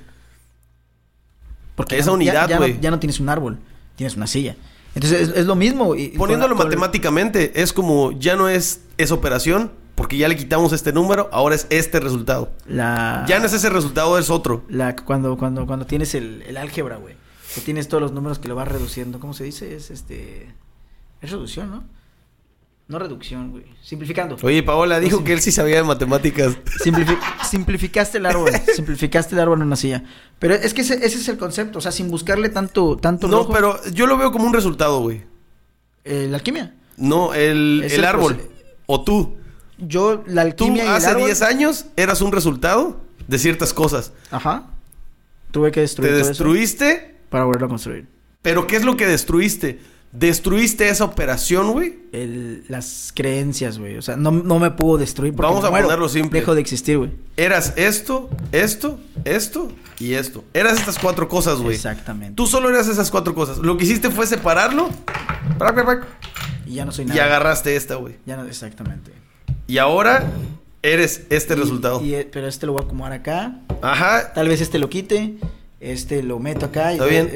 [1.77, 2.75] Porque esa unidad, güey.
[2.77, 3.59] Ya, ya, no tienes un árbol,
[3.95, 4.57] tienes una silla.
[4.95, 5.95] Entonces es, lo mismo.
[6.17, 9.71] Poniéndolo matemáticamente, es como ya no es esa operación,
[10.01, 12.51] porque ya le quitamos este número, ahora es este resultado.
[12.65, 13.27] La...
[13.29, 14.65] Ya no es ese resultado, es otro.
[14.67, 17.17] La, cuando, cuando, cuando tienes el, el álgebra, güey.
[17.55, 19.21] Que tienes todos los números que lo vas reduciendo.
[19.21, 19.77] ¿Cómo se dice?
[19.77, 20.55] Es este.
[21.21, 21.85] Es reducción, ¿no?
[22.89, 23.65] No reducción, güey.
[23.83, 24.39] Simplificando.
[24.43, 26.57] Oye, Paola dijo que él sí sabía de matemáticas.
[27.51, 28.53] simplificaste el árbol.
[28.75, 30.05] simplificaste el árbol en una silla.
[30.39, 31.79] Pero es que ese, es el concepto.
[31.79, 35.25] O sea, sin buscarle tanto, tanto No, pero yo lo veo como un resultado, güey.
[36.05, 36.75] ¿La alquimia?
[36.97, 38.41] No, el, el árbol.
[38.87, 39.37] O tú
[39.87, 44.13] yo, la alquimia Tú, hace 10 años eras un resultado de ciertas cosas.
[44.31, 44.67] Ajá.
[45.51, 46.13] Tuve que destruir.
[46.13, 47.17] Te destruiste.
[47.29, 48.07] para volverlo a construir.
[48.43, 49.81] Pero ¿qué es lo que destruiste?
[50.13, 52.01] Destruiste esa operación, güey.
[52.69, 53.97] Las creencias, güey.
[53.97, 56.41] O sea, no, me pudo destruir porque Vamos a ponerlo simple.
[56.41, 57.13] Dejo de existir, güey.
[57.37, 59.71] Eras esto, esto, esto
[60.01, 60.43] y esto.
[60.53, 61.77] Eras estas cuatro cosas, güey.
[61.77, 62.35] Exactamente.
[62.35, 63.59] Tú solo eras esas cuatro cosas.
[63.59, 64.91] Lo que hiciste fue separarlo.
[66.67, 67.17] Y ya no soy nada.
[67.17, 68.17] Y agarraste esta, güey.
[68.27, 69.13] Ya no, exactamente.
[69.71, 70.29] Y ahora
[70.83, 72.03] eres este resultado.
[72.03, 73.61] Eh, pero este lo voy a acomodar acá.
[73.83, 74.33] Ajá.
[74.33, 75.37] Tal vez este lo quite.
[75.79, 76.93] Este lo meto acá.
[76.93, 77.31] Está bien.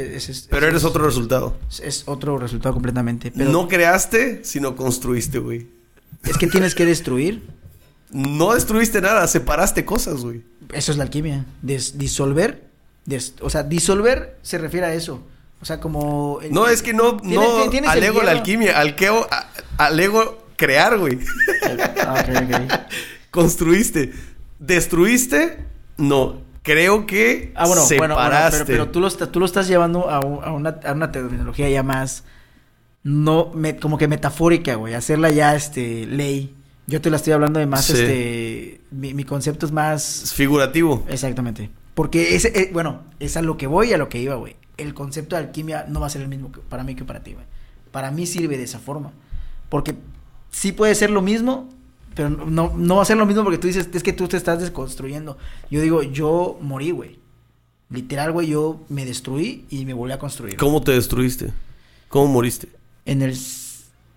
[0.50, 1.56] pero eres otro resultado.
[1.80, 3.30] Es, otro resultado completamente.
[3.36, 5.68] No creaste, sino construiste, güey.
[6.24, 7.42] Es que tienes que destruir.
[8.10, 10.44] No destruiste nada, separaste cosas, güey.
[10.72, 11.46] Eso es la alquimia.
[11.62, 12.62] disolver.
[13.40, 15.20] o sea, disolver se refiere a eso.
[15.60, 16.38] O sea, como...
[16.48, 17.42] no, es que no, no
[17.88, 19.26] alego la alquimia, alqueo,
[19.78, 21.18] alego crear, güey.
[22.06, 22.86] Ah,
[23.30, 24.12] Construiste.
[24.58, 25.64] ¿Destruiste?
[25.96, 26.42] No.
[26.62, 28.64] Creo que ah, bueno, separaste.
[28.64, 32.24] pero, tú, lo, tú lo estás llevando a, una, a una terminología ya más...
[33.02, 33.52] No,
[33.82, 34.94] como que metafórica, güey.
[34.94, 36.54] Hacerla ya, este, ley.
[36.86, 38.80] Yo te la estoy hablando de más, este...
[38.90, 40.32] Mi, concepto es más...
[40.34, 41.04] figurativo.
[41.08, 41.70] Exactamente.
[41.94, 44.56] Porque ese, eh, bueno, es a lo que voy y a lo que iba, güey.
[44.78, 47.34] El concepto de alquimia no va a ser el mismo para mí que para ti,
[47.34, 47.44] güey.
[47.92, 49.12] Para mí sirve de esa forma.
[49.68, 49.94] Porque
[50.54, 51.68] sí puede ser lo mismo,
[52.14, 54.36] pero no, no va a ser lo mismo porque tú dices, es que tú te
[54.36, 55.36] estás desconstruyendo.
[55.70, 57.18] Yo digo, yo morí, güey.
[57.90, 60.56] Literal, güey, yo me destruí y me volví a construir.
[60.56, 61.52] ¿Cómo te destruiste?
[62.08, 62.68] ¿Cómo moriste?
[63.04, 63.36] En el...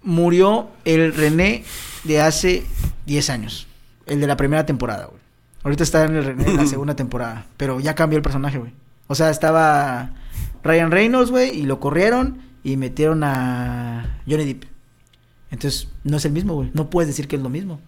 [0.03, 1.65] Murió el René
[2.03, 2.63] de hace
[3.07, 3.67] 10 años.
[4.05, 5.19] El de la primera temporada, güey.
[5.63, 7.47] Ahorita está en el René de la segunda temporada.
[7.57, 8.71] Pero ya cambió el personaje, güey.
[9.07, 10.11] O sea, estaba
[10.63, 14.76] Ryan Reynolds, güey, y lo corrieron y metieron a Johnny Depp.
[15.51, 16.71] Entonces, no es el mismo, güey.
[16.73, 17.79] No puedes decir que es lo mismo.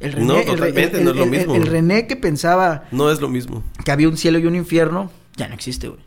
[0.00, 1.54] El René, no, totalmente no es lo mismo.
[1.54, 2.84] El, René que pensaba...
[2.92, 3.64] No es lo mismo.
[3.84, 6.00] Que había un cielo y un infierno, ya no existe, güey.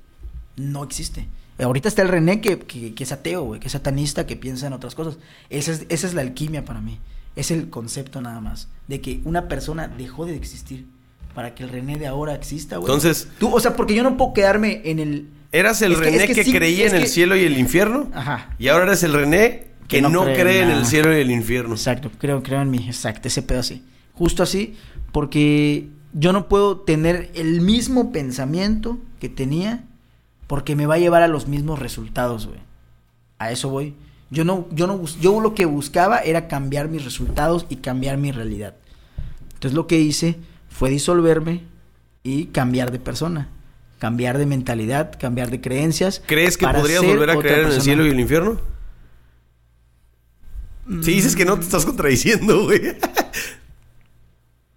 [0.55, 1.27] No existe.
[1.59, 4.73] Ahorita está el René que, que, es ateo, güey, que es satanista, que piensa en
[4.73, 5.17] otras cosas.
[5.49, 6.99] Esa es, esa es la alquimia para mí.
[7.35, 8.67] Es el concepto nada más.
[8.87, 10.85] De que una persona dejó de existir
[11.35, 12.91] para que el René de ahora exista, güey.
[12.91, 13.27] Entonces...
[13.39, 15.27] Tú, o sea, porque yo no puedo quedarme en el...
[15.51, 18.09] ¿Eras el René que, creía en el cielo y el infierno?
[18.13, 18.55] Ajá.
[18.57, 21.75] Y ahora eres el René que, no, cree, en, el cielo y el infierno.
[21.75, 23.83] Exacto, creo, creo en mí, exacto, ese pedo así.
[24.13, 24.75] Justo así,
[25.11, 29.83] porque yo no puedo tener el mismo pensamiento que tenía
[30.47, 32.59] porque me va a llevar a los mismos resultados, güey.
[33.37, 33.95] A eso voy.
[34.29, 38.31] Yo no, yo no, yo lo que buscaba era cambiar mis resultados y cambiar mi
[38.31, 38.75] realidad.
[39.53, 40.37] Entonces lo que hice
[40.69, 41.63] fue disolverme
[42.23, 43.49] y cambiar de persona,
[43.99, 46.21] cambiar de mentalidad, cambiar de creencias.
[46.25, 48.70] ¿Crees que podrías volver a creer en el cielo y el infierno?
[50.87, 52.95] Si dices que no te estás contradiciendo, güey.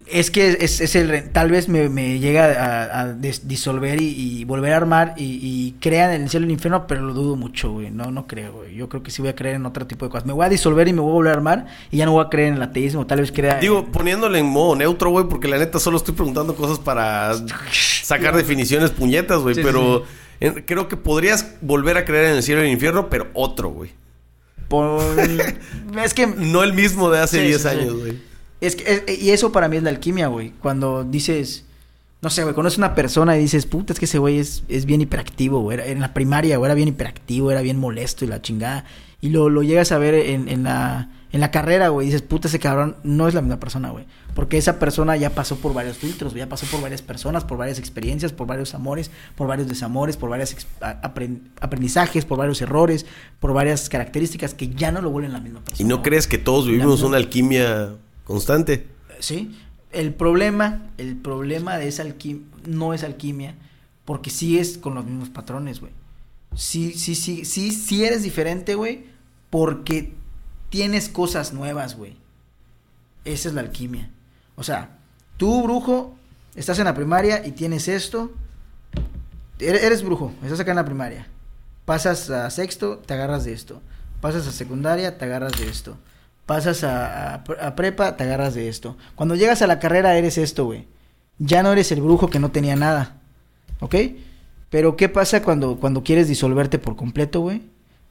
[0.07, 5.41] Es que es, el tal vez me, llega a, disolver y, volver a armar y,
[5.43, 7.91] y crean el cielo y el infierno, pero lo dudo mucho, güey.
[7.91, 8.75] No, no creo, güey.
[8.75, 10.27] Yo creo que sí voy a creer en otro tipo de cosas.
[10.27, 12.25] Me voy a disolver y me voy a volver a armar y ya no voy
[12.25, 13.07] a creer en el ateísmo.
[13.07, 13.59] Tal vez crea.
[13.59, 17.33] Digo, poniéndole en modo neutro, güey, porque la neta solo estoy preguntando cosas para
[17.73, 19.55] sacar definiciones puñetas, güey.
[19.57, 20.05] pero
[20.67, 23.91] creo que podrías volver a creer en el cielo y el infierno, pero otro, güey.
[26.05, 26.27] Es que...
[26.27, 28.19] No el mismo de hace 10 años, güey.
[28.61, 30.53] Es que, y eso para mí es la alquimia, güey.
[30.61, 31.65] Cuando dices,
[32.23, 34.87] no sé, güey, conoces una persona y dices, puta, es que ese güey es, es
[34.87, 35.79] bien hiperactivo, güey.
[35.85, 38.87] En la primaria, güey, era bien hiperactivo, era bien molesto y la chingada.
[39.21, 42.47] Y lo, lo llegas a ver en, en la en la carrera, güey, dices, puta,
[42.47, 44.05] ese cabrón no es la misma persona, güey.
[44.37, 47.81] Porque esa persona ya pasó por varios filtros, ya pasó por varias personas, por varias
[47.81, 50.57] experiencias, por varios amores, por varios desamores, por varios
[51.61, 53.05] aprendizajes, por varios errores,
[53.41, 55.85] por varias características que ya no lo vuelven la misma persona.
[55.85, 58.87] ¿Y no crees que todos vivimos una alquimia constante?
[59.19, 59.59] Sí.
[59.91, 63.57] el problema, el problema de esa alquimia no es alquimia,
[64.05, 65.91] porque sí es con los mismos patrones, güey.
[66.55, 69.07] Sí, sí, sí, sí, sí eres diferente, güey,
[69.51, 70.13] porque
[70.75, 72.17] tienes cosas nuevas, güey.
[73.25, 74.11] Esa es la alquimia.
[74.57, 74.99] O sea,
[75.37, 76.17] tú, brujo,
[76.57, 78.33] estás en la primaria y tienes esto.
[79.61, 81.29] Eres brujo, estás acá en la primaria.
[81.85, 83.83] Pasas a sexto, te agarras de esto.
[84.21, 85.97] Pasas a secundaria, te agarras de esto.
[86.45, 87.45] Pasas a,
[87.77, 88.97] prepa, te agarras de esto.
[89.15, 90.89] Cuando llegas a la carrera, eres esto, güey.
[91.39, 93.21] Ya no eres el brujo que no tenía nada.
[93.79, 93.95] ¿Ok?
[94.71, 97.63] Pero ¿qué pasa cuando, cuando quieres disolverte por completo, güey?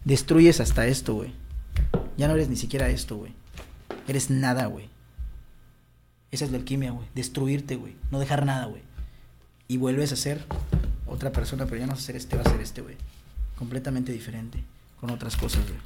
[0.05, 1.42] Destruyes hasta esto, güey.
[2.17, 3.33] Ya no eres ni siquiera esto, güey.
[4.07, 4.89] Eres nada, güey.
[6.31, 7.07] Esa es la alquimia, güey.
[7.15, 7.95] Destruirte, güey.
[8.11, 8.81] No dejar nada, güey.
[9.67, 10.43] Y vuelves a ser
[11.07, 12.95] otra persona, pero ya no vas a ser este, va a ser este, güey.
[13.57, 14.63] Completamente diferente.
[14.99, 15.79] Con otras cosas, güey.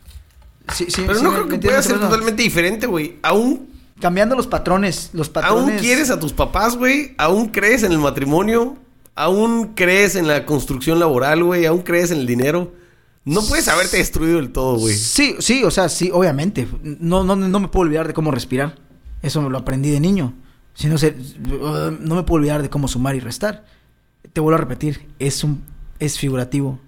[0.73, 3.17] Sí, sí, pero no creo que pueda ser totalmente diferente, güey.
[3.21, 3.75] Aún.
[3.99, 5.69] Cambiando los patrones, los patrones.
[5.73, 7.15] Aún quieres a tus papás, güey.
[7.17, 8.77] Aún crees en el matrimonio.
[9.15, 11.65] Aún crees en la construcción laboral, güey.
[11.65, 12.73] Aún crees en el dinero.
[13.27, 14.95] No puedes haberte destruido del todo, güey.
[14.95, 16.67] Sí, sí, o sea, sí, obviamente.
[16.81, 18.77] No, no, no me puedo olvidar de cómo respirar.
[19.21, 20.33] Eso me lo aprendí de niño.
[20.73, 21.15] Si no sé,
[21.99, 23.65] no me puedo olvidar de cómo sumar y restar.
[24.31, 25.63] Te vuelvo a repetir, es un
[25.99, 26.79] es figurativo.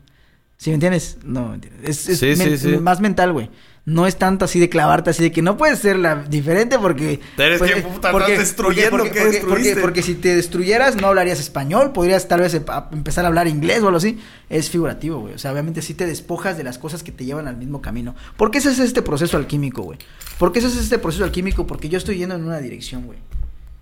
[0.60, 1.18] ¿Sí me entiendes?
[1.24, 3.50] No, es, es más mental, güey
[3.90, 7.20] no es tanto así de clavarte así de que no puedes ser la diferente porque
[7.38, 11.92] Eres pues, que puta, porque, destruyendo porque, porque, porque, si te destruyeras no hablarías español,
[11.92, 14.20] podrías tal vez empezar a hablar inglés o algo así.
[14.50, 15.34] Es figurativo, güey.
[15.34, 18.16] O sea, obviamente sí te despojas de las cosas que te llevan al mismo camino.
[18.38, 19.98] ¿Por qué ese es este proceso alquímico, güey?
[20.38, 21.66] ¿Por qué ese es este proceso alquímico?
[21.66, 23.20] Porque yo estoy yendo en una dirección, güey.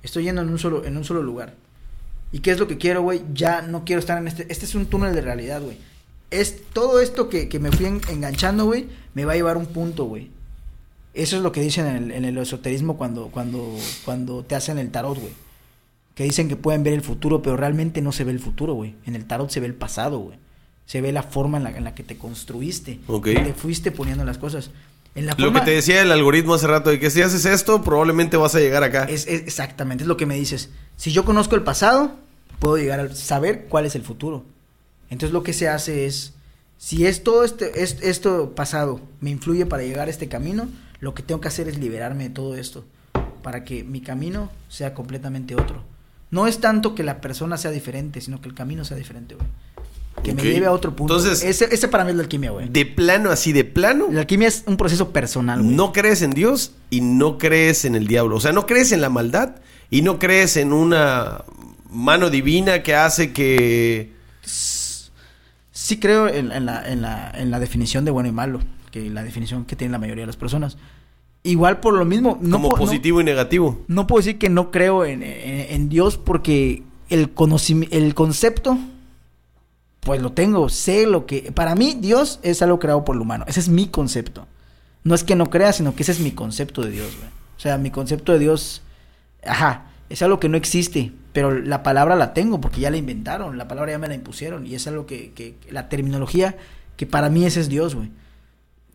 [0.03, 1.55] Estoy yendo en un solo en un solo lugar.
[2.31, 3.23] ¿Y qué es lo que quiero, güey?
[3.33, 5.77] Ya no quiero estar en este este es un túnel de realidad, güey
[6.31, 10.29] es todo esto que, me fui enganchando, güey, me va a llevar un punto, güey.
[11.13, 13.75] Eso es lo que dicen en el, en el esoterismo cuando, cuando,
[14.05, 15.33] cuando te hacen el tarot, güey.
[16.13, 18.95] Que dicen que pueden ver el futuro, pero realmente no se ve el futuro, güey.
[19.05, 20.37] En el tarot se ve el pasado, güey.
[20.85, 22.99] Se ve la forma en la, en la que te construiste.
[23.07, 23.25] Ok.
[23.25, 24.71] Te fuiste poniendo las cosas.
[25.15, 27.81] En la lo que te decía el algoritmo hace rato, de que si haces esto,
[27.81, 29.05] probablemente vas a llegar acá.
[29.05, 30.69] Es, exactamente, es lo que me dices.
[30.95, 32.11] Si yo conozco el pasado,
[32.59, 34.45] puedo llegar a saber cuál es el futuro.
[35.09, 36.33] Entonces lo que se hace es,
[36.77, 40.67] si es todo este, es, esto pasado me influye para llegar a este camino,
[40.99, 42.85] lo que tengo que hacer es liberarme de todo esto,
[43.41, 45.83] para que mi camino sea completamente otro.
[46.29, 49.47] No es tanto que la persona sea diferente, sino que el camino sea diferente, güey.
[50.23, 51.15] Que me lleve a otro punto.
[51.15, 52.67] Entonces, ese, ese para mí es la alquimia, güey.
[52.67, 54.07] De plano, así de plano.
[54.11, 55.75] La alquimia es un proceso personal, güey.
[55.75, 58.35] No crees en Dios y no crees en el diablo.
[58.35, 59.57] O sea, no crees en la maldad
[59.91, 61.45] y no crees en una
[61.89, 64.11] mano divina que hace que
[65.87, 68.59] sí creo en, la, en, la, en la definición de bueno y malo,
[68.91, 70.77] que la definición que tiene la mayoría de las personas.
[71.43, 72.37] Igual por lo mismo.
[72.41, 73.79] No Como positivo y negativo.
[73.87, 77.31] No puedo decir que no creo en, Dios porque el,
[77.91, 78.77] el concepto,
[80.01, 80.67] pues lo tengo.
[80.67, 81.53] Sé lo que.
[81.53, 83.45] Para mí, Dios es algo creado por el humano.
[83.47, 84.45] Ese es mi concepto.
[85.05, 87.29] No es que no crea, sino que ese es mi concepto de Dios, güey.
[87.29, 88.81] O sea, mi concepto de Dios.
[89.45, 89.85] Ajá.
[90.09, 93.67] Es algo que no existe pero la palabra la tengo porque ya la inventaron, la
[93.67, 96.55] palabra ya me la impusieron y es algo que, que la terminología
[96.95, 98.09] que para mí ese es Dios, güey.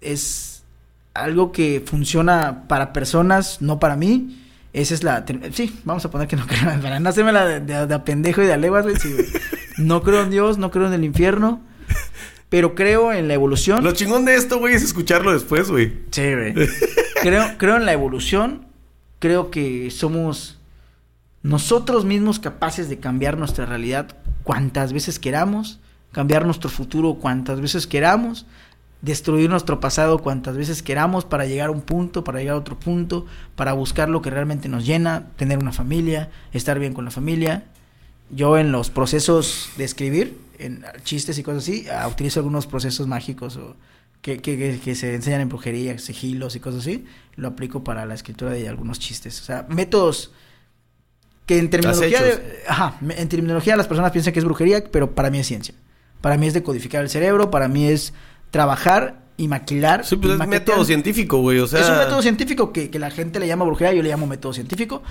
[0.01, 0.65] Es
[1.15, 4.43] algo que funciona para personas, no para mí.
[4.73, 5.25] Esa es la...
[5.53, 8.47] Sí, vamos a poner que no creo, para no hacerme la de, de, pendejo y
[8.47, 8.97] de aleguas, güey.
[9.79, 11.61] No creo en Dios, no creo en el infierno,
[12.49, 13.85] pero creo en la evolución.
[13.85, 15.93] Lo chingón de esto, güey, es escucharlo después, güey.
[16.11, 16.55] Sí, güey.
[17.23, 18.67] creo, creo en la evolución,
[19.21, 20.59] creo que somos
[21.43, 25.81] nosotros mismos capaces de cambiar nuestra realidad cuantas veces queramos,
[26.13, 28.47] cambiar nuestro futuro cuantas veces queramos,
[29.01, 32.79] destruir nuestro pasado cuantas veces queramos para llegar a un punto, para llegar a otro
[32.79, 37.11] punto, para buscar lo que realmente nos llena, tener una familia, estar bien con la
[37.11, 37.65] familia.
[38.31, 43.09] Yo en los procesos de escribir, en chistes y cosas así, ah, utilizo algunos procesos
[43.09, 43.75] mágicos o
[44.23, 47.05] que, que, que, se enseñan en brujería, sigilos y cosas así,
[47.35, 49.41] lo aplico para la escritura de algunos chistes.
[49.41, 50.31] O sea, métodos
[51.53, 52.21] que en terminología,
[52.67, 55.75] ajá, en terminología las personas piensan que es brujería, pero para mí es ciencia.
[56.21, 58.13] Para mí es decodificar el cerebro, para mí es
[58.51, 60.05] trabajar y maquilar.
[60.05, 61.81] Sí, pues es método científico, güey, o sea...
[61.81, 64.53] Es un método científico que, que, la gente le llama brujería, yo le llamo método
[64.53, 65.03] científico.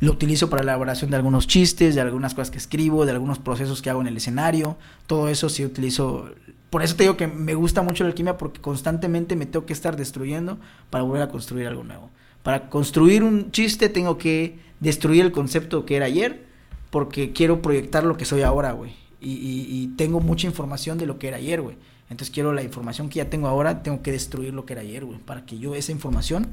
[0.00, 3.38] Lo utilizo para la elaboración de algunos chistes, de algunas cosas que escribo, de algunos
[3.38, 4.76] procesos que hago en el escenario.
[5.06, 6.30] Todo eso sí utilizo...
[6.70, 9.72] Por eso te digo que me gusta mucho la alquimia porque constantemente me tengo que
[9.72, 10.58] estar destruyendo
[10.90, 12.10] para volver a construir algo nuevo.
[12.42, 16.46] Para construir un chiste tengo que destruir el concepto que era ayer
[16.90, 18.92] porque quiero proyectar lo que soy ahora, güey.
[19.20, 21.76] Y, tengo mucha información de lo que era ayer, güey.
[22.08, 25.04] Entonces quiero la información que ya tengo ahora, tengo que destruir lo que era ayer,
[25.04, 25.18] güey.
[25.18, 26.52] Para que yo esa información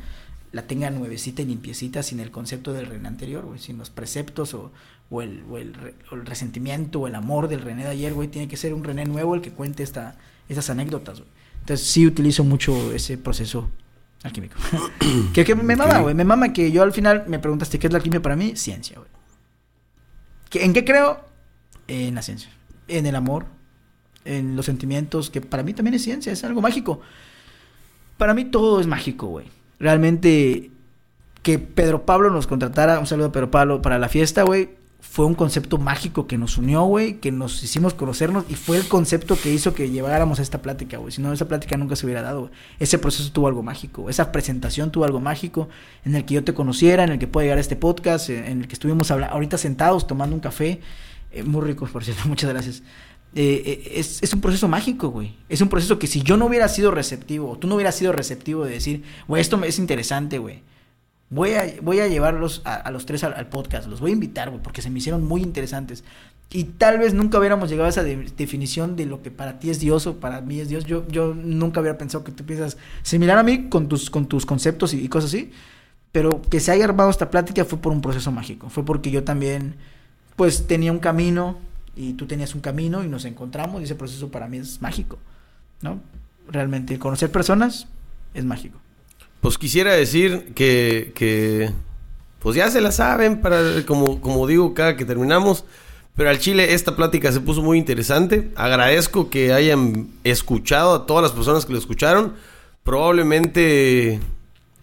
[0.52, 4.54] la tenga nuevecita y limpiecita sin el concepto del René anterior, güey, sin los preceptos
[4.54, 4.72] o,
[5.22, 5.76] el, o, el,
[6.26, 9.36] resentimiento o el amor del René de ayer, güey, tiene que ser un René nuevo
[9.36, 10.18] el que cuente esta,
[10.50, 11.30] esas anécdotas, güey.
[11.60, 13.70] Entonces sí utilizo mucho ese proceso
[14.26, 14.58] alquímico.
[15.34, 17.94] que, que me mama, güey, me mama que yo al final me preguntaste qué es
[17.94, 19.10] la alquimia para mí, ciencia, güey.
[20.64, 21.20] ¿En qué creo?
[21.88, 22.50] En la ciencia,
[22.88, 23.46] en el amor,
[24.24, 27.02] en los sentimientos, que para mí también es ciencia, es algo mágico.
[28.18, 29.48] Para mí todo es mágico, güey
[29.80, 30.72] realmente
[31.42, 34.70] que Pedro Pablo nos contratara, un saludo a Pedro Pablo, para la fiesta, güey,
[35.16, 38.86] fue un concepto mágico que nos unió, güey, que nos hicimos conocernos y fue el
[38.90, 41.14] concepto que hizo que lleváramos a esta plática, güey.
[41.14, 42.52] Si no, esa plática nunca se hubiera dado, güey.
[42.82, 45.70] Ese proceso tuvo algo mágico, esa presentación tuvo algo mágico
[46.04, 48.60] en el que yo te conociera, en el que pueda llegar a este podcast, en
[48.60, 50.82] el que estuvimos ahorita sentados tomando un café.
[51.32, 52.84] Eh, muy rico, por cierto, muchas gracias.
[53.36, 55.38] Eh, eh, es, es, un proceso mágico, güey.
[55.48, 58.12] Es un proceso que si yo no hubiera sido receptivo, o tú no hubieras sido
[58.12, 60.62] receptivo de decir, güey, esto es interesante, güey.
[61.30, 64.82] Voy a, voy a llevarlos a, los tres al, podcast, los voy a invitar, porque
[64.82, 66.04] se me hicieron muy interesantes.
[66.52, 69.72] Y tal vez nunca hubiéramos llegado a esa de, definición de lo que para ti
[69.72, 70.86] es Dios o para mí es Dios.
[70.86, 74.46] Yo, yo nunca hubiera pensado que tú piensas similar a mí con tus, con tus
[74.46, 75.52] conceptos y, y cosas así.
[76.12, 78.70] Pero que se haya armado esta plática fue por un proceso mágico.
[78.70, 79.76] Fue porque yo también,
[80.36, 81.58] pues, tenía un camino
[81.96, 85.18] y tú tenías un camino y nos encontramos y ese proceso para mí es mágico,
[85.82, 86.00] ¿no?
[86.48, 87.88] Realmente conocer personas
[88.34, 88.80] es mágico.
[89.46, 91.70] Pues quisiera decir que, que
[92.40, 95.66] pues ya se la saben, para, como, como digo cada que terminamos,
[96.16, 98.50] pero al Chile esta plática se puso muy interesante.
[98.56, 102.34] Agradezco que hayan escuchado a todas las personas que lo escucharon.
[102.84, 104.20] Probablemente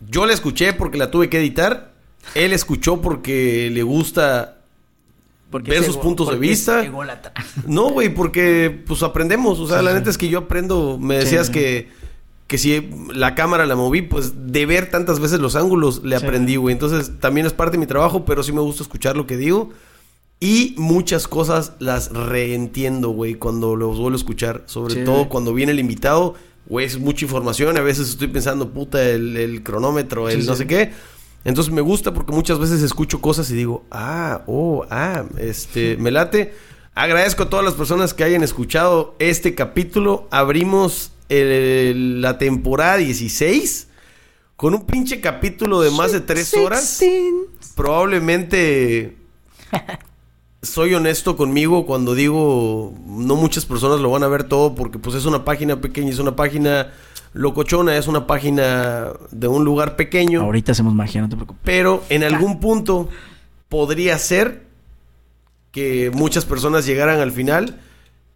[0.09, 1.90] yo la escuché porque la tuve que editar.
[2.36, 4.59] Él escuchó porque le gusta
[5.51, 6.84] porque ver sus puntos de vista.
[7.66, 9.59] No, güey, porque pues aprendemos.
[9.59, 10.98] O sea, sí, la neta es que yo aprendo.
[11.01, 11.89] Me decías sí, que,
[12.53, 16.57] que si la cámara la moví, pues de ver tantas veces los ángulos le aprendí,
[16.57, 16.74] güey.
[16.74, 19.70] Entonces también es parte de mi trabajo, pero sí me gusta escuchar lo que digo.
[20.39, 24.65] Y muchas cosas las reentiendo, güey, cuando los vuelvo a escuchar.
[24.66, 26.35] Sobre todo cuando viene el invitado,
[26.66, 27.79] güey, es mucha información.
[27.79, 30.93] A veces estoy pensando, puta, el, el cronómetro, el no sé qué.
[31.45, 36.11] Entonces me gusta porque muchas veces escucho cosas y digo, ah, oh, ah, este, me
[36.11, 36.53] late.
[36.95, 40.29] Agradezco a todas las personas que hayan escuchado este capítulo.
[40.31, 43.88] Abrimos el, la temporada 16
[44.56, 47.02] con un pinche capítulo de más de tres horas.
[47.74, 49.16] Probablemente
[50.62, 55.16] soy honesto conmigo cuando digo no muchas personas lo van a ver todo porque pues
[55.16, 56.92] es una página pequeña, es una página
[57.32, 60.42] locochona, es una página de un lugar pequeño.
[60.42, 61.62] Ahorita hacemos magia, no te preocupes.
[61.64, 63.09] Pero en algún punto
[63.68, 64.66] podría ser
[65.70, 67.80] que muchas personas llegaran al final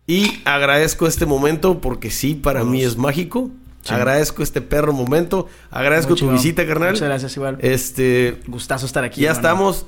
[0.06, 2.72] y agradezco este momento porque sí, para Vamos.
[2.72, 3.50] mí es mágico.
[3.82, 3.94] Sí.
[3.94, 5.46] Agradezco este perro momento.
[5.70, 6.90] Agradezco Mucho tu visita, carnal.
[6.90, 7.58] Muchas gracias, igual.
[7.60, 8.40] Este.
[8.46, 9.20] Gustazo estar aquí.
[9.20, 9.48] Ya hermano.
[9.48, 9.86] estamos.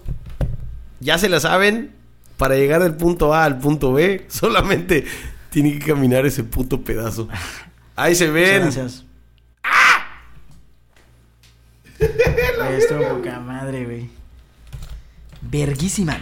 [1.01, 1.93] Ya se la saben
[2.36, 5.05] para llegar del punto A al punto B, solamente
[5.51, 7.28] tiene que caminar ese puto pedazo.
[7.97, 8.65] Ahí se ven.
[8.65, 9.05] Muchas gracias.
[9.65, 10.23] ¡Ah!
[12.70, 14.11] Esto poca madre, güey.
[15.43, 16.19] Verguísima.